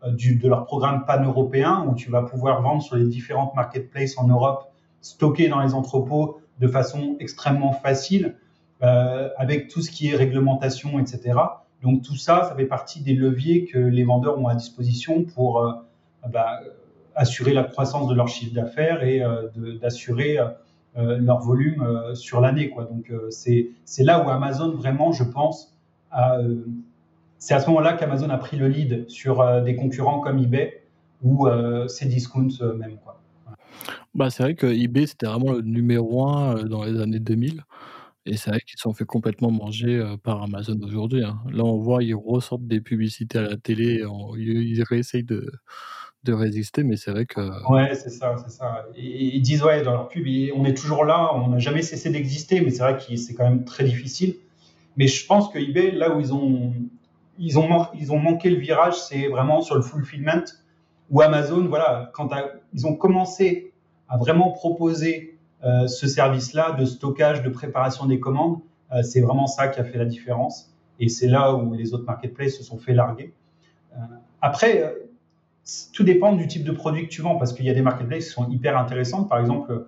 du, 0.07 0.35
de 0.35 0.47
leur 0.47 0.65
programme 0.65 1.05
pan-européen 1.05 1.85
où 1.87 1.93
tu 1.93 2.09
vas 2.09 2.23
pouvoir 2.23 2.61
vendre 2.63 2.81
sur 2.81 2.95
les 2.95 3.05
différentes 3.05 3.53
marketplaces 3.55 4.17
en 4.17 4.27
Europe, 4.27 4.71
stocker 5.01 5.49
dans 5.49 5.59
les 5.59 5.75
entrepôts 5.75 6.39
de 6.59 6.67
façon 6.67 7.15
extrêmement 7.19 7.73
facile. 7.73 8.35
Euh, 8.81 9.27
avec 9.35 9.67
tout 9.67 9.81
ce 9.81 9.91
qui 9.91 10.07
est 10.07 10.15
réglementation, 10.15 10.99
etc. 10.99 11.37
Donc 11.83 12.01
tout 12.01 12.15
ça, 12.15 12.45
ça 12.47 12.55
fait 12.55 12.65
partie 12.65 13.01
des 13.01 13.13
leviers 13.13 13.65
que 13.65 13.77
les 13.77 14.05
vendeurs 14.05 14.39
ont 14.39 14.47
à 14.47 14.55
disposition 14.55 15.25
pour 15.25 15.61
euh, 15.61 15.73
bah, 16.29 16.61
assurer 17.13 17.51
la 17.53 17.65
croissance 17.65 18.07
de 18.07 18.15
leur 18.15 18.29
chiffre 18.29 18.53
d'affaires 18.53 19.03
et 19.03 19.21
euh, 19.21 19.49
d'assurer 19.81 20.37
leur 20.95 21.39
volume 21.39 21.85
sur 22.13 22.41
l'année. 22.41 22.73
Donc 22.75 23.13
c'est 23.29 23.69
là 23.99 24.25
où 24.25 24.29
Amazon 24.29 24.71
vraiment, 24.71 25.13
je 25.13 25.23
pense, 25.23 25.77
c'est 27.37 27.53
à 27.53 27.59
ce 27.59 27.67
moment-là 27.67 27.93
qu'Amazon 27.93 28.29
a 28.29 28.37
pris 28.37 28.57
le 28.57 28.67
lead 28.67 29.09
sur 29.09 29.61
des 29.61 29.75
concurrents 29.75 30.19
comme 30.19 30.39
eBay 30.39 30.83
ou 31.23 31.47
ces 31.87 32.05
discounts 32.05 32.61
même. 32.75 32.97
Bah, 34.13 34.29
c'est 34.29 34.43
vrai 34.43 34.55
que 34.55 34.67
eBay, 34.67 35.07
c'était 35.07 35.27
vraiment 35.27 35.53
le 35.53 35.61
numéro 35.61 36.27
un 36.27 36.63
dans 36.65 36.83
les 36.83 36.99
années 36.99 37.19
2000. 37.19 37.63
Et 38.25 38.37
c'est 38.37 38.51
vrai 38.51 38.59
qu'ils 38.59 38.77
se 38.77 38.83
sont 38.83 38.93
fait 38.93 39.05
complètement 39.05 39.51
manger 39.51 40.15
par 40.23 40.43
Amazon 40.43 40.79
aujourd'hui. 40.83 41.23
Hein. 41.23 41.39
Là, 41.51 41.63
on 41.63 41.77
voit, 41.77 42.03
ils 42.03 42.13
ressortent 42.13 42.67
des 42.67 42.81
publicités 42.81 43.39
à 43.39 43.43
la 43.43 43.57
télé, 43.57 44.03
ils 44.37 44.83
réessayent 44.83 45.23
de, 45.23 45.51
de 46.23 46.33
résister, 46.33 46.83
mais 46.83 46.97
c'est 46.97 47.11
vrai 47.11 47.25
que. 47.25 47.41
Ouais, 47.71 47.95
c'est 47.95 48.09
ça, 48.09 48.35
c'est 48.37 48.51
ça. 48.51 48.85
ils 48.97 49.41
disent, 49.41 49.63
ouais, 49.63 49.83
dans 49.83 49.93
leur 49.93 50.09
pub, 50.09 50.25
on 50.55 50.65
est 50.65 50.75
toujours 50.75 51.05
là, 51.05 51.33
on 51.33 51.49
n'a 51.49 51.59
jamais 51.59 51.81
cessé 51.81 52.09
d'exister, 52.09 52.61
mais 52.61 52.71
c'est 52.71 52.83
vrai 52.83 52.97
que 52.97 53.15
c'est 53.15 53.33
quand 53.33 53.49
même 53.49 53.63
très 53.63 53.83
difficile. 53.83 54.35
Mais 54.97 55.07
je 55.07 55.25
pense 55.25 55.49
que 55.49 55.59
eBay, 55.59 55.91
là 55.91 56.15
où 56.15 56.19
ils 56.19 56.33
ont, 56.33 56.73
ils 57.37 57.57
ont, 57.57 58.19
manqué 58.19 58.49
le 58.49 58.57
virage, 58.57 58.95
c'est 58.95 59.27
vraiment 59.27 59.61
sur 59.61 59.75
le 59.75 59.81
fulfillment, 59.81 60.43
où 61.09 61.21
Amazon, 61.21 61.65
voilà, 61.67 62.11
quand 62.13 62.29
ils 62.73 62.85
ont 62.85 62.95
commencé 62.95 63.68
à 64.09 64.17
vraiment 64.17 64.51
proposer 64.51 65.37
euh, 65.63 65.87
ce 65.87 66.07
service-là 66.07 66.71
de 66.71 66.85
stockage, 66.85 67.43
de 67.43 67.49
préparation 67.49 68.05
des 68.05 68.19
commandes, 68.19 68.59
euh, 68.91 69.03
c'est 69.03 69.21
vraiment 69.21 69.47
ça 69.47 69.67
qui 69.67 69.79
a 69.79 69.83
fait 69.83 69.97
la 69.97 70.05
différence. 70.05 70.73
Et 70.99 71.09
c'est 71.09 71.27
là 71.27 71.53
où 71.53 71.73
les 71.73 71.93
autres 71.93 72.05
marketplaces 72.05 72.57
se 72.57 72.63
sont 72.63 72.77
fait 72.77 72.93
larguer. 72.93 73.33
Euh, 73.93 73.97
après, 74.41 74.95
tout 75.93 76.03
dépend 76.03 76.33
du 76.33 76.47
type 76.47 76.63
de 76.63 76.71
produit 76.71 77.07
que 77.07 77.09
tu 77.09 77.21
vends, 77.21 77.35
parce 77.35 77.53
qu'il 77.53 77.65
y 77.65 77.69
a 77.69 77.73
des 77.73 77.81
marketplaces 77.81 78.25
qui 78.25 78.31
sont 78.31 78.49
hyper 78.49 78.77
intéressantes. 78.77 79.29
Par 79.29 79.39
exemple, 79.39 79.85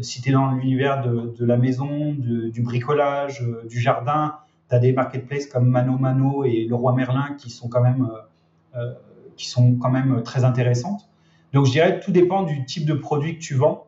si 0.00 0.22
tu 0.22 0.28
es 0.28 0.32
dans 0.32 0.52
l'univers 0.52 1.02
de, 1.02 1.44
la 1.44 1.56
maison, 1.56 2.12
du 2.12 2.62
bricolage, 2.62 3.42
du 3.68 3.80
jardin, 3.80 4.36
tu 4.68 4.76
as 4.76 4.78
des 4.78 4.92
marketplaces 4.92 5.46
comme 5.46 5.68
Mano 5.68 5.98
Mano 5.98 6.44
et 6.44 6.66
Le 6.68 6.74
Roi 6.74 6.92
Merlin 6.92 7.34
qui 7.38 7.50
sont 7.50 7.68
quand 7.68 7.80
même, 7.80 8.08
qui 9.36 9.48
sont 9.48 9.76
quand 9.76 9.90
même 9.90 10.22
très 10.22 10.44
intéressantes. 10.44 11.08
Donc 11.54 11.66
je 11.66 11.70
dirais 11.70 12.00
tout 12.00 12.10
dépend 12.10 12.42
du 12.42 12.64
type 12.66 12.84
de 12.84 12.94
produit 12.94 13.38
que 13.38 13.42
tu 13.42 13.54
vends. 13.54 13.86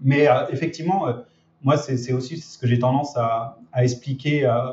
Mais 0.00 0.28
euh, 0.28 0.46
effectivement, 0.50 1.08
euh, 1.08 1.14
moi, 1.62 1.76
c'est 1.76 2.12
aussi 2.12 2.38
ce 2.38 2.58
que 2.58 2.66
j'ai 2.66 2.78
tendance 2.78 3.16
à, 3.16 3.56
expliquer 3.76 4.44
euh, 4.44 4.72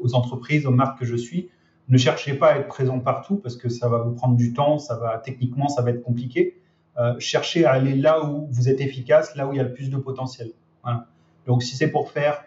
aux 0.00 0.14
entreprises, 0.14 0.66
aux 0.66 0.70
marques 0.70 0.98
que 0.98 1.04
je 1.04 1.16
suis. 1.16 1.50
Ne 1.88 1.98
cherchez 1.98 2.34
pas 2.34 2.52
à 2.52 2.58
être 2.58 2.68
présent 2.68 2.98
partout 2.98 3.36
parce 3.36 3.56
que 3.56 3.68
ça 3.68 3.88
va 3.88 3.98
vous 3.98 4.12
prendre 4.12 4.36
du 4.36 4.52
temps, 4.52 4.78
ça 4.78 4.96
va 4.96 5.18
techniquement, 5.18 5.68
ça 5.68 5.82
va 5.82 5.90
être 5.90 6.02
compliqué. 6.02 6.56
cherchez 7.18 7.64
à 7.64 7.72
aller 7.72 7.94
là 7.94 8.24
où 8.24 8.46
vous 8.50 8.68
êtes 8.68 8.80
efficace, 8.80 9.34
là 9.34 9.46
où 9.48 9.52
il 9.52 9.56
y 9.56 9.60
a 9.60 9.64
le 9.64 9.72
plus 9.72 9.90
de 9.90 9.96
potentiel. 9.96 10.52
Donc, 11.46 11.64
si 11.64 11.74
c'est 11.74 11.90
pour 11.90 12.12
faire 12.12 12.44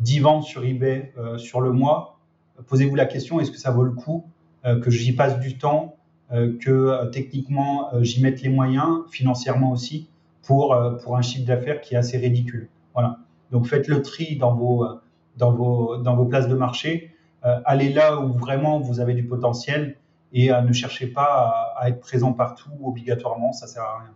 10 0.00 0.18
ventes 0.18 0.44
sur 0.44 0.62
eBay 0.62 1.14
sur 1.38 1.62
le 1.62 1.72
mois, 1.72 2.18
posez-vous 2.66 2.96
la 2.96 3.06
question 3.06 3.40
est-ce 3.40 3.50
que 3.50 3.58
ça 3.58 3.70
vaut 3.70 3.84
le 3.84 3.92
coup 3.92 4.26
que 4.62 4.90
j'y 4.90 5.14
passe 5.14 5.40
du 5.40 5.56
temps, 5.56 5.93
que 6.30 7.10
techniquement 7.10 7.90
j'y 8.00 8.22
mette 8.22 8.42
les 8.42 8.48
moyens, 8.48 9.02
financièrement 9.10 9.70
aussi 9.70 10.08
pour, 10.46 10.74
euh, 10.74 10.92
pour 10.92 11.16
un 11.16 11.22
chiffre 11.22 11.46
d'affaires 11.46 11.80
qui 11.80 11.94
est 11.94 11.98
assez 11.98 12.18
ridicule. 12.18 12.68
Voilà. 12.94 13.18
Donc 13.50 13.66
faites 13.66 13.88
le 13.88 14.02
tri 14.02 14.36
dans 14.36 14.54
vos, 14.54 14.84
euh, 14.84 15.00
dans 15.36 15.52
vos, 15.52 15.96
dans 15.96 16.16
vos 16.16 16.26
places 16.26 16.48
de 16.48 16.54
marché. 16.54 17.14
Euh, 17.44 17.60
allez 17.64 17.92
là 17.92 18.20
où 18.20 18.32
vraiment 18.32 18.80
vous 18.80 19.00
avez 19.00 19.14
du 19.14 19.24
potentiel 19.24 19.96
et 20.32 20.50
ne 20.50 20.72
cherchez 20.72 21.06
pas 21.06 21.74
à, 21.76 21.88
être 21.88 22.00
présent 22.00 22.32
partout 22.32 22.70
obligatoirement, 22.82 23.52
ça 23.52 23.68
sert 23.68 23.84
à 23.84 24.00
rien. 24.00 24.10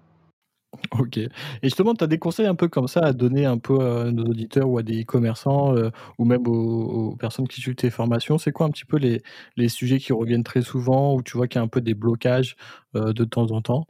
Ok. 0.99 1.17
Et 1.19 1.31
justement, 1.63 1.95
tu 1.95 2.05
as 2.05 2.07
des 2.07 2.19
conseils 2.19 2.47
un 2.47 2.55
peu 2.55 2.69
comme 2.69 2.89
ça 2.89 3.01
à 3.01 3.13
donner 3.13 3.47
un 3.47 3.59
peu 3.59 3.81
à 3.81 4.11
nos 4.13 4.25
auditeurs 4.25 4.69
ou 4.69 4.79
à 4.79 4.83
des 4.83 5.05
commerçants 5.05 5.75
ou 6.19 6.25
même 6.25 6.47
aux, 6.47 7.17
personnes 7.17 7.49
qui 7.49 7.61
suivent 7.61 7.75
tes 7.75 7.91
formations? 7.91 8.39
C'est 8.39 8.53
quoi 8.53 8.67
un 8.67 8.71
petit 8.71 8.85
peu 8.85 8.99
les, 8.99 9.23
les, 9.57 9.69
sujets 9.69 9.99
qui 9.99 10.13
reviennent 10.13 10.45
très 10.45 10.63
souvent 10.63 11.15
ou 11.15 11.23
tu 11.23 11.37
vois 11.37 11.49
qu'il 11.49 11.59
y 11.59 11.63
a 11.63 11.65
un 11.65 11.69
peu 11.69 11.81
des 11.81 11.95
blocages 11.95 12.57
de 12.95 13.25
temps 13.25 13.51
en 13.51 13.63
temps 13.63 13.87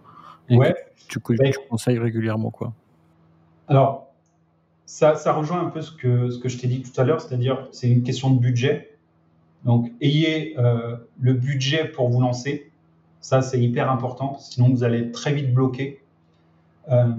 Ouais 0.50 0.74
tu, 1.08 1.18
conseilles 1.20 1.98
régulièrement 1.98 2.50
quoi? 2.50 2.74
Alors, 3.66 4.12
ça, 4.86 5.16
ça, 5.16 5.32
rejoint 5.32 5.60
un 5.60 5.70
peu 5.70 5.82
ce 5.82 5.90
que, 5.90 6.30
ce 6.30 6.38
que 6.38 6.48
je 6.48 6.58
t'ai 6.58 6.66
dit 6.66 6.82
tout 6.82 6.98
à 7.00 7.04
l'heure, 7.04 7.20
c'est-à-dire 7.20 7.68
c'est 7.72 7.88
une 7.88 8.02
question 8.02 8.30
de 8.30 8.38
budget. 8.38 8.96
Donc, 9.64 9.90
ayez 10.00 10.58
euh, 10.58 10.96
le 11.20 11.32
budget 11.32 11.86
pour 11.88 12.08
vous 12.08 12.20
lancer. 12.20 12.70
Ça, 13.20 13.42
c'est 13.42 13.60
hyper 13.60 13.90
important, 13.90 14.38
sinon 14.38 14.70
vous 14.70 14.84
allez 14.84 15.10
très 15.10 15.32
vite 15.32 15.52
bloquer. 15.52 16.00
Euh, 16.90 17.12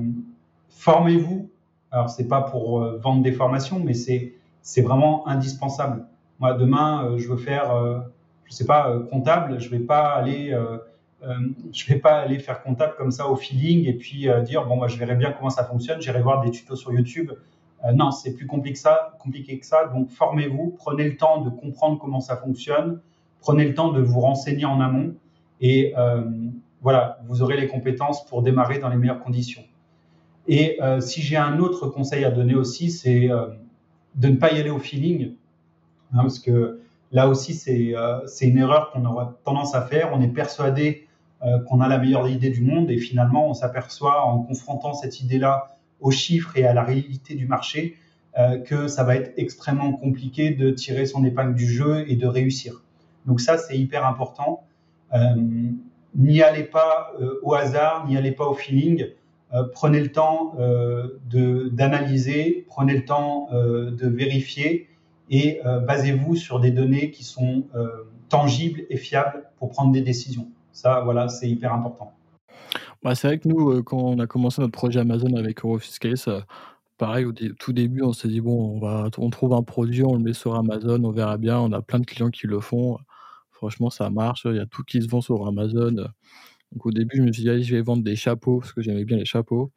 formez-vous. 0.70 1.50
Alors, 1.92 2.10
c'est 2.10 2.28
pas 2.28 2.42
pour 2.42 2.82
euh, 2.82 2.98
vendre 2.98 3.24
des 3.24 3.32
formations, 3.32 3.80
mais 3.80 3.94
c'est 3.94 4.82
vraiment 4.82 5.28
indispensable. 5.28 6.06
Moi, 6.40 6.54
demain, 6.54 7.18
je 7.18 7.28
veux 7.28 7.38
faire, 7.38 8.04
je 8.46 8.54
sais 8.54 8.66
pas, 8.66 8.98
comptable. 9.12 9.60
Je 9.60 9.70
vais 9.70 9.80
pas 9.80 10.14
aller 10.14 10.56
euh, 11.24 11.50
vais 11.88 12.00
pas 12.00 12.20
aller 12.20 12.40
faire 12.40 12.64
comptable 12.64 12.94
comme 12.98 13.12
ça 13.12 13.28
au 13.28 13.36
feeling 13.36 13.86
et 13.86 13.94
puis 13.94 14.30
euh, 14.30 14.42
dire 14.42 14.66
bon 14.66 14.78
moi 14.78 14.88
je 14.88 14.98
verrai 14.98 15.16
bien 15.16 15.34
comment 15.34 15.50
ça 15.50 15.66
fonctionne, 15.66 16.02
j'irai 16.02 16.22
voir 16.22 16.42
des 16.42 16.52
tutos 16.52 16.78
sur 16.78 16.94
YouTube. 16.94 17.32
Euh, 17.84 17.92
non, 17.92 18.12
c'est 18.12 18.34
plus 18.34 18.48
compliqué 18.48 18.74
que 18.74 18.80
ça, 18.80 19.18
compliqué 19.20 19.60
que 19.60 19.66
ça. 19.66 19.88
Donc 19.88 20.10
formez-vous, 20.12 20.76
prenez 20.78 21.10
le 21.10 21.18
temps 21.18 21.42
de 21.42 21.50
comprendre 21.50 22.00
comment 22.00 22.22
ça 22.22 22.38
fonctionne, 22.38 23.02
prenez 23.42 23.66
le 23.66 23.74
temps 23.74 23.92
de 23.92 24.02
vous 24.02 24.22
renseigner 24.22 24.64
en 24.64 24.80
amont 24.80 25.14
et 25.60 25.94
voilà, 26.82 27.20
vous 27.28 27.42
aurez 27.42 27.58
les 27.58 27.68
compétences 27.68 28.26
pour 28.26 28.42
démarrer 28.42 28.80
dans 28.80 28.90
les 28.90 28.96
meilleures 28.96 29.20
conditions. 29.20 29.64
Et 30.48 30.80
si 31.02 31.22
j'ai 31.22 31.38
un 31.38 31.60
autre 31.60 31.88
conseil 31.88 32.24
à 32.26 32.32
donner 32.32 32.56
aussi, 32.56 32.90
c'est 32.90 33.30
de 34.16 34.28
ne 34.28 34.36
pas 34.36 34.52
y 34.52 34.60
aller 34.60 34.70
au 34.70 34.80
feeling, 34.80 35.34
hein, 36.14 36.22
parce 36.22 36.40
que 36.40 36.80
là 37.12 37.28
aussi 37.28 37.54
c'est 37.54 37.94
une 38.42 38.58
erreur 38.58 38.92
qu'on 38.92 39.06
aura 39.06 39.38
tendance 39.44 39.76
à 39.76 39.82
faire. 39.82 40.12
On 40.14 40.22
est 40.22 40.28
persuadé 40.28 41.08
euh, 41.44 41.60
qu'on 41.60 41.80
a 41.80 41.88
la 41.88 41.98
meilleure 41.98 42.28
idée 42.28 42.50
du 42.50 42.62
monde 42.62 42.92
et 42.92 42.98
finalement 42.98 43.50
on 43.50 43.54
s'aperçoit 43.54 44.26
en 44.26 44.40
confrontant 44.40 44.94
cette 44.94 45.22
idée-là 45.22 45.78
aux 46.02 46.12
chiffres 46.12 46.58
et 46.58 46.66
à 46.66 46.74
la 46.74 46.84
réalité 46.84 47.34
du 47.36 47.48
marché 47.48 47.96
euh, 48.38 48.58
que 48.60 48.88
ça 48.90 49.04
va 49.04 49.16
être 49.16 49.32
extrêmement 49.38 49.94
compliqué 49.94 50.52
de 50.52 50.70
tirer 50.72 51.06
son 51.06 51.24
épingle 51.24 51.56
du 51.56 51.66
jeu 51.66 52.04
et 52.10 52.18
de 52.18 52.28
réussir. 52.28 52.84
Donc 53.26 53.40
ça 53.40 53.58
c'est 53.58 53.78
hyper 53.78 54.06
important. 54.06 54.66
Euh, 56.20 56.24
n'y 56.24 56.42
allez 56.42 56.64
pas 56.64 57.14
au 57.42 57.54
hasard, 57.54 58.08
n'y 58.08 58.18
allez 58.18 58.32
pas 58.32 58.46
au 58.46 58.54
feeling. 58.54 59.08
prenez 59.74 60.00
le 60.00 60.12
temps 60.12 60.56
d'analyser, 61.72 62.66
prenez 62.68 62.94
le 62.96 63.06
temps 63.06 63.50
de 63.52 64.08
vérifier 64.08 64.90
et 65.30 65.60
basez-vous 65.88 66.36
sur 66.36 66.60
des 66.60 66.72
données 66.72 67.12
qui 67.12 67.24
sont 67.24 67.66
tangibles 68.30 68.82
et 68.90 68.98
fiables 68.98 69.50
pour 69.58 69.70
prendre 69.70 69.92
des 69.92 70.02
décisions. 70.02 70.48
Ça, 70.72 71.02
voilà, 71.02 71.28
c'est 71.28 71.50
hyper 71.50 71.74
important. 71.74 72.14
Bah, 73.04 73.16
c'est 73.16 73.28
vrai 73.28 73.40
que 73.40 73.48
nous, 73.48 73.82
quand 73.84 73.98
on 73.98 74.20
a 74.20 74.28
commencé 74.28 74.62
notre 74.62 74.74
projet 74.74 75.00
Amazon 75.00 75.36
avec 75.36 75.64
Eurofiscalis, 75.64 76.26
pareil 76.98 77.26
au 77.26 77.32
tout 77.32 77.74
début, 77.74 78.04
on 78.04 78.14
s'est 78.14 78.28
dit: 78.28 78.42
«Bon, 78.42 78.76
on 78.76 78.80
va 78.80 79.10
on 79.18 79.30
trouve 79.30 79.54
un 79.54 79.64
produit, 79.64 80.04
on 80.04 80.14
le 80.14 80.20
met 80.20 80.34
sur 80.34 80.56
Amazon, 80.56 81.04
on 81.04 81.12
verra 81.12 81.38
bien». 81.38 81.60
On 81.60 81.72
a 81.72 81.82
plein 81.82 82.00
de 82.00 82.06
clients 82.06 82.30
qui 82.30 82.46
le 82.46 82.60
font. 82.60 82.98
Franchement, 83.60 83.90
ça 83.90 84.10
marche, 84.10 84.44
il 84.46 84.56
y 84.56 84.60
a 84.60 84.66
tout 84.66 84.84
qui 84.84 85.02
se 85.02 85.10
vend 85.10 85.20
sur 85.20 85.46
Amazon. 85.46 85.92
Donc 86.72 86.86
au 86.86 86.92
début, 86.92 87.18
je 87.18 87.24
me 87.24 87.32
suis 87.34 87.44
dit: 87.44 87.50
«Allez, 87.50 87.62
je 87.62 87.76
vais 87.76 87.82
vendre 87.82 88.04
des 88.04 88.16
chapeaux», 88.16 88.60
parce 88.60 88.72
que 88.72 88.82
j'aimais 88.82 89.04
bien 89.04 89.18
les 89.18 89.26
chapeaux 89.26 89.72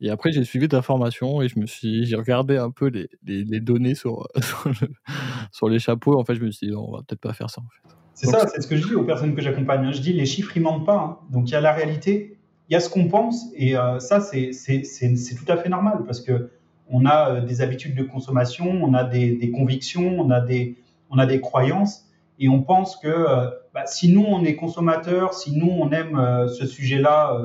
et 0.00 0.10
après 0.10 0.32
j'ai 0.32 0.42
suivi 0.42 0.66
ta 0.66 0.82
formation 0.82 1.40
et 1.40 1.48
je 1.48 1.60
me 1.60 1.66
suis 1.66 2.06
j'ai 2.06 2.16
regardé 2.16 2.56
un 2.56 2.72
peu 2.72 2.88
les 2.88 3.08
les 3.24 3.44
les 3.44 3.60
données 3.60 3.94
sur, 3.94 4.26
sur 5.52 5.68
les 5.68 5.78
chapeaux. 5.78 6.18
En 6.18 6.24
fait, 6.24 6.34
je 6.34 6.42
me 6.42 6.50
suis 6.50 6.66
dit: 6.66 6.72
«Non, 6.72 6.88
on 6.88 6.92
va 6.96 7.02
peut-être 7.06 7.20
pas 7.20 7.32
faire 7.34 7.50
ça, 7.50 7.60
en 7.60 7.68
fait». 7.68 7.94
C'est 8.14 8.26
ça, 8.26 8.48
c'est 8.48 8.60
ce 8.60 8.66
que 8.66 8.76
je 8.76 8.84
dis 8.84 8.94
aux 8.96 9.04
personnes 9.04 9.36
que 9.36 9.42
j'accompagne, 9.42 9.84
hein. 9.84 9.92
Je 9.92 10.00
dis: 10.00 10.12
«Les 10.12 10.26
chiffres, 10.26 10.56
ils 10.56 10.62
mentent 10.62 10.84
pas, 10.84 10.98
hein». 10.98 11.18
Donc 11.30 11.48
il 11.48 11.52
y 11.52 11.54
a 11.54 11.60
la 11.60 11.72
réalité, 11.72 12.36
il 12.68 12.72
y 12.72 12.76
a 12.76 12.80
ce 12.80 12.90
qu'on 12.90 13.06
pense 13.06 13.46
et 13.54 13.74
ça, 14.00 14.20
c'est 14.20 14.50
tout 14.50 15.52
à 15.52 15.56
fait 15.56 15.68
normal 15.68 16.02
parce 16.04 16.20
qu'on 16.20 17.06
a 17.06 17.40
des 17.42 17.60
habitudes 17.60 17.94
de 17.94 18.02
consommation, 18.02 18.66
on 18.82 18.92
a 18.92 19.04
des, 19.04 19.36
des 19.36 19.52
convictions, 19.52 20.18
on 20.18 20.30
a 20.30 20.40
des, 20.40 20.76
on 21.10 21.18
a 21.18 21.26
des 21.26 21.40
croyances 21.40 22.09
et 22.40 22.48
on 22.48 22.62
pense 22.62 22.96
que 22.96 23.26
bah, 23.74 23.86
si 23.86 24.12
nous, 24.12 24.24
on 24.26 24.42
est 24.44 24.56
consommateur, 24.56 25.34
si 25.34 25.56
nous, 25.56 25.70
on 25.70 25.90
aime 25.92 26.46
ce 26.48 26.66
sujet-là, 26.66 27.38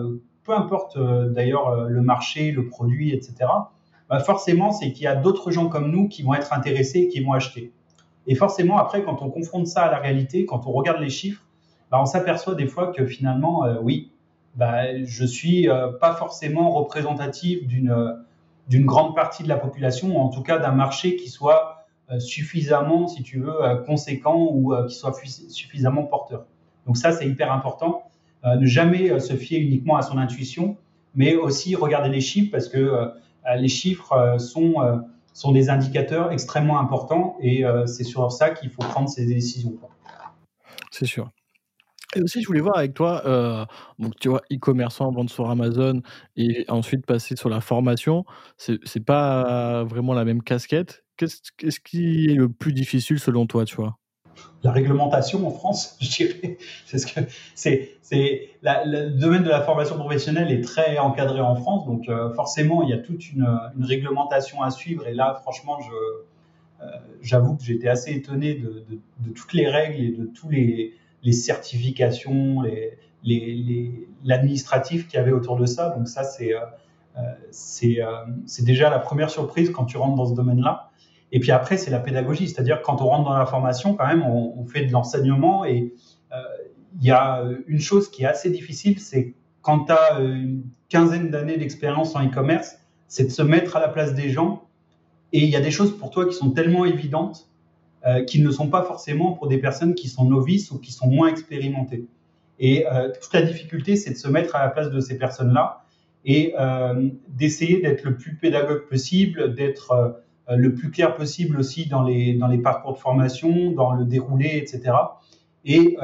peu 0.44 0.54
importe 0.54 0.98
d'ailleurs 0.98 1.86
le 1.86 2.02
marché, 2.02 2.52
le 2.52 2.68
produit, 2.68 3.14
etc., 3.14 3.36
bah, 4.10 4.20
forcément, 4.20 4.72
c'est 4.72 4.92
qu'il 4.92 5.04
y 5.04 5.08
a 5.08 5.16
d'autres 5.16 5.52
gens 5.52 5.68
comme 5.68 5.92
nous 5.92 6.08
qui 6.08 6.24
vont 6.24 6.34
être 6.34 6.54
intéressés 6.54 7.08
qui 7.10 7.20
vont 7.20 7.34
acheter. 7.34 7.74
Et 8.26 8.36
forcément, 8.36 8.78
après, 8.78 9.04
quand 9.04 9.22
on 9.22 9.30
confronte 9.30 9.68
ça 9.68 9.84
à 9.84 9.92
la 9.92 10.00
réalité, 10.00 10.46
quand 10.46 10.66
on 10.66 10.72
regarde 10.72 11.02
les 11.02 11.10
chiffres, 11.10 11.44
bah, 11.92 12.00
on 12.02 12.06
s'aperçoit 12.06 12.56
des 12.56 12.68
fois 12.68 12.94
que 12.94 13.06
finalement, 13.06 13.66
oui, 13.82 14.12
je 14.58 15.26
suis 15.26 15.70
euh, 15.70 15.92
pas 16.00 16.14
forcément 16.14 16.72
représentatif 16.72 17.68
d'une 17.68 18.86
grande 18.86 19.16
partie 19.16 19.44
de 19.44 19.50
la 19.50 19.58
population, 19.58 20.18
ou 20.18 20.20
en 20.20 20.30
tout 20.30 20.42
cas 20.42 20.58
d'un 20.58 20.72
marché 20.72 21.16
qui 21.16 21.30
soit 21.30 21.62
euh, 21.62 21.75
suffisamment, 22.20 23.08
si 23.08 23.24
tu 23.24 23.40
veux, 23.40 23.64
euh, 23.64 23.78
conséquent 23.78 24.48
ou 24.52 24.74
qui 24.88 24.96
soit 24.96 25.14
suffisamment 25.50 26.04
porteur. 26.04 26.46
Donc 26.86 26.98
ça, 26.98 27.12
c'est 27.12 27.28
hyper 27.28 27.52
important. 27.52 28.04
ne 28.44 28.66
jamais 28.66 29.20
se 29.20 29.34
fier 29.34 29.60
uniquement 29.60 29.98
à 29.98 30.04
son 30.04 30.18
intuition, 30.18 30.78
mais 31.16 31.36
aussi 31.36 31.76
regarder 31.76 32.10
les 32.10 32.22
chiffres 32.22 32.52
parce 32.52 32.68
que 32.68 33.12
les 33.58 33.68
chiffres 33.68 34.38
sont, 34.38 34.76
sont 35.34 35.52
des 35.52 35.72
indicateurs 35.72 36.32
extrêmement 36.32 36.80
importants 36.80 37.38
et 37.42 37.64
c'est 37.88 38.04
sur 38.04 38.32
ça 38.32 38.52
qu'il 38.52 38.70
faut 38.70 38.84
prendre 38.84 39.10
ses 39.10 39.26
décisions. 39.26 39.74
C'est 40.92 41.08
sûr. 41.08 41.32
Et 42.16 42.22
aussi, 42.22 42.42
je 42.42 42.48
voulais 42.48 42.62
voir 42.62 42.78
avec 42.78 42.94
toi, 42.94 43.22
euh, 43.26 43.66
donc 44.00 44.18
tu 44.20 44.30
vois, 44.30 44.42
e-commerçant, 44.52 45.12
vendre 45.12 45.30
sur 45.30 45.50
Amazon 45.50 46.02
et 46.38 46.66
ensuite 46.70 47.06
passer 47.06 47.36
sur 47.36 47.50
la 47.50 47.60
formation, 47.60 48.26
c'est 48.58 49.04
pas 49.06 49.84
vraiment 49.84 50.14
la 50.14 50.24
même 50.24 50.42
casquette. 50.42 51.05
Qu'est-ce 51.18 51.80
qui 51.80 52.26
est 52.32 52.36
le 52.36 52.50
plus 52.50 52.74
difficile 52.74 53.20
selon 53.20 53.46
toi, 53.46 53.66
tu 53.66 53.76
vois? 53.76 53.98
La 54.64 54.72
réglementation 54.72 55.48
en 55.48 55.52
France, 55.52 55.98
je 56.02 56.10
dirais. 56.10 56.58
C'est 56.86 56.98
ce 56.98 57.08
que 57.08 57.22
c'est 57.56 57.92
c'est 58.02 58.50
le 58.64 59.10
domaine 59.10 59.44
de 59.44 59.50
la 59.50 59.62
formation 59.62 59.96
professionnelle 59.96 60.52
est 60.52 60.62
très 60.62 60.98
encadré 60.98 61.40
en 61.40 61.56
France, 61.56 61.86
donc 61.86 62.10
euh, 62.10 62.34
forcément, 62.34 62.84
il 62.84 62.90
y 62.90 62.94
a 62.94 62.98
toute 62.98 63.32
une, 63.32 63.48
réglementation 63.80 64.62
à 64.62 64.72
suivre 64.72 65.08
et 65.08 65.14
là, 65.14 65.40
franchement, 65.42 65.80
euh, 66.82 66.86
j'avoue 67.22 67.56
que 67.56 67.64
j'étais 67.64 67.88
assez 67.88 68.12
étonné 68.12 68.56
de 68.56 69.30
toutes 69.34 69.54
les 69.54 69.68
règles 69.68 70.04
et 70.04 70.12
de 70.12 70.26
tous 70.26 70.50
les 70.50 70.94
certifications, 71.32 72.64
l'administratif 74.24 75.02
les, 75.02 75.08
qu'il 75.08 75.18
y 75.18 75.22
avait 75.22 75.32
autour 75.32 75.58
de 75.58 75.66
ça. 75.66 75.90
Donc 75.90 76.08
ça, 76.08 76.24
c'est 76.24 76.54
euh, 77.18 78.26
c'est 78.48 78.66
déjà 78.66 78.90
la 78.90 79.00
première 79.00 79.30
surprise 79.30 79.72
quand 79.72 79.86
tu 79.86 79.98
rentres 79.98 80.16
dans 80.16 80.26
ce 80.26 80.34
domaine-là. 80.34 80.85
Et 81.36 81.40
puis 81.42 81.52
après, 81.52 81.76
c'est 81.76 81.92
la 81.92 82.00
pédagogie, 82.00 82.48
c'est-à-dire 82.48 82.82
quand 82.82 83.02
on 83.02 83.08
rentre 83.08 83.26
dans 83.26 83.38
la 83.38 83.46
formation, 83.46 83.94
quand 83.94 84.08
même, 84.08 84.24
on, 84.24 84.66
fait 84.66 84.86
de 84.86 84.92
l'enseignement 84.94 85.66
et 85.66 85.94
il 87.02 87.06
y 87.06 87.12
a 87.12 87.44
une 87.68 87.82
chose 87.82 88.10
qui 88.10 88.24
est 88.24 88.26
assez 88.26 88.50
difficile, 88.50 89.00
c'est 89.00 89.34
quand 89.62 89.86
tu 89.86 89.92
as 89.92 90.20
une 90.22 90.64
quinzaine 90.88 91.30
d'années 91.32 91.58
d'expérience 91.58 92.16
en 92.16 92.26
e-commerce, 92.26 92.78
c'est 93.10 93.26
de 93.26 93.32
se 93.32 93.42
mettre 93.42 93.76
à 93.76 93.80
la 93.82 93.90
place 93.90 94.14
des 94.14 94.30
gens. 94.30 94.64
Et 95.34 95.40
il 95.44 95.50
y 95.50 95.58
a 95.58 95.60
des 95.60 95.72
choses 95.72 95.98
pour 95.98 96.10
toi 96.10 96.26
qui 96.26 96.36
sont 96.36 96.52
tellement 96.52 96.86
évidentes 96.86 97.50
euh, 98.06 98.24
qui 98.24 98.40
ne 98.40 98.52
sont 98.52 98.70
pas 98.70 98.84
forcément 98.84 99.34
pour 99.34 99.48
des 99.48 99.58
personnes 99.58 99.96
qui 99.96 100.08
sont 100.08 100.26
novices 100.26 100.70
ou 100.70 100.78
qui 100.80 100.92
sont 100.92 101.08
moins 101.08 101.28
expérimentées. 101.28 102.06
Et 102.60 102.86
euh, 102.86 103.10
toute 103.20 103.34
la 103.34 103.42
difficulté, 103.42 103.96
c'est 103.96 104.12
de 104.12 104.18
se 104.18 104.28
mettre 104.28 104.56
à 104.56 104.64
la 104.64 104.70
place 104.70 104.92
de 104.92 105.00
ces 105.00 105.18
personnes-là 105.18 105.84
et 106.24 106.54
euh, 106.60 107.10
d'essayer 107.28 107.82
d'être 107.82 108.04
le 108.04 108.16
plus 108.16 108.36
pédagogue 108.36 108.88
possible, 108.88 109.56
d'être 109.56 110.22
le 110.48 110.74
plus 110.74 110.92
clair 110.92 111.16
possible 111.16 111.58
aussi 111.58 111.88
dans 111.88 112.04
les, 112.04 112.36
dans 112.36 112.48
les 112.48 112.60
parcours 112.60 112.94
de 112.94 112.98
formation, 112.98 113.72
dans 113.72 113.94
le 113.94 114.06
déroulé, 114.06 114.58
etc. 114.58 114.96
Et 115.64 115.98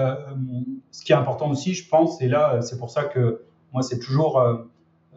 ce 0.89 1.03
qui 1.03 1.11
est 1.11 1.15
important 1.15 1.51
aussi, 1.51 1.73
je 1.73 1.87
pense, 1.87 2.21
et 2.21 2.27
là, 2.27 2.61
c'est 2.61 2.79
pour 2.79 2.89
ça 2.89 3.03
que 3.03 3.43
moi, 3.71 3.83
c'est 3.83 3.99
toujours, 3.99 4.43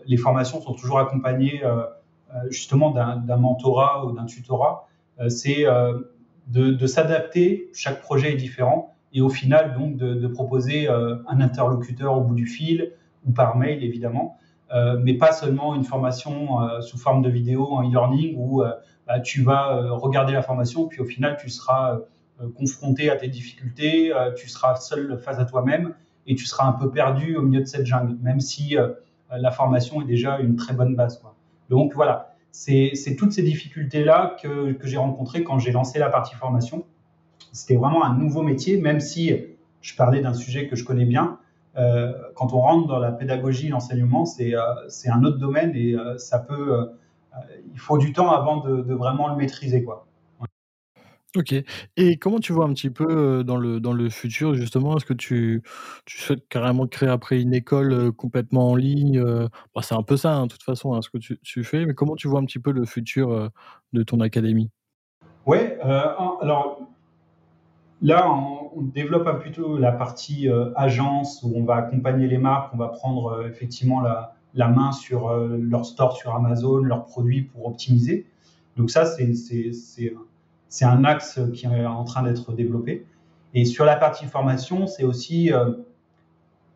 les 0.06 0.18
formations 0.18 0.60
sont 0.60 0.74
toujours 0.74 0.98
accompagnées 0.98 1.62
justement 2.50 2.90
d'un 2.90 3.36
mentorat 3.36 4.04
ou 4.04 4.12
d'un 4.12 4.26
tutorat. 4.26 4.86
c'est 5.28 5.64
de, 6.48 6.86
s'adapter, 6.86 7.70
chaque 7.72 8.00
projet 8.00 8.32
est 8.32 8.36
différent, 8.36 8.94
et 9.12 9.20
au 9.20 9.28
final, 9.28 9.74
donc, 9.78 9.96
de, 9.96 10.26
proposer 10.26 10.88
euh, 10.88 11.16
un 11.28 11.40
interlocuteur 11.40 12.16
au 12.16 12.20
bout 12.20 12.34
du 12.34 12.46
fil, 12.46 12.92
ou 13.26 13.32
par 13.32 13.56
mail, 13.56 13.82
évidemment, 13.82 14.36
euh, 14.74 14.98
mais 15.00 15.14
pas 15.14 15.32
seulement 15.32 15.74
une 15.74 15.84
formation 15.84 16.60
euh, 16.60 16.80
sous 16.80 16.98
forme 16.98 17.22
de 17.22 17.30
vidéo 17.30 17.68
en 17.72 17.88
e-learning 17.88 18.34
où 18.36 18.62
bah, 19.06 19.20
tu 19.20 19.42
vas 19.42 19.90
regarder 19.90 20.32
la 20.32 20.42
formation, 20.42 20.86
puis 20.86 21.00
au 21.00 21.04
final, 21.04 21.36
tu 21.40 21.50
seras 21.50 22.00
confronté 22.56 23.10
à 23.10 23.16
tes 23.16 23.28
difficultés, 23.28 24.12
tu 24.36 24.48
seras 24.48 24.76
seul 24.76 25.18
face 25.18 25.38
à 25.38 25.44
toi-même, 25.44 25.94
et 26.26 26.34
tu 26.34 26.46
seras 26.46 26.66
un 26.66 26.72
peu 26.72 26.90
perdu 26.90 27.36
au 27.36 27.42
milieu 27.42 27.60
de 27.60 27.66
cette 27.66 27.86
jungle, 27.86 28.16
même 28.22 28.40
si 28.40 28.76
la 29.30 29.50
formation 29.50 30.02
est 30.02 30.06
déjà 30.06 30.38
une 30.38 30.56
très 30.56 30.74
bonne 30.74 30.96
base. 30.96 31.18
Quoi. 31.18 31.34
Donc 31.70 31.94
voilà, 31.94 32.34
c'est 32.50 33.16
toutes 33.18 33.32
ces 33.32 33.42
difficultés-là 33.42 34.36
que, 34.42 34.72
que 34.72 34.86
j'ai 34.86 34.96
rencontrées 34.96 35.44
quand 35.44 35.58
j'ai 35.58 35.70
lancé 35.72 35.98
la 35.98 36.08
partie 36.08 36.34
formation. 36.34 36.84
C'était 37.52 37.76
vraiment 37.76 38.04
un 38.04 38.16
nouveau 38.16 38.42
métier, 38.42 38.80
même 38.80 39.00
si 39.00 39.32
je 39.80 39.94
parlais 39.94 40.20
d'un 40.20 40.34
sujet 40.34 40.66
que 40.66 40.76
je 40.76 40.84
connais 40.84 41.04
bien. 41.04 41.38
Euh, 41.76 42.12
quand 42.34 42.52
on 42.52 42.60
rentre 42.60 42.88
dans 42.88 42.98
la 42.98 43.12
pédagogie, 43.12 43.68
l'enseignement, 43.68 44.24
c'est 44.24 44.54
euh, 44.54 44.62
un 45.06 45.24
autre 45.24 45.38
domaine 45.38 45.72
et 45.74 45.94
euh, 45.94 46.16
ça 46.18 46.38
peut, 46.38 46.72
euh, 46.72 46.86
il 47.72 47.78
faut 47.78 47.98
du 47.98 48.12
temps 48.12 48.30
avant 48.30 48.58
de, 48.58 48.82
de 48.82 48.94
vraiment 48.94 49.28
le 49.28 49.36
maîtriser, 49.36 49.82
quoi. 49.84 50.06
OK 51.36 51.52
et 51.96 52.16
comment 52.16 52.38
tu 52.38 52.52
vois 52.52 52.64
un 52.64 52.72
petit 52.72 52.90
peu, 52.90 53.42
dans 53.42 53.56
le 53.56 53.80
dans 53.80 53.92
le 53.92 54.08
futur 54.08 54.54
justement? 54.54 54.96
Est-ce 54.96 55.04
que 55.04 55.12
tu 55.12 55.64
tu 56.06 56.18
souhaites 56.18 56.46
carrément 56.48 56.86
créer 56.86 57.08
après 57.08 57.42
une 57.42 57.52
école, 57.52 58.12
complètement 58.12 58.70
en 58.70 58.76
ligne, 58.76 59.20
bah, 59.74 59.82
c'est 59.82 59.96
un 59.96 60.04
peu 60.04 60.16
ça, 60.16 60.32
hein, 60.32 60.46
de 60.46 60.52
toute 60.52 60.62
façon, 60.62 60.94
hein, 60.94 61.02
ce 61.02 61.10
que 61.10 61.18
tu 61.18 61.40
tu 61.42 61.64
fais, 61.64 61.86
mais 61.86 61.94
comment 61.94 62.14
tu 62.14 62.28
vois 62.28 62.38
un 62.38 62.44
petit 62.44 62.60
peu 62.60 62.70
le 62.70 62.84
futur, 62.84 63.50
de 63.92 64.02
ton 64.04 64.20
académie? 64.20 64.70
Ouais, 65.44 65.76
alors 65.80 66.86
là, 68.00 68.30
on 68.30 68.82
développe 68.82 69.26
un 69.26 69.34
plutôt 69.34 69.76
la 69.76 69.90
partie, 69.90 70.48
agence 70.76 71.42
où 71.42 71.52
on 71.56 71.64
va 71.64 71.74
accompagner 71.74 72.28
les 72.28 72.38
marques, 72.38 72.72
on 72.74 72.76
va 72.76 72.86
prendre, 72.90 73.44
effectivement 73.44 74.00
la 74.00 74.36
la 74.54 74.68
main 74.68 74.92
sur, 74.92 75.32
leur 75.34 75.84
store 75.84 76.16
sur 76.16 76.34
Amazon, 76.34 76.76
leurs 76.76 77.04
produits 77.04 77.42
pour 77.42 77.66
optimiser. 77.66 78.26
Donc 78.76 78.90
ça, 78.90 79.04
c'est 79.04 80.84
un 80.84 81.04
axe 81.04 81.40
qui 81.52 81.66
est 81.66 81.86
en 81.86 82.04
train 82.04 82.22
d'être 82.22 82.52
développé. 82.52 83.06
Et 83.54 83.64
sur 83.64 83.84
la 83.84 83.94
partie 83.94 84.26
formation, 84.26 84.88
c'est 84.88 85.04
aussi 85.04 85.52
euh, 85.52 85.70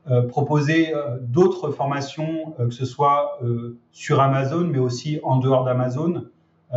euh, 0.09 0.23
proposer 0.23 0.95
euh, 0.95 1.19
d'autres 1.21 1.71
formations, 1.73 2.55
que 2.57 2.71
ce 2.71 2.87
soit 2.87 3.41
sur 3.91 4.21
Amazon, 4.21 4.65
mais 4.65 4.79
aussi 4.79 5.19
en 5.23 5.37
dehors 5.37 5.65
d'Amazon, 5.65 6.27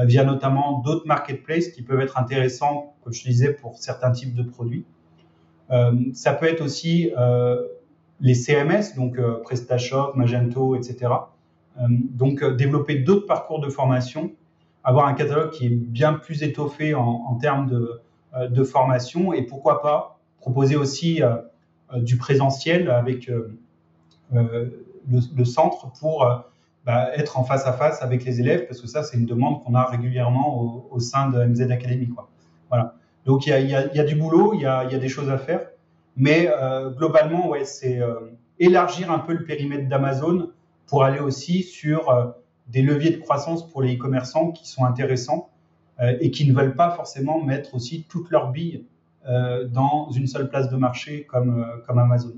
via 0.06 0.24
notamment 0.24 0.80
d'autres 0.80 1.06
marketplaces 1.06 1.68
qui 1.68 1.82
peuvent 1.82 1.99
être 1.99 2.18
intéressants, 2.18 2.95
comme 3.04 3.12
je 3.12 3.24
disais, 3.24 3.52
pour 3.52 3.78
certains 3.78 4.12
types 4.12 4.34
de 4.34 4.43
produits. 4.43 4.86
ça 6.14 6.34
peut 6.34 6.45
être 6.45 6.62
aussi 6.62 7.12
les 8.22 8.36
CMS, 8.36 8.95
donc 8.95 9.19
PrestaShop, 9.43 10.13
Magento, 10.15 10.76
etc. 10.76 11.11
donc 11.80 12.43
développer 12.43 12.95
d'autres 12.95 13.26
parcours 13.26 13.59
de 13.59 13.69
formation 13.69 14.32
avoir 14.84 15.07
un 15.07 15.13
catalogue 15.13 15.51
qui 15.51 15.67
est 15.67 15.69
bien 15.69 16.13
plus 16.13 16.43
étoffé 16.43 16.93
en, 16.95 17.36
termes 17.36 17.67
de, 17.67 18.01
euh, 18.36 18.65
formation 18.65 19.34
et 19.34 19.43
pourquoi 19.43 19.82
pas 19.82 20.19
proposer 20.39 20.76
aussi 20.76 21.22
euh, 21.22 21.36
euh, 21.93 21.99
du 21.99 22.17
présentiel 22.17 22.89
avec 22.89 23.30
le, 24.32 25.45
centre 25.45 25.91
pour 25.99 26.26
bah, 26.86 27.09
être 27.15 27.38
en 27.38 27.43
face 27.43 27.67
à 27.67 27.74
face 27.74 28.01
avec 28.01 28.24
les 28.24 28.39
élèves 28.39 28.65
parce 28.65 28.82
que 28.82 28.88
ça 28.88 29.03
c'est 29.03 29.17
une 29.17 29.26
demande 29.26 29.63
qu'on 29.63 29.76
a 29.76 29.84
régulièrement 29.84 30.88
au, 30.89 30.99
sein 30.99 31.30
de 31.30 31.43
MZ 31.43 31.69
Academy. 31.72 32.09
Voilà. 32.69 32.95
Donc 33.26 33.45
il 33.45 33.49
y 33.51 33.76
a, 33.76 34.03
du 34.03 34.15
boulot, 34.15 34.53
il 34.53 34.61
y 34.61 34.65
a, 34.65 34.86
des 34.86 35.09
choses 35.09 35.30
à 35.30 35.38
faire, 35.38 35.67
mais 36.16 36.49
globalement 36.97 37.49
ouais 37.49 37.66
c'est 37.66 37.99
élargir 38.59 39.12
un 39.12 39.20
peu 39.20 39.34
le 39.34 39.43
périmètre 39.43 39.88
d'Amazon 39.88 40.51
pour 40.88 41.03
aller 41.03 41.20
aussi 41.20 41.64
sur 41.64 42.36
des 42.68 42.82
leviers 42.82 43.12
de 43.12 43.18
croissance 43.18 43.70
pour 43.70 43.82
les 43.82 43.95
e-commerçants 43.95 44.51
qui 44.51 44.68
sont 44.68 44.86
intéressants 44.86 45.49
et 46.20 46.32
qui 46.32 46.47
ne 46.47 46.53
veulent 46.53 46.76
pas 46.76 46.91
forcément 46.91 47.43
mettre 47.43 47.76
aussi 47.76 48.05
toutes 48.09 48.30
leurs 48.30 48.51
billes 48.51 48.86
dans 49.26 50.09
une 50.12 50.28
seule 50.28 50.49
place 50.49 50.70
de 50.70 50.76
marché 50.76 51.26
comme, 51.26 51.66
comme 51.88 51.97
Amazon. 51.97 52.34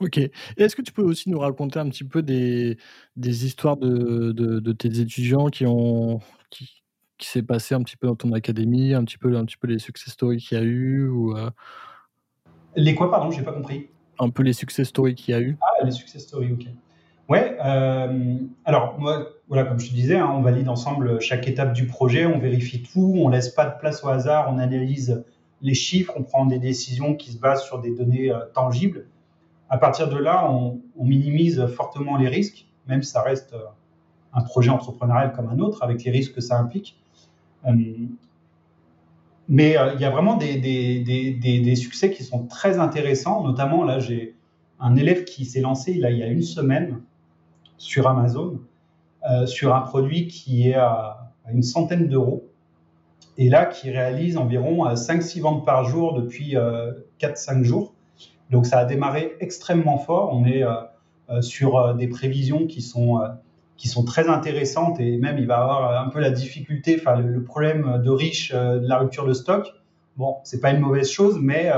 Ok. 0.00 0.18
est-ce 0.56 0.74
que 0.74 0.82
tu 0.82 0.92
peux 0.92 1.02
aussi 1.02 1.30
nous 1.30 1.38
raconter 1.38 1.78
un 1.78 1.88
petit 1.88 2.04
peu 2.04 2.22
des, 2.22 2.78
des 3.16 3.46
histoires 3.46 3.76
de, 3.76 4.32
de, 4.32 4.72
tes 4.72 4.98
étudiants 4.98 5.48
qui 5.48 5.66
ont 5.66 6.20
qui, 6.50 6.82
qui 7.16 7.28
s'est 7.28 7.42
passé 7.42 7.74
un 7.76 7.82
petit 7.82 7.96
peu 7.96 8.08
dans 8.08 8.16
ton 8.16 8.32
académie, 8.32 8.92
un 8.92 9.04
petit 9.04 9.18
peu 9.18 9.36
un 9.36 9.44
petit 9.44 9.56
peu 9.56 9.68
les 9.68 9.78
success 9.78 10.12
stories 10.12 10.38
qu'il 10.38 10.58
y 10.58 10.60
a 10.60 10.64
eu 10.64 11.10
euh 11.36 11.50
Les 12.76 12.94
quoi, 12.94 13.10
pardon, 13.10 13.30
j'ai 13.30 13.42
pas 13.42 13.52
compris. 13.52 13.88
Un 14.18 14.30
peu 14.30 14.42
les 14.42 14.52
success 14.52 14.88
stories 14.88 15.14
qu'il 15.14 15.34
y 15.34 15.36
a 15.36 15.40
eu. 15.40 15.56
Ah, 15.60 15.84
les 15.84 15.90
success 15.90 16.22
stories, 16.22 16.52
ok. 16.52 16.66
Ouais. 17.28 17.56
Euh, 17.64 18.36
alors 18.64 18.98
moi, 18.98 19.28
voilà, 19.48 19.64
comme 19.64 19.80
je 19.80 19.88
te 19.88 19.94
disais, 19.94 20.16
hein, 20.16 20.30
on 20.32 20.42
valide 20.42 20.68
ensemble 20.68 21.20
chaque 21.20 21.48
étape 21.48 21.72
du 21.72 21.86
projet, 21.86 22.26
on 22.26 22.38
vérifie 22.38 22.82
tout, 22.82 23.14
on 23.16 23.28
laisse 23.28 23.48
pas 23.48 23.66
de 23.66 23.78
place 23.78 24.04
au 24.04 24.08
hasard, 24.08 24.52
on 24.52 24.58
analyse 24.58 25.24
les 25.62 25.74
chiffres, 25.74 26.12
on 26.16 26.22
prend 26.22 26.44
des 26.44 26.58
décisions 26.58 27.14
qui 27.14 27.32
se 27.32 27.38
basent 27.38 27.64
sur 27.64 27.80
des 27.80 27.90
données 27.90 28.30
euh, 28.30 28.40
tangibles. 28.54 29.06
À 29.70 29.78
partir 29.78 30.08
de 30.08 30.18
là, 30.18 30.50
on, 30.50 30.80
minimise 30.98 31.66
fortement 31.66 32.16
les 32.16 32.28
risques, 32.28 32.66
même 32.86 33.02
si 33.02 33.10
ça 33.10 33.22
reste 33.22 33.54
euh, 33.54 33.64
un 34.34 34.42
projet 34.42 34.70
entrepreneurial 34.70 35.32
comme 35.32 35.48
un 35.48 35.58
autre, 35.58 35.82
avec 35.82 36.04
les 36.04 36.10
risques 36.10 36.34
que 36.34 36.40
ça 36.40 36.58
implique. 36.58 36.98
Euh, 39.44 39.54
mais 39.54 39.76
euh, 39.76 39.94
il 39.94 40.00
y 40.00 40.04
a 40.04 40.10
vraiment 40.10 40.36
des, 40.36 40.56
des, 40.58 41.76
succès 41.76 42.10
qui 42.10 42.24
sont 42.24 42.46
très 42.46 42.78
intéressants. 42.78 43.42
Notamment, 43.42 43.84
là, 43.84 43.98
j'ai 43.98 44.36
un 44.80 44.96
élève 44.96 45.24
qui 45.24 45.44
s'est 45.44 45.60
lancé 45.60 45.92
il 45.92 46.00
y 46.00 46.22
a 46.22 46.26
une 46.26 46.42
semaine 46.42 47.00
sur 47.76 48.08
Amazon, 48.08 48.60
sur 49.46 49.74
un 49.74 49.80
produit 49.80 50.26
qui 50.28 50.68
est 50.68 50.74
à, 50.74 51.32
une 51.52 51.62
centaine 51.62 52.08
d'euros. 52.08 52.48
Et 53.36 53.48
là, 53.48 53.66
qui 53.66 53.90
réalise 53.90 54.36
environ 54.36 54.86
5-6 54.94 55.40
ventes 55.40 55.66
par 55.66 55.84
jour 55.84 56.14
depuis 56.14 56.56
4-5 57.20 57.62
jours. 57.62 57.94
Donc 58.50 58.66
ça 58.66 58.78
a 58.78 58.84
démarré 58.84 59.34
extrêmement 59.40 59.98
fort. 59.98 60.30
On 60.32 60.44
est 60.44 60.62
euh, 60.62 60.74
euh, 61.30 61.42
sur 61.42 61.76
euh, 61.76 61.94
des 61.94 62.08
prévisions 62.08 62.66
qui 62.66 62.82
sont 62.82 63.20
qui 63.76 63.88
sont 63.88 64.04
très 64.04 64.28
intéressantes 64.28 65.00
et 65.00 65.16
même 65.18 65.38
il 65.38 65.46
va 65.46 65.58
avoir 65.58 66.00
un 66.00 66.08
peu 66.08 66.20
la 66.20 66.30
difficulté, 66.30 66.96
enfin 66.98 67.16
le, 67.16 67.42
problème 67.42 68.00
de 68.02 68.10
riche 68.10 68.52
de 68.52 68.86
la 68.86 68.98
rupture 68.98 69.26
de 69.26 69.32
stock. 69.32 69.72
Bon, 70.16 70.36
c'est 70.44 70.60
pas 70.60 70.70
une 70.70 70.80
mauvaise 70.80 71.10
chose, 71.10 71.38
mais 71.40 71.72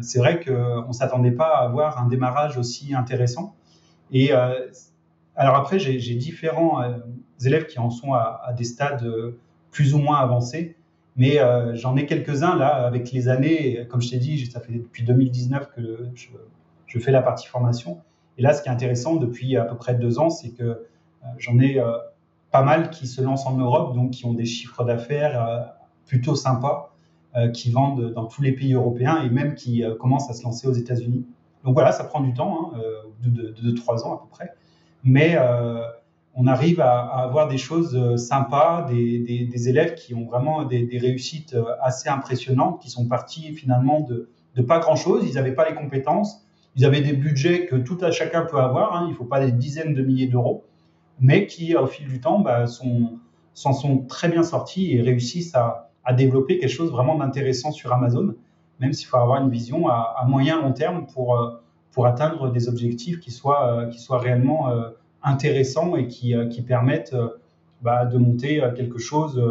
c'est 0.00 0.18
vrai 0.18 0.40
qu'on 0.40 0.88
ne 0.88 0.92
s'attendait 0.92 1.32
pas 1.32 1.58
à 1.58 1.64
avoir 1.64 2.02
un 2.02 2.08
démarrage 2.08 2.56
aussi 2.56 2.94
intéressant. 2.94 3.54
Et 4.12 4.32
alors 4.32 5.56
après, 5.56 5.78
j'ai 5.78 6.14
différents 6.14 6.82
élèves 7.44 7.66
qui 7.66 7.78
en 7.78 7.90
sont 7.90 8.14
à, 8.14 8.54
des 8.56 8.64
stades 8.64 9.06
plus 9.70 9.94
ou 9.94 9.98
moins 9.98 10.20
avancés. 10.20 10.76
Mais 11.16 11.38
euh, 11.38 11.74
j'en 11.74 11.96
ai 11.96 12.06
quelques-uns 12.06 12.56
là 12.56 12.86
avec 12.86 13.12
les 13.12 13.28
années. 13.28 13.86
Comme 13.88 14.00
je 14.00 14.10
t'ai 14.10 14.18
dit, 14.18 14.46
ça 14.46 14.60
fait 14.60 14.72
depuis 14.72 15.04
2019 15.04 15.70
que 15.74 16.08
je, 16.14 16.98
fais 16.98 17.10
la 17.10 17.22
partie 17.22 17.46
formation. 17.46 18.00
Et 18.38 18.42
là, 18.42 18.52
ce 18.52 18.62
qui 18.62 18.68
est 18.68 18.72
intéressant 18.72 19.16
depuis 19.16 19.56
à 19.56 19.64
peu 19.64 19.76
près 19.76 19.94
deux 19.94 20.18
ans, 20.18 20.30
c'est 20.30 20.50
que 20.50 20.62
euh, 20.62 20.74
j'en 21.38 21.58
ai 21.58 21.78
euh, 21.78 21.92
pas 22.50 22.62
mal 22.62 22.90
qui 22.90 23.06
se 23.06 23.20
lancent 23.20 23.46
en 23.46 23.56
Europe, 23.56 23.94
donc 23.94 24.12
qui 24.12 24.26
ont 24.26 24.34
des 24.34 24.44
chiffres 24.44 24.84
d'affaires 24.84 25.74
plutôt 26.06 26.36
sympas, 26.36 26.94
qui 27.52 27.72
vendent 27.72 28.12
dans 28.12 28.26
tous 28.26 28.42
les 28.42 28.52
pays 28.52 28.74
européens 28.74 29.20
et 29.24 29.28
même 29.28 29.56
qui 29.56 29.82
commencent 29.98 30.30
à 30.30 30.34
se 30.34 30.44
lancer 30.44 30.68
aux 30.68 30.72
États-Unis. 30.72 31.26
Donc 31.64 31.74
voilà, 31.74 31.90
ça 31.90 32.04
prend 32.04 32.20
du 32.20 32.32
temps, 32.32 32.70
hein, 32.74 32.78
de, 33.24 33.52
de, 33.60 33.70
trois 33.72 34.06
ans 34.06 34.14
à 34.14 34.18
peu 34.18 34.28
près. 34.30 34.50
Mais 35.02 35.36
on 36.34 36.46
arrive 36.46 36.80
à, 36.80 37.00
avoir 37.00 37.48
des 37.48 37.58
choses 37.58 37.96
euh, 37.96 38.16
sympas, 38.16 38.86
des, 38.90 39.68
élèves 39.68 39.94
qui 39.94 40.14
ont 40.14 40.24
vraiment 40.24 40.64
des, 40.64 40.98
réussites 41.00 41.54
euh, 41.54 41.64
assez 41.80 42.08
impressionnantes, 42.08 42.80
qui 42.82 42.90
sont 42.90 43.06
partis 43.06 43.52
finalement 43.54 44.00
de, 44.00 44.28
pas 44.62 44.80
grand-chose. 44.80 45.24
Ils 45.28 45.34
n'avaient 45.34 45.54
pas 45.54 45.68
les 45.68 45.76
compétences, 45.76 46.44
ils 46.76 46.84
avaient 46.84 47.00
des 47.00 47.12
budgets 47.12 47.66
que 47.66 47.76
tout 47.76 47.98
à 48.00 48.10
chacun 48.10 48.42
peut 48.42 48.58
avoir. 48.58 48.96
Hein. 48.96 49.04
il 49.06 49.10
ne 49.10 49.14
faut 49.14 49.24
pas 49.24 49.44
des 49.44 49.52
dizaines 49.52 49.94
de 49.94 50.02
milliers 50.02 50.26
d'euros, 50.26 50.64
mais 51.20 51.46
qui, 51.46 51.76
au 51.76 51.86
fil 51.86 52.06
du 52.06 52.20
temps, 52.20 52.40
bah, 52.40 52.66
s'en 52.66 53.72
sont 53.72 53.98
très 54.06 54.28
bien 54.28 54.42
sortis 54.42 54.94
et 54.96 55.02
réussissent 55.02 55.54
à, 55.54 55.90
développer 56.12 56.58
quelque 56.58 56.70
chose 56.70 56.90
vraiment 56.90 57.16
d'intéressant 57.16 57.72
sur 57.72 57.90
Amazon, 57.92 58.34
même 58.78 58.92
s'il 58.92 59.06
faut 59.06 59.16
avoir 59.16 59.42
une 59.42 59.48
vision 59.48 59.88
à, 59.88 60.24
moyen 60.28 60.60
long 60.60 60.72
terme 60.72 61.06
pour, 61.06 61.38
euh, 61.38 61.50
pour 61.92 62.06
atteindre 62.06 62.50
des 62.52 62.68
objectifs 62.68 63.20
qui 63.20 63.30
soient, 63.30 63.86
qui 63.90 63.98
soient 63.98 64.18
réellement 64.18 64.68
intéressants 65.24 65.96
et 65.96 66.06
qui, 66.06 66.34
euh, 66.34 66.46
qui 66.46 66.62
permettent 66.62 67.14
euh, 67.14 67.28
bah, 67.82 68.04
de 68.04 68.18
monter 68.18 68.62
euh, 68.62 68.72
quelque 68.72 68.98
chose 68.98 69.42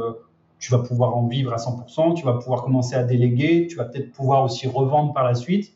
tu 0.59 0.71
vas 0.71 0.79
pouvoir 0.79 1.17
en 1.17 1.27
vivre 1.27 1.51
à 1.51 1.57
100%, 1.57 2.15
tu 2.15 2.23
vas 2.23 2.35
pouvoir 2.35 2.63
commencer 2.63 2.95
à 2.95 3.03
déléguer, 3.03 3.67
tu 3.67 3.75
vas 3.75 3.83
peut-être 3.83 4.13
pouvoir 4.13 4.45
aussi 4.45 4.65
revendre 4.65 5.11
par 5.11 5.25
la 5.25 5.35
suite, 5.35 5.73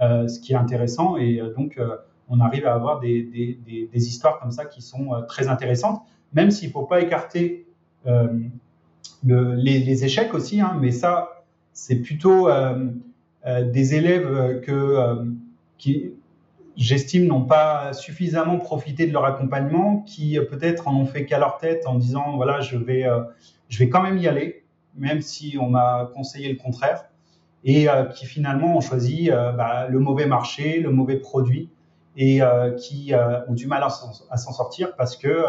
ce 0.00 0.40
qui 0.40 0.54
est 0.54 0.56
intéressant. 0.56 1.18
Et 1.18 1.42
donc, 1.54 1.78
on 2.30 2.40
arrive 2.40 2.66
à 2.66 2.74
avoir 2.74 3.00
des, 3.00 3.28
histoires 3.92 4.38
comme 4.40 4.50
ça 4.50 4.64
qui 4.64 4.80
sont 4.82 5.10
très 5.28 5.48
intéressantes, 5.48 6.02
même 6.32 6.50
s'il 6.50 6.68
ne 6.68 6.72
faut 6.72 6.84
pas 6.84 7.00
écarter 7.00 7.66
le, 8.06 9.54
les, 9.54 10.04
échecs 10.04 10.32
aussi, 10.32 10.60
hein, 10.60 10.78
mais 10.80 10.92
ça, 10.92 11.44
c'est 11.72 11.96
plutôt 11.96 12.48
des 13.44 13.94
élèves 13.94 14.60
que, 14.62 15.26
qui, 15.76 16.14
j'estime, 16.80 17.26
n'ont 17.26 17.44
pas 17.44 17.92
suffisamment 17.92 18.58
profité 18.58 19.06
de 19.06 19.12
leur 19.12 19.24
accompagnement, 19.24 19.98
qui 20.06 20.38
euh, 20.38 20.44
peut-être 20.44 20.88
en 20.88 20.96
ont 20.96 21.06
fait 21.06 21.26
qu'à 21.26 21.38
leur 21.38 21.58
tête 21.58 21.86
en 21.86 21.94
disant 21.94 22.36
voilà, 22.36 22.60
je 22.60 22.76
vais, 22.76 23.04
euh, 23.04 23.22
je 23.68 23.78
vais 23.78 23.88
quand 23.88 24.02
même 24.02 24.18
y 24.18 24.26
aller, 24.26 24.64
même 24.96 25.20
si 25.20 25.56
on 25.60 25.68
m'a 25.68 26.10
conseillé 26.14 26.48
le 26.48 26.56
contraire, 26.56 27.04
et 27.64 27.88
euh, 27.88 28.04
qui 28.06 28.26
finalement 28.26 28.76
ont 28.76 28.80
choisi 28.80 29.28
bah, 29.30 29.86
le 29.88 29.98
mauvais 29.98 30.26
marché, 30.26 30.80
le 30.80 30.90
mauvais 30.90 31.16
produit, 31.16 31.68
et 32.16 32.40
qui 32.78 33.12
ont 33.48 33.54
du 33.54 33.66
mal 33.66 33.82
à 33.84 34.36
s'en 34.36 34.52
sortir 34.52 34.96
parce 34.96 35.16
que 35.16 35.44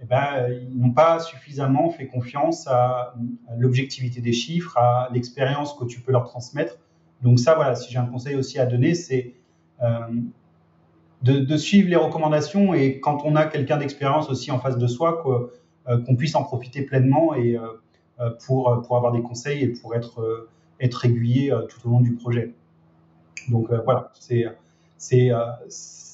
eh 0.00 0.04
ben, 0.04 0.48
ils 0.70 0.78
n'ont 0.78 0.92
pas 0.92 1.18
suffisamment 1.18 1.90
fait 1.90 2.06
confiance 2.06 2.66
à, 2.66 3.14
l'objectivité 3.58 4.20
des 4.20 4.32
chiffres, 4.32 4.78
à 4.78 5.08
l'expérience 5.12 5.74
que 5.74 5.84
tu 5.84 6.00
peux 6.00 6.12
leur 6.12 6.24
transmettre. 6.24 6.78
Donc 7.22 7.38
ça, 7.38 7.54
voilà, 7.54 7.74
si 7.74 7.92
j'ai 7.92 7.98
un 7.98 8.06
conseil 8.06 8.36
aussi 8.36 8.58
à 8.58 8.66
donner, 8.66 8.94
c'est 8.94 9.34
de, 11.22 11.56
suivre 11.56 11.88
les 11.88 11.96
recommandations 11.96 12.74
et 12.74 13.00
quand 13.00 13.22
on 13.24 13.36
a 13.36 13.46
quelqu'un 13.46 13.76
d'expérience 13.78 14.30
aussi 14.30 14.50
en 14.50 14.58
face 14.58 14.78
de 14.78 14.86
soi, 14.86 15.22
euh, 15.88 16.02
qu'on 16.04 16.16
puisse 16.16 16.34
en 16.34 16.42
profiter 16.42 16.82
pleinement 16.82 17.34
et 17.34 17.56
euh, 17.56 17.66
euh, 18.20 18.30
pour, 18.46 18.82
pour 18.86 18.96
avoir 18.96 19.12
des 19.12 19.22
conseils 19.22 19.62
et 19.62 19.68
pour 19.68 19.94
être, 19.94 20.48
être 20.80 21.04
aiguillé 21.04 21.52
tout 21.68 21.88
au 21.88 21.90
long 21.90 22.00
du 22.00 22.14
projet. 22.14 22.54
Donc 23.48 23.72
voilà, 23.84 24.12
c'est 24.18 25.30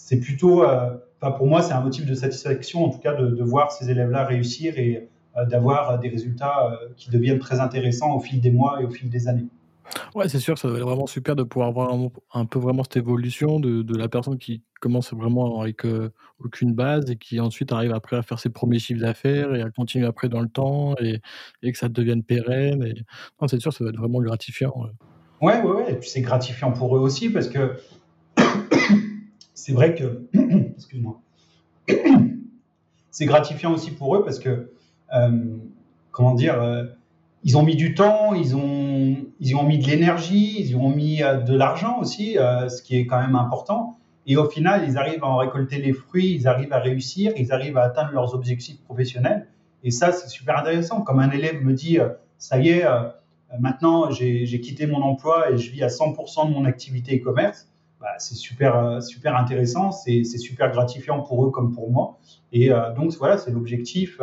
c'est 0.05 0.21
plutôt, 0.21 0.65
enfin 0.65 1.31
pour 1.33 1.47
moi, 1.47 1.63
c'est 1.63 1.73
un 1.73 1.81
motif 1.81 2.05
de 2.05 2.15
satisfaction 2.15 2.85
en 2.85 2.91
tout 2.91 2.99
cas 2.99 3.15
de, 3.15 3.29
de 3.29 3.43
voir 3.43 3.73
ces 3.73 3.91
élèves-là 3.91 4.27
réussir 4.27 4.79
et 4.79 5.09
d'avoir 5.49 5.99
des 5.99 6.11
résultats 6.11 6.79
qui 6.99 7.09
deviennent 7.11 7.39
très 7.39 7.59
intéressants 7.59 8.15
au 8.15 8.21
fil 8.21 8.39
des 8.39 8.51
mois 8.51 8.83
et 8.83 8.85
au 8.85 8.91
fil 8.91 9.09
des 9.09 9.29
années. 9.29 9.47
Ouais, 10.15 10.29
c'est 10.29 10.41
sûr, 10.41 10.59
ça 10.59 10.69
doit 10.69 10.77
être 10.77 10.85
vraiment 10.85 11.07
super 11.07 11.35
de 11.35 11.43
pouvoir 11.43 11.73
voir 11.73 11.99
un, 12.35 12.45
peu 12.45 12.59
vraiment 12.59 12.83
cette 12.83 12.99
évolution 12.99 13.59
de, 13.61 13.81
de 13.81 13.97
la 13.97 14.09
personne 14.09 14.37
qui 14.37 14.63
commence 14.79 15.15
vraiment 15.15 15.63
avec 15.63 15.87
aucune 16.39 16.75
base 16.75 17.11
et 17.11 17.17
qui 17.17 17.41
ensuite 17.41 17.73
arrive 17.73 17.93
après 17.93 18.17
à 18.17 18.23
faire 18.23 18.39
ses 18.39 18.51
premiers 18.51 18.79
chiffres 18.79 19.01
d'affaires 19.01 19.55
et 19.55 19.63
à 19.63 19.71
continuer 19.71 20.07
après 20.07 20.29
dans 20.29 20.41
le 20.41 20.49
temps 20.49 20.97
et, 21.01 21.23
et 21.63 21.73
que 21.73 21.79
ça 21.79 21.89
devienne 21.89 22.23
pérenne. 22.23 22.83
Et... 22.83 22.95
c'est 23.47 23.59
sûr, 23.59 23.73
ça 23.73 23.85
doit 23.85 23.91
être 23.91 23.99
vraiment 23.99 24.21
gratifiant. 24.21 24.75
Ouais, 25.41 25.63
ouais, 25.63 25.73
ouais. 25.73 25.93
Et 25.93 25.95
puis 25.95 26.11
c'est 26.11 26.21
gratifiant 26.21 26.73
pour 26.73 26.95
eux 26.95 27.01
aussi 27.01 27.31
parce 27.31 27.49
que 27.49 27.79
c'est 29.55 29.73
vrai 29.73 29.95
que. 29.95 30.27
Excuse-moi. 30.77 31.21
c'est 33.11 33.27
gratifiant 33.27 33.73
aussi 33.73 33.91
pour 33.91 34.17
eux 34.17 34.25
parce 34.25 34.39
que. 34.39 34.71
comment 36.11 36.35
dire 36.35 36.87
ils 37.45 37.59
ont 37.59 37.63
mis 37.63 37.77
du 37.77 37.95
temps, 37.95 38.35
ils 38.35 38.57
ont, 38.57 39.17
ils 39.39 39.55
ont 39.55 39.65
mis 39.65 39.79
de 39.79 39.87
l'énergie, 39.87 40.59
ils 40.59 40.75
ont 40.77 40.89
mis 40.89 41.23
euh, 41.23 41.37
de 41.37 41.55
l'argent 41.55 41.99
aussi, 42.01 42.39
euh, 42.39 42.71
ce 42.71 42.83
qui 42.83 42.97
est 42.97 43.07
quand 43.07 43.21
même 43.21 43.37
important. 43.37 43.99
Et 44.27 44.39
au 44.39 44.49
final, 44.49 44.85
ils 44.89 44.97
arrivent 44.97 45.23
à 45.23 45.27
en 45.27 45.37
récolter 45.37 45.77
les 45.77 45.93
fruits, 45.93 46.35
ils 46.35 46.49
arrivent 46.49 46.73
à 46.73 46.79
réussir, 46.79 47.33
ils 47.37 47.53
arrivent 47.53 47.77
à 47.77 47.83
atteindre 47.83 48.13
leurs 48.13 48.35
objectifs 48.35 48.83
professionnels. 48.85 49.47
Et 49.83 49.91
ça, 49.91 50.13
c'est 50.13 50.29
super 50.29 50.57
intéressant. 50.59 51.03
Comme 51.03 51.19
un 51.19 51.31
élève 51.31 51.63
me 51.63 51.75
dit, 51.75 52.01
euh, 52.01 52.09
ça 52.39 52.59
y 52.59 52.71
est, 52.71 52.85
maintenant 53.61 54.11
j'ai 54.11 54.61
quitté 54.61 54.87
mon 54.87 55.01
emploi 55.03 55.51
et 55.51 55.57
je 55.57 55.71
vis 55.71 55.83
à 55.83 55.89
100% 55.89 56.49
de 56.49 56.55
mon 56.55 56.65
activité 56.65 57.17
e-commerce, 57.17 57.69
bah, 58.05 58.17
c'est 58.19 58.35
super, 58.35 59.03
super 59.03 59.35
intéressant, 59.35 59.91
c'est 59.91 60.25
super 60.25 60.71
gratifiant 60.71 61.23
pour 61.23 61.47
eux 61.47 61.51
comme 61.51 61.73
pour 61.73 61.91
moi. 61.91 62.19
Et 62.53 62.69
donc 62.69 63.15
voilà, 63.15 63.39
c'est 63.39 63.51
l'objectif 63.51 64.21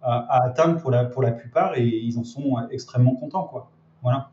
à, 0.00 0.44
atteindre 0.44 0.80
pour 0.80 0.92
la, 0.92 1.32
plupart 1.32 1.76
et 1.76 1.84
ils 1.84 2.20
en 2.20 2.22
sont 2.22 2.54
extrêmement 2.70 3.16
contents. 3.16 3.50
Voilà. 4.00 4.30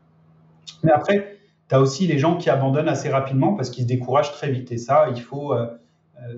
Mais 0.84 0.92
après, 0.92 1.38
tu 1.68 1.74
as 1.74 1.80
aussi 1.80 2.06
les 2.06 2.18
gens 2.18 2.36
qui 2.36 2.50
abandonnent 2.50 2.88
assez 2.88 3.08
rapidement 3.08 3.54
parce 3.54 3.70
qu'ils 3.70 3.82
se 3.82 3.88
découragent 3.88 4.30
très 4.30 4.52
vite. 4.52 4.70
Et 4.70 4.78
ça, 4.78 5.08
il 5.12 5.20
faut, 5.20 5.52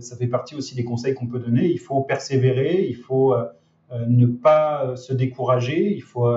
ça 0.00 0.16
fait 0.16 0.26
partie 0.26 0.54
aussi 0.54 0.74
des 0.74 0.84
conseils 0.84 1.12
qu'on 1.12 1.26
peut 1.26 1.40
donner. 1.40 1.66
Il 1.66 1.78
faut 1.78 2.00
persévérer, 2.00 2.86
il 2.88 2.96
faut 2.96 3.36
ne 3.92 4.24
pas 4.24 4.96
se 4.96 5.12
décourager, 5.12 5.94
il 5.94 6.02
faut 6.02 6.34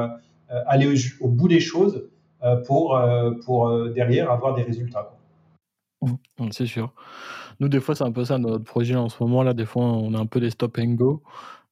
aller 0.50 0.94
au, 1.22 1.30
bout 1.30 1.48
des 1.48 1.62
choses 1.62 2.10
pour, 2.66 3.02
pour 3.46 3.90
derrière 3.92 4.30
avoir 4.32 4.54
des 4.54 4.64
résultats. 4.64 5.14
C'est 6.52 6.66
sûr. 6.66 6.94
Nous, 7.60 7.68
des 7.68 7.80
fois, 7.80 7.96
c'est 7.96 8.04
un 8.04 8.12
peu 8.12 8.24
ça 8.24 8.38
notre 8.38 8.64
projet 8.64 8.96
en 8.96 9.10
ce 9.10 9.22
moment 9.22 9.44
là. 9.44 9.54
Des 9.54 9.66
fois, 9.66 9.84
on 9.84 10.14
a 10.14 10.20
un 10.20 10.26
peu 10.26 10.40
des 10.40 10.50
stop 10.50 10.78
and 10.80 10.94
go. 10.94 11.24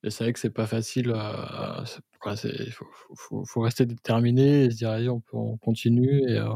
Et 0.04 0.10
c'est 0.10 0.24
vrai 0.24 0.34
que 0.34 0.40
c'est 0.40 0.52
pas 0.52 0.68
facile. 0.68 1.14
Il 2.26 2.74
faut, 3.46 3.62
rester 3.62 3.86
déterminé 3.86 4.66
et 4.66 4.72
se 4.72 4.78
dire, 4.78 4.90
allez, 4.90 5.10
on, 5.10 5.58
continue 5.58 6.22
et, 6.28 6.38
euh, 6.38 6.50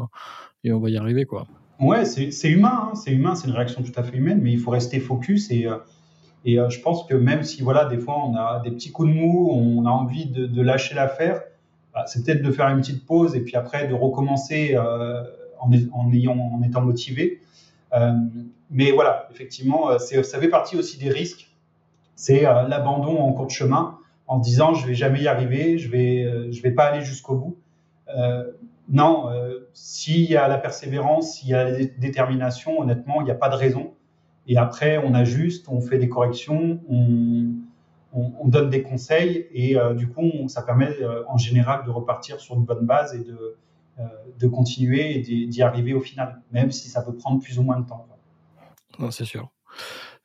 et, 0.63 0.71
on 0.71 0.79
va 0.79 0.89
y 0.89 0.97
arriver. 0.97 1.25
Quoi. 1.25 1.47
Ouais, 1.79 2.05
c'est 2.05 2.49
humain. 2.49 2.89
Hein, 2.91 2.95
c'est 2.95 3.11
humain, 3.11 3.35
c'est 3.35 3.47
une 3.47 3.53
réaction 3.53 3.81
tout 3.81 3.91
à 3.95 4.03
fait 4.03 4.17
humaine, 4.17 4.39
mais 4.41 4.51
il 4.51 4.59
faut 4.59 4.71
rester 4.71 4.99
focus. 4.99 5.49
Et, 5.51 5.67
euh, 5.67 5.77
euh, 6.47 6.69
je 6.69 6.79
pense 6.81 7.05
que 7.05 7.15
même 7.15 7.43
si, 7.43 7.61
voilà, 7.61 7.85
des 7.85 7.97
fois, 7.97 8.23
on 8.23 8.35
a 8.35 8.61
des 8.63 8.71
petits 8.71 8.91
coups 8.91 9.09
de 9.09 9.13
mou, 9.13 9.49
on 9.51 9.85
a 9.85 9.89
envie 9.89 10.25
de, 10.27 10.61
lâcher 10.61 10.95
l'affaire, 10.95 11.41
bah, 11.93 12.05
c'est 12.07 12.23
peut-être 12.23 12.43
de 12.43 12.51
faire 12.51 12.67
une 12.67 12.79
petite 12.79 13.05
pause 13.05 13.35
et 13.35 13.41
puis 13.41 13.55
après 13.55 13.87
de 13.87 13.93
recommencer 13.93 14.77
en 15.59 16.61
étant 16.63 16.81
motivé. 16.81 17.41
Euh, 17.93 18.13
mais 18.69 18.91
voilà, 18.91 19.27
effectivement, 19.31 19.89
euh, 19.89 19.97
ça 19.97 20.39
fait 20.39 20.47
partie 20.47 20.77
aussi 20.77 20.97
des 20.97 21.09
risques. 21.09 21.49
C'est 22.15 22.45
euh, 22.45 22.67
l'abandon 22.67 23.19
en 23.19 23.33
cours 23.33 23.47
de 23.47 23.51
chemin 23.51 23.97
en 24.27 24.37
disant 24.37 24.73
je 24.73 24.87
vais 24.87 24.93
jamais 24.93 25.21
y 25.21 25.27
arriver, 25.27 25.77
je 25.77 25.89
vais, 25.89 26.49
vais 26.63 26.71
pas 26.71 26.85
aller 26.85 27.03
jusqu'au 27.03 27.35
bout. 27.35 27.57
non, 28.87 29.29
s'il 29.73 30.21
y 30.21 30.37
a 30.37 30.47
la 30.47 30.57
persévérance, 30.57 31.33
s'il 31.33 31.49
y 31.49 31.53
a 31.53 31.65
la 31.65 31.85
détermination, 31.97 32.79
honnêtement, 32.79 33.21
il 33.21 33.25
n'y 33.25 33.31
a 33.31 33.35
pas 33.35 33.49
de 33.49 33.55
raison. 33.55 33.93
Et 34.47 34.57
après, 34.57 34.97
on 34.97 35.13
ajuste, 35.13 35.67
on 35.67 35.81
fait 35.81 35.97
des 35.97 36.07
corrections, 36.07 36.79
on, 36.89 37.47
on, 38.13 38.47
donne 38.47 38.69
des 38.69 38.83
conseils 38.83 39.47
et 39.51 39.75
du 39.95 40.07
coup, 40.07 40.31
ça 40.47 40.61
permet 40.61 40.91
en 41.27 41.37
général 41.37 41.83
de 41.85 41.89
repartir 41.89 42.39
sur 42.39 42.55
une 42.55 42.63
bonne 42.63 42.85
base 42.85 43.13
et 43.13 43.25
de, 43.25 43.57
de 44.39 44.47
continuer 44.47 45.17
et 45.17 45.47
d'y 45.47 45.61
arriver 45.61 45.93
au 45.93 46.01
final, 46.01 46.41
même 46.51 46.71
si 46.71 46.89
ça 46.89 47.01
peut 47.01 47.15
prendre 47.15 47.41
plus 47.41 47.59
ou 47.59 47.63
moins 47.63 47.79
de 47.79 47.87
temps. 47.87 48.07
C'est 49.09 49.25
sûr. 49.25 49.51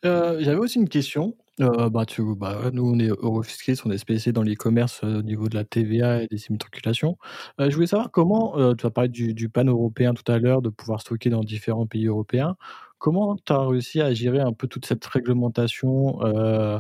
Euh, 0.05 0.39
j'avais 0.41 0.59
aussi 0.59 0.79
une 0.79 0.89
question. 0.89 1.37
Euh, 1.61 1.89
bah, 1.89 2.05
tu, 2.05 2.23
bah, 2.37 2.71
nous, 2.73 2.87
on 2.87 2.99
est 2.99 3.09
Eurofiscaliste, 3.09 3.87
on 3.87 3.91
est 3.91 3.99
spécialisé 3.99 4.33
dans 4.33 4.43
l'e-commerce 4.43 5.03
au 5.03 5.23
niveau 5.23 5.49
de 5.49 5.55
la 5.55 5.65
TVA 5.65 6.23
et 6.23 6.27
des 6.27 6.47
immatriculations. 6.47 7.17
je 7.59 7.75
voulais 7.75 7.87
savoir 7.87 8.11
comment, 8.11 8.75
tu 8.75 8.85
as 8.85 8.91
parlé 8.91 9.09
du, 9.09 9.33
du 9.33 9.49
pan 9.49 9.65
européen 9.65 10.13
tout 10.13 10.31
à 10.31 10.39
l'heure, 10.39 10.61
de 10.61 10.69
pouvoir 10.69 11.01
stocker 11.01 11.31
dans 11.31 11.43
différents 11.43 11.87
pays 11.87 12.07
européens. 12.07 12.57
Comment 12.99 13.37
tu 13.37 13.53
as 13.53 13.67
réussi 13.67 14.01
à 14.01 14.15
gérer 14.15 14.41
un 14.41 14.53
peu 14.53 14.69
toute 14.69 14.87
cette 14.87 15.05
réglementation 15.05 16.23
euh, 16.23 16.79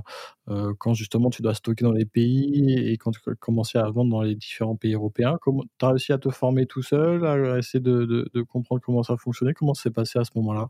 euh, 0.48 0.72
quand 0.78 0.94
justement 0.94 1.28
tu 1.28 1.42
dois 1.42 1.54
stocker 1.54 1.84
dans 1.84 1.92
les 1.92 2.06
pays 2.06 2.72
et 2.72 2.96
quand 2.96 3.10
tu 3.10 3.20
commençais 3.38 3.78
à 3.78 3.90
vendre 3.90 4.10
dans 4.10 4.22
les 4.22 4.34
différents 4.34 4.76
pays 4.76 4.94
européens? 4.94 5.38
Tu 5.44 5.84
as 5.84 5.90
réussi 5.90 6.12
à 6.12 6.18
te 6.18 6.30
former 6.30 6.66
tout 6.66 6.82
seul, 6.82 7.26
à 7.26 7.58
essayer 7.58 7.80
de, 7.80 8.30
comprendre 8.48 8.80
comment 8.80 9.02
ça 9.02 9.16
fonctionnait? 9.16 9.52
Comment 9.52 9.74
ça 9.74 9.84
s'est 9.84 9.90
passé 9.90 10.18
à 10.18 10.24
ce 10.24 10.30
moment-là? 10.36 10.68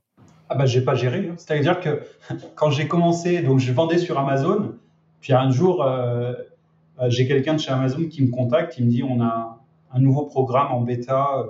Ah 0.49 0.55
bah 0.57 0.67
j'ai 0.67 0.81
pas 0.81 0.95
géré. 0.95 1.29
Hein. 1.31 1.35
C'est-à-dire 1.37 1.81
que 1.81 2.03
quand 2.57 2.71
j'ai 2.71 2.89
commencé, 2.89 3.43
donc 3.43 3.61
je 3.61 3.73
vendais 3.73 3.99
sur 3.99 4.19
Amazon, 4.19 4.75
puis 5.21 5.33
un 5.33 5.51
jour 5.51 5.85
euh, 5.85 6.35
j'ai 7.09 7.29
quelqu'un 7.29 7.55
de 7.55 7.61
chez 7.61 7.71
Amazon 7.71 8.09
qui 8.09 8.25
me 8.25 8.31
contacte, 8.31 8.79
il 8.79 8.87
me 8.87 8.91
dit 8.91 9.03
on 9.05 9.21
a 9.21 9.61
un 9.93 10.01
nouveau 10.01 10.25
programme 10.25 10.73
en 10.73 10.81
bêta 10.81 11.47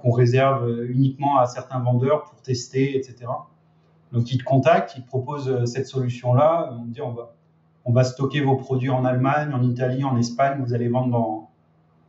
qu'on 0.00 0.10
réserve 0.10 0.68
uniquement 0.88 1.38
à 1.38 1.46
certains 1.46 1.80
vendeurs 1.80 2.24
pour 2.24 2.42
tester, 2.42 2.96
etc. 2.96 3.26
Donc 4.12 4.32
ils 4.32 4.38
te 4.38 4.44
contactent, 4.44 4.96
ils 4.96 5.02
te 5.02 5.06
proposent 5.06 5.48
euh, 5.48 5.66
cette 5.66 5.86
solution-là. 5.86 6.72
On 6.72 6.84
dit 6.84 7.00
on 7.00 7.12
va, 7.12 7.34
on 7.84 7.92
va 7.92 8.04
stocker 8.04 8.40
vos 8.40 8.56
produits 8.56 8.90
en 8.90 9.04
Allemagne, 9.04 9.52
en 9.54 9.62
Italie, 9.62 10.04
en 10.04 10.16
Espagne. 10.16 10.62
Vous 10.64 10.74
allez 10.74 10.88
vendre 10.88 11.48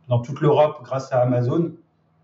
dans, 0.08 0.18
toute 0.20 0.40
l'Europe 0.40 0.80
grâce 0.82 1.12
à 1.12 1.20
Amazon. 1.20 1.72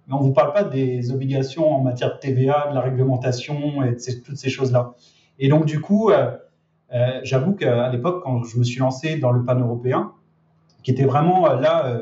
Mais 0.06 0.14
on 0.14 0.20
ne 0.20 0.24
vous 0.24 0.32
parle 0.32 0.52
pas 0.52 0.64
des 0.64 1.10
obligations 1.12 1.72
en 1.74 1.82
matière 1.82 2.14
de 2.14 2.18
TVA, 2.18 2.68
de 2.70 2.74
la 2.74 2.80
réglementation 2.80 3.82
et 3.82 3.92
de 3.92 4.22
toutes 4.24 4.36
ces 4.36 4.50
choses-là. 4.50 4.94
Et 5.38 5.48
donc 5.48 5.64
du 5.64 5.80
coup, 5.80 6.10
euh, 6.10 6.36
j'avoue 7.22 7.52
qu'à 7.52 7.88
l'époque, 7.90 8.22
quand 8.24 8.42
je 8.42 8.58
me 8.58 8.64
suis 8.64 8.80
lancé 8.80 9.16
dans 9.16 9.32
le 9.32 9.44
pan 9.44 9.54
européen, 9.54 10.12
qui 10.82 10.90
était 10.90 11.04
vraiment 11.04 11.52
là 11.52 12.00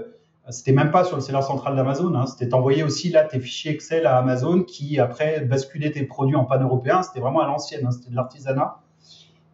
c'était 0.51 0.72
même 0.72 0.92
pas 0.92 1.05
sur 1.05 1.16
le 1.16 1.22
serveur 1.22 1.42
central 1.42 1.74
d'Amazon, 1.74 2.14
hein. 2.14 2.26
c'était 2.26 2.55
envoyer 2.55 2.84
aussi 2.84 3.11
là 3.11 3.24
tes 3.24 3.40
fichiers 3.40 3.72
Excel 3.72 4.07
à 4.07 4.18
Amazon 4.18 4.62
qui 4.62 5.01
après 5.01 5.40
basculait 5.40 5.90
tes 5.90 6.05
produits 6.05 6.36
en 6.36 6.44
pan-européen. 6.44 7.03
C'était 7.03 7.20
vraiment 7.20 7.40
à 7.40 7.47
l'ancienne, 7.47 7.84
hein. 7.84 7.90
c'était 7.90 8.11
de 8.11 8.16
l'artisanat. 8.16 8.80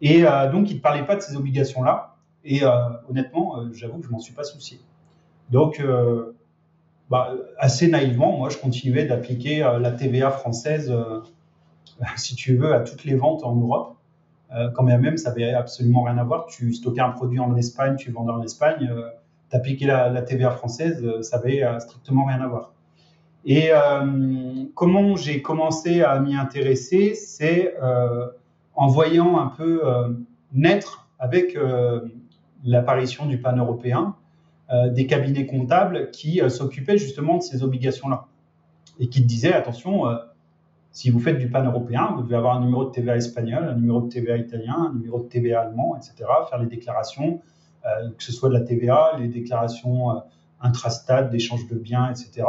Et 0.03 0.25
euh, 0.25 0.51
donc, 0.51 0.69
il 0.69 0.75
ne 0.75 0.81
parlait 0.81 1.05
pas 1.05 1.15
de 1.15 1.21
ces 1.21 1.35
obligations-là. 1.35 2.15
Et 2.43 2.63
euh, 2.63 2.69
honnêtement, 3.09 3.57
euh, 3.57 3.69
j'avoue 3.73 3.99
que 3.99 4.05
je 4.05 4.11
m'en 4.11 4.19
suis 4.19 4.33
pas 4.33 4.43
soucié. 4.43 4.79
Donc, 5.49 5.81
bah, 7.09 7.33
assez 7.59 7.87
naïvement, 7.87 8.37
moi, 8.37 8.49
je 8.49 8.57
continuais 8.57 9.05
d'appliquer 9.05 9.59
la 9.79 9.91
TVA 9.91 10.31
française, 10.31 10.91
si 12.15 12.35
tu 12.35 12.55
veux, 12.55 12.73
à 12.73 12.79
toutes 12.79 13.03
les 13.03 13.15
ventes 13.15 13.43
en 13.43 13.55
Europe. 13.55 13.95
quand 14.73 14.83
bien 14.83 14.97
même, 14.97 15.17
ça 15.17 15.29
n'avait 15.29 15.53
absolument 15.53 16.03
rien 16.03 16.17
à 16.17 16.23
voir. 16.23 16.47
Tu 16.47 16.73
stockais 16.73 17.01
un 17.01 17.11
produit 17.11 17.39
en 17.39 17.55
Espagne, 17.55 17.97
tu 17.97 18.11
vendais 18.11 18.31
en 18.31 18.41
Espagne 18.41 18.91
d'appliquer 19.53 19.85
la, 19.85 20.21
TVA 20.23 20.49
française, 20.49 21.01
euh, 21.03 21.21
ça 21.21 21.37
avait 21.37 21.63
euh, 21.63 21.79
strictement 21.79 22.25
rien 22.25 22.41
à 22.41 22.47
voir. 22.47 22.73
Et 23.45 23.69
euh, 23.71 24.65
comment 24.73 25.15
j'ai 25.15 25.41
commencé 25.41 26.01
à 26.01 26.19
m'y 26.19 26.35
intéresser, 26.35 27.13
c'est 27.13 27.75
en 28.75 28.87
voyant 28.87 29.37
un 29.37 29.47
peu 29.47 29.81
naître 30.53 31.09
avec 31.19 31.57
l'apparition 32.63 33.25
du 33.25 33.37
pan 33.37 33.53
européen 33.57 34.15
des 34.91 35.07
cabinets 35.07 35.45
comptables 35.45 36.09
qui 36.11 36.39
s'occupaient 36.49 36.97
justement 36.97 37.35
de 37.35 37.43
ces 37.43 37.63
obligations-là 37.63 38.27
et 38.97 39.09
qui 39.09 39.21
disaient 39.21 39.51
attention, 39.51 40.05
si 40.93 41.09
vous 41.09 41.19
faites 41.19 41.37
du 41.37 41.49
pan 41.49 41.65
européen, 41.65 42.13
vous 42.15 42.23
devez 42.23 42.37
avoir 42.37 42.55
un 42.55 42.61
numéro 42.61 42.85
de 42.85 42.91
TVA 42.91 43.17
espagnol, 43.17 43.65
un 43.65 43.75
numéro 43.75 43.99
de 43.99 44.07
TVA 44.07 44.37
italien, 44.37 44.89
un 44.89 44.93
numéro 44.93 45.19
de 45.19 45.27
TVA 45.27 45.63
allemand, 45.63 45.97
etc. 45.97 46.29
Faire 46.49 46.59
les 46.59 46.67
déclarations, 46.67 47.41
que 48.17 48.23
ce 48.23 48.31
soit 48.31 48.49
de 48.49 48.53
la 48.53 48.61
TVA, 48.61 49.17
les 49.19 49.27
déclarations 49.27 50.11
euh, 50.11 50.19
intrastades 50.61 51.29
d'échange 51.29 51.67
de 51.67 51.75
biens, 51.75 52.09
etc. 52.09 52.47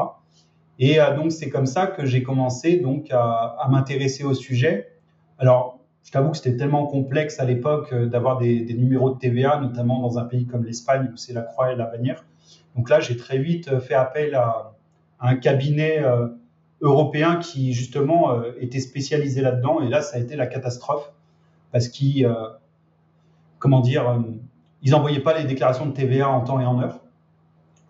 Et 0.79 1.01
euh, 1.01 1.17
donc 1.17 1.33
c'est 1.33 1.51
comme 1.51 1.67
ça 1.67 1.87
que 1.87 2.07
j'ai 2.07 2.23
commencé 2.23 2.79
donc 2.79 3.09
à, 3.11 3.67
m'intéresser 3.71 4.25
au 4.25 4.35
sujet. 4.35 4.93
Alors 5.39 5.81
je 6.03 6.11
t'avoue 6.11 6.31
que 6.31 6.37
c'était 6.37 6.57
tellement 6.57 6.87
complexe 6.87 7.41
à 7.41 7.45
l'époque 7.45 7.95
d'avoir 7.95 8.39
des, 8.39 8.75
numéros 8.75 9.11
de 9.11 9.19
TVA, 9.19 9.59
notamment 9.59 10.01
dans 10.01 10.19
un 10.19 10.25
pays 10.25 10.47
comme 10.47 10.65
l'Espagne 10.65 11.11
où 11.13 11.17
c'est 11.17 11.33
la 11.33 11.43
croix 11.43 11.73
et 11.73 11.77
la 11.77 11.87
bannière. 11.87 12.25
Donc 12.77 12.91
là, 12.91 13.01
j'ai 13.01 13.17
très 13.17 13.39
vite 13.39 13.79
fait 13.81 13.95
appel 13.95 14.35
à, 14.35 14.73
un 15.21 15.37
cabinet 15.37 16.03
européen 16.83 17.37
qui 17.37 17.73
justement 17.73 18.43
était 18.61 18.81
spécialisé 18.81 19.41
là-dedans. 19.41 19.81
Et 19.81 19.89
là, 19.89 20.03
ça 20.03 20.19
a 20.19 20.21
été 20.21 20.37
la 20.37 20.47
catastrophe 20.47 21.11
parce 21.73 21.89
qu'il, 21.89 22.31
comment 23.59 23.81
dire, 23.81 24.23
ils 24.85 24.91
n'envoyaient 24.91 25.21
pas 25.21 25.37
les 25.37 25.45
déclarations 25.45 25.87
de 25.87 25.93
TVA 25.93 26.29
en 26.29 26.43
temps 26.43 26.61
et 26.61 26.67
en 26.67 26.81
heure. 26.81 27.01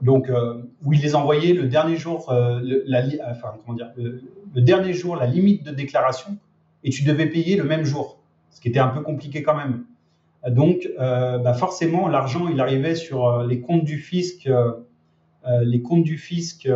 Donc, 0.01 0.29
euh, 0.29 0.63
où 0.85 0.93
ils 0.93 1.01
les 1.01 1.15
envoyaient 1.15 1.53
le 1.53 1.67
dernier 1.67 1.97
jour, 1.97 2.31
euh, 2.31 2.61
le, 2.63 2.85
la, 2.87 3.03
le, 3.03 4.61
dernier 4.61 4.93
jour, 4.93 5.17
la 5.17 5.27
limite 5.27 5.65
de 5.65 5.73
déclaration, 5.73 6.37
et 6.85 6.91
tu 6.91 7.03
devais 7.03 7.27
payer 7.27 7.57
le 7.57 7.65
même 7.65 7.85
jour, 7.85 8.21
ce 8.51 8.61
qui 8.61 8.69
était 8.69 8.79
un 8.79 8.89
peu 8.89 9.01
compliqué 9.01 9.43
quand 9.43 9.57
même. 9.57 9.85
Donc, 10.49 10.89
euh, 11.01 11.39
bah 11.39 11.55
forcément, 11.55 12.07
l'argent, 12.07 12.49
il 12.49 12.61
arrivait 12.61 12.95
sur 12.95 13.45
les 13.45 13.61
comptes 13.61 13.85
du 13.85 13.99
fisc, 13.99 14.49
les 15.63 15.83
comptes 15.83 16.05
du 16.05 16.19
fisc 16.19 16.69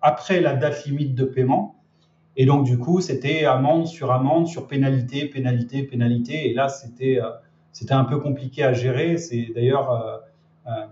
après 0.00 0.40
la 0.40 0.54
date 0.54 0.86
limite 0.86 1.14
de 1.14 1.24
paiement. 1.24 1.76
Et 2.36 2.46
donc, 2.46 2.64
du 2.64 2.78
coup, 2.78 3.02
c'était 3.02 3.44
amende 3.44 3.86
sur 3.86 4.10
amende, 4.10 4.48
sur 4.48 4.66
pénalité, 4.66 5.26
pénalité, 5.26 5.82
pénalité. 5.82 6.48
Et 6.48 6.54
là, 6.54 6.68
c'était 6.68 7.20
c'était 7.74 7.92
un 7.92 8.04
peu 8.04 8.18
compliqué 8.18 8.62
à 8.62 8.72
gérer. 8.72 9.18
C'est 9.18 9.48
d'ailleurs 9.54 9.90
euh, 9.90 10.16
euh, 10.68 10.86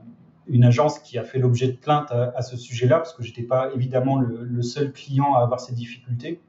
une 0.49 0.65
agence 0.65 0.99
qui 0.99 1.17
a 1.17 1.23
fait 1.23 1.39
l'objet 1.39 1.69
de 1.69 1.77
plaintes 1.77 2.11
à, 2.11 2.43
ce 2.43 2.57
sujet-là, 2.57 2.97
parce 2.97 3.15
que 3.15 3.23
j'étais 3.23 3.45
pas 3.45 3.71
évidemment 3.75 4.19
le, 4.19 4.63
seul 4.63 4.93
client 4.93 5.35
à 5.35 5.43
avoir 5.43 5.61
ces 5.61 5.73
difficultés. 5.73 6.41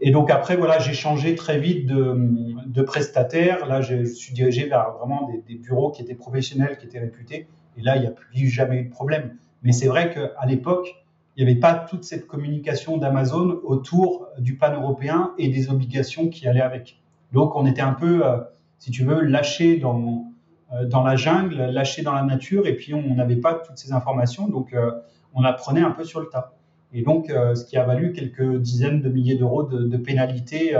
Et 0.00 0.12
donc 0.12 0.30
après, 0.30 0.56
voilà, 0.56 0.78
j'ai 0.78 0.94
changé 0.94 1.34
très 1.34 1.58
vite 1.58 1.86
de, 1.86 2.82
prestataire. 2.82 3.66
Là, 3.66 3.82
je, 3.82 4.04
suis 4.04 4.32
dirigé 4.32 4.66
vers 4.66 4.92
vraiment 4.92 5.28
des, 5.48 5.56
bureaux 5.56 5.90
qui 5.90 6.00
étaient 6.00 6.14
professionnels, 6.14 6.78
qui 6.78 6.86
étaient 6.86 7.00
réputés. 7.00 7.48
Et 7.76 7.82
là, 7.82 7.96
il 7.96 8.02
n'y 8.02 8.06
a 8.06 8.12
plus 8.12 8.48
jamais 8.48 8.76
eu 8.76 8.84
de 8.84 8.90
problème. 8.90 9.36
Mais 9.64 9.72
c'est 9.72 9.88
vrai 9.88 10.14
qu'à 10.14 10.46
l'époque, 10.46 11.04
il 11.36 11.44
n'y 11.44 11.50
avait 11.50 11.60
pas 11.60 11.74
toute 11.74 12.04
cette 12.04 12.28
communication 12.28 12.98
d'Amazon 12.98 13.60
autour 13.64 14.28
du 14.38 14.56
pan 14.56 14.72
européen 14.72 15.32
et 15.36 15.48
des 15.48 15.68
obligations 15.70 16.28
qui 16.28 16.46
allaient 16.46 16.60
avec. 16.60 17.00
Donc, 17.32 17.56
on 17.56 17.66
était 17.66 17.82
un 17.82 17.92
peu 17.92 18.24
euh, 18.24 18.38
si 18.80 18.90
tu 18.90 19.04
veux, 19.04 19.20
lâché 19.20 19.76
dans, 19.76 20.32
euh, 20.72 20.86
dans 20.86 21.04
la 21.04 21.14
jungle, 21.14 21.56
lâché 21.56 22.02
dans 22.02 22.14
la 22.14 22.22
nature, 22.22 22.66
et 22.66 22.74
puis 22.74 22.94
on 22.94 23.14
n'avait 23.14 23.36
pas 23.36 23.54
toutes 23.54 23.78
ces 23.78 23.92
informations, 23.92 24.48
donc 24.48 24.72
euh, 24.72 24.90
on 25.34 25.44
apprenait 25.44 25.82
un 25.82 25.92
peu 25.92 26.02
sur 26.02 26.18
le 26.18 26.26
tas. 26.26 26.54
Et 26.92 27.02
donc, 27.02 27.28
ce 27.28 27.64
qui 27.66 27.76
a 27.76 27.84
valu 27.84 28.12
quelques 28.12 28.56
dizaines 28.56 29.00
de 29.00 29.08
milliers 29.08 29.36
d'euros 29.36 29.62
de, 29.62 29.96
pénalités. 29.96 30.76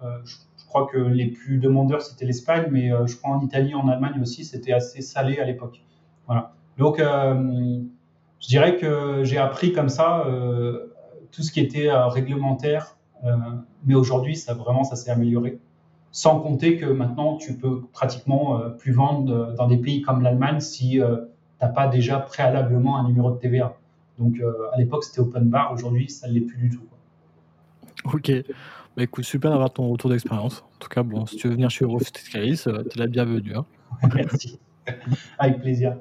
Je, 0.00 0.06
je, 0.24 0.66
crois 0.66 0.88
que 0.90 0.98
les 0.98 1.28
plus 1.28 1.58
demandeurs, 1.58 2.02
c'était 2.02 2.24
l'Espagne, 2.24 2.66
mais 2.72 2.90
je 3.06 3.16
crois 3.16 3.36
en 3.36 3.40
Italie, 3.40 3.72
en 3.72 3.86
Allemagne 3.86 4.20
aussi, 4.20 4.44
c'était 4.44 4.72
assez 4.72 5.00
salé 5.00 5.38
à 5.38 5.44
l'époque. 5.44 5.80
Voilà. 6.26 6.54
Donc, 6.76 6.98
je 6.98 8.48
dirais 8.48 8.78
que 8.78 9.22
j'ai 9.22 9.38
appris 9.38 9.72
comme 9.72 9.90
ça 9.90 10.26
tout 11.30 11.44
ce 11.44 11.52
qui 11.52 11.60
était 11.60 11.88
réglementaire, 11.92 12.96
mais 13.84 13.94
aujourd'hui, 13.94 14.34
ça 14.34 14.54
vraiment, 14.54 14.82
ça 14.82 14.96
s'est 14.96 15.12
amélioré. 15.12 15.60
Sans 16.10 16.40
compter 16.40 16.78
que 16.78 16.86
maintenant, 16.86 17.36
tu 17.36 17.56
peux 17.56 17.82
pratiquement 17.92 18.60
euh, 18.60 18.70
plus 18.70 18.92
vendre 18.92 19.54
dans 19.54 19.68
des 19.68 19.76
pays 19.76 20.02
comme 20.02 20.22
l'Allemagne 20.22 20.60
si 20.60 21.00
euh, 21.00 21.16
tu 21.58 21.64
n'as 21.64 21.68
pas 21.68 21.86
déjà 21.86 22.18
préalablement 22.18 22.98
un 22.98 23.06
numéro 23.06 23.30
de 23.30 23.36
TVA. 23.36 23.76
Donc 24.18 24.40
euh, 24.40 24.52
à 24.72 24.78
l'époque, 24.78 25.04
c'était 25.04 25.20
open 25.20 25.48
bar. 25.48 25.72
Aujourd'hui, 25.72 26.08
ça 26.08 26.28
ne 26.28 26.32
l'est 26.32 26.40
plus 26.40 26.58
du 26.58 26.70
tout. 26.70 26.82
Ok. 28.04 28.32
Bah, 28.96 29.02
écoute, 29.02 29.24
super 29.24 29.50
d'avoir 29.50 29.72
ton 29.72 29.88
retour 29.88 30.10
d'expérience. 30.10 30.62
En 30.62 30.78
tout 30.78 30.88
cas, 30.88 31.02
bon, 31.02 31.26
si 31.26 31.36
tu 31.36 31.46
veux 31.46 31.54
venir 31.54 31.70
chez 31.70 31.84
Eurofit 31.84 32.12
Caris, 32.32 32.62
tu 32.64 32.70
es 32.70 32.98
la 32.98 33.06
bienvenue. 33.06 33.54
Hein. 33.56 33.64
Merci. 34.14 34.58
Avec 35.38 35.60
plaisir. 35.60 35.96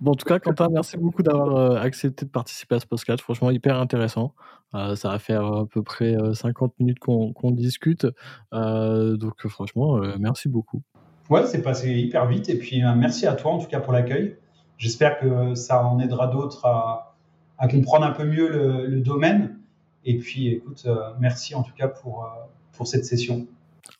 bon, 0.00 0.12
en 0.12 0.14
tout 0.14 0.26
cas, 0.26 0.38
Quentin, 0.38 0.68
merci 0.70 0.96
beaucoup 0.96 1.22
d'avoir 1.22 1.56
euh, 1.56 1.76
accepté 1.76 2.24
de 2.24 2.30
participer 2.30 2.76
à 2.76 2.80
ce 2.80 2.86
podcast. 2.86 3.20
Franchement, 3.20 3.50
hyper 3.50 3.78
intéressant. 3.78 4.34
Euh, 4.74 4.96
ça 4.96 5.10
va 5.10 5.18
faire 5.18 5.44
à 5.44 5.66
peu 5.66 5.82
près 5.82 6.16
50 6.34 6.70
euh, 6.70 6.74
minutes 6.78 6.98
qu'on 6.98 7.50
discute. 7.50 8.06
donc, 8.52 9.46
franchement, 9.48 10.00
merci 10.18 10.48
beaucoup. 10.48 10.82
Ouais, 11.30 11.46
c'est 11.46 11.62
passé 11.62 11.92
hyper 11.92 12.26
vite. 12.26 12.48
Et 12.48 12.58
puis, 12.58 12.82
merci 12.96 13.26
à 13.26 13.34
toi, 13.34 13.52
en 13.52 13.58
tout 13.58 13.68
cas, 13.68 13.80
pour 13.80 13.92
l'accueil. 13.92 14.36
J'espère 14.78 15.18
que 15.18 15.54
ça 15.54 15.84
en 15.84 15.98
aidera 16.00 16.26
d'autres 16.26 16.66
à, 16.66 17.16
comprendre 17.68 18.04
un 18.04 18.10
peu 18.10 18.24
mieux 18.24 18.48
le, 18.48 18.86
le 18.86 19.00
domaine. 19.00 19.58
Et 20.04 20.18
puis, 20.18 20.48
écoute, 20.48 20.86
merci 21.20 21.54
en 21.54 21.62
tout 21.62 21.74
cas 21.74 21.86
pour, 21.86 22.28
pour 22.72 22.86
cette 22.86 23.04
session. 23.04 23.46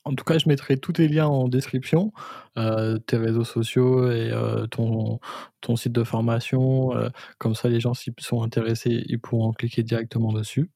En 0.04 0.14
tout 0.14 0.24
cas, 0.24 0.38
je 0.38 0.48
mettrai 0.48 0.76
tous 0.76 0.94
tes 0.94 1.08
liens 1.08 1.26
en 1.26 1.48
description, 1.48 2.12
euh, 2.58 2.98
tes 2.98 3.16
réseaux 3.16 3.44
sociaux 3.44 4.10
et 4.10 4.30
euh, 4.32 4.66
ton, 4.66 5.20
ton 5.60 5.76
site 5.76 5.92
de 5.92 6.04
formation. 6.04 6.96
Euh, 6.96 7.08
comme 7.38 7.54
ça, 7.54 7.68
les 7.68 7.80
gens, 7.80 7.94
s'ils 7.94 8.14
sont 8.18 8.42
intéressés, 8.42 9.04
ils 9.06 9.20
pourront 9.20 9.52
cliquer 9.52 9.82
directement 9.82 10.32
dessus. 10.32 10.70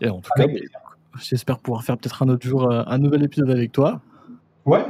Et 0.00 0.08
en 0.08 0.20
tout 0.20 0.30
cas, 0.36 0.46
j'espère 1.20 1.58
pouvoir 1.58 1.84
faire 1.84 1.98
peut-être 1.98 2.22
un 2.22 2.28
autre 2.28 2.46
jour 2.46 2.70
un 2.70 2.98
nouvel 2.98 3.22
épisode 3.22 3.50
avec 3.50 3.72
toi. 3.72 4.00
Ouais, 4.64 4.84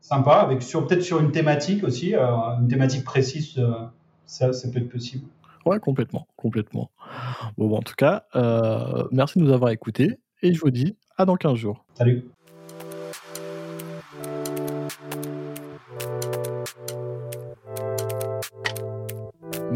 sympa, 0.00 0.36
avec 0.36 0.62
sur, 0.62 0.86
peut-être 0.86 1.02
sur 1.02 1.20
une 1.20 1.32
thématique 1.32 1.84
aussi, 1.84 2.14
une 2.14 2.68
thématique 2.68 3.04
précise, 3.04 3.60
ça, 4.26 4.52
ça 4.52 4.68
peut 4.68 4.78
être 4.78 4.88
possible. 4.88 5.26
Ouais, 5.66 5.78
complètement, 5.80 6.26
complètement. 6.36 6.90
Bon, 7.58 7.76
en 7.76 7.82
tout 7.82 7.94
cas, 7.94 8.24
merci 9.12 9.38
de 9.38 9.44
nous 9.44 9.52
avoir 9.52 9.70
écoutés 9.70 10.18
et 10.42 10.54
je 10.54 10.60
vous 10.60 10.70
dis 10.70 10.96
à 11.16 11.24
dans 11.24 11.36
15 11.36 11.56
jours. 11.56 11.84
Salut. 11.94 12.24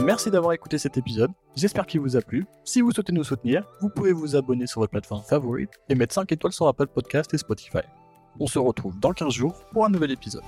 Merci 0.09 0.31
d'avoir 0.31 0.55
écouté 0.55 0.79
cet 0.79 0.97
épisode, 0.97 1.31
j'espère 1.55 1.85
qu'il 1.85 2.01
vous 2.01 2.17
a 2.17 2.23
plu. 2.23 2.47
Si 2.65 2.81
vous 2.81 2.91
souhaitez 2.93 3.13
nous 3.13 3.25
soutenir, 3.25 3.63
vous 3.83 3.91
pouvez 3.91 4.13
vous 4.13 4.37
abonner 4.37 4.67
sur 4.67 4.81
votre 4.81 4.93
plateforme 4.93 5.23
favorite 5.23 5.69
et 5.91 5.95
mettre 5.95 6.15
5 6.15 6.33
étoiles 6.33 6.55
sur 6.55 6.67
Apple 6.67 6.87
Podcast 6.87 7.35
et 7.35 7.37
Spotify. 7.37 7.83
On 8.41 8.47
se 8.47 8.59
retrouve 8.59 8.99
dans 8.99 9.13
15 9.13 9.35
jours 9.35 9.67
pour 9.71 9.85
un 9.85 9.91
nouvel 9.91 10.13
épisode. 10.13 10.45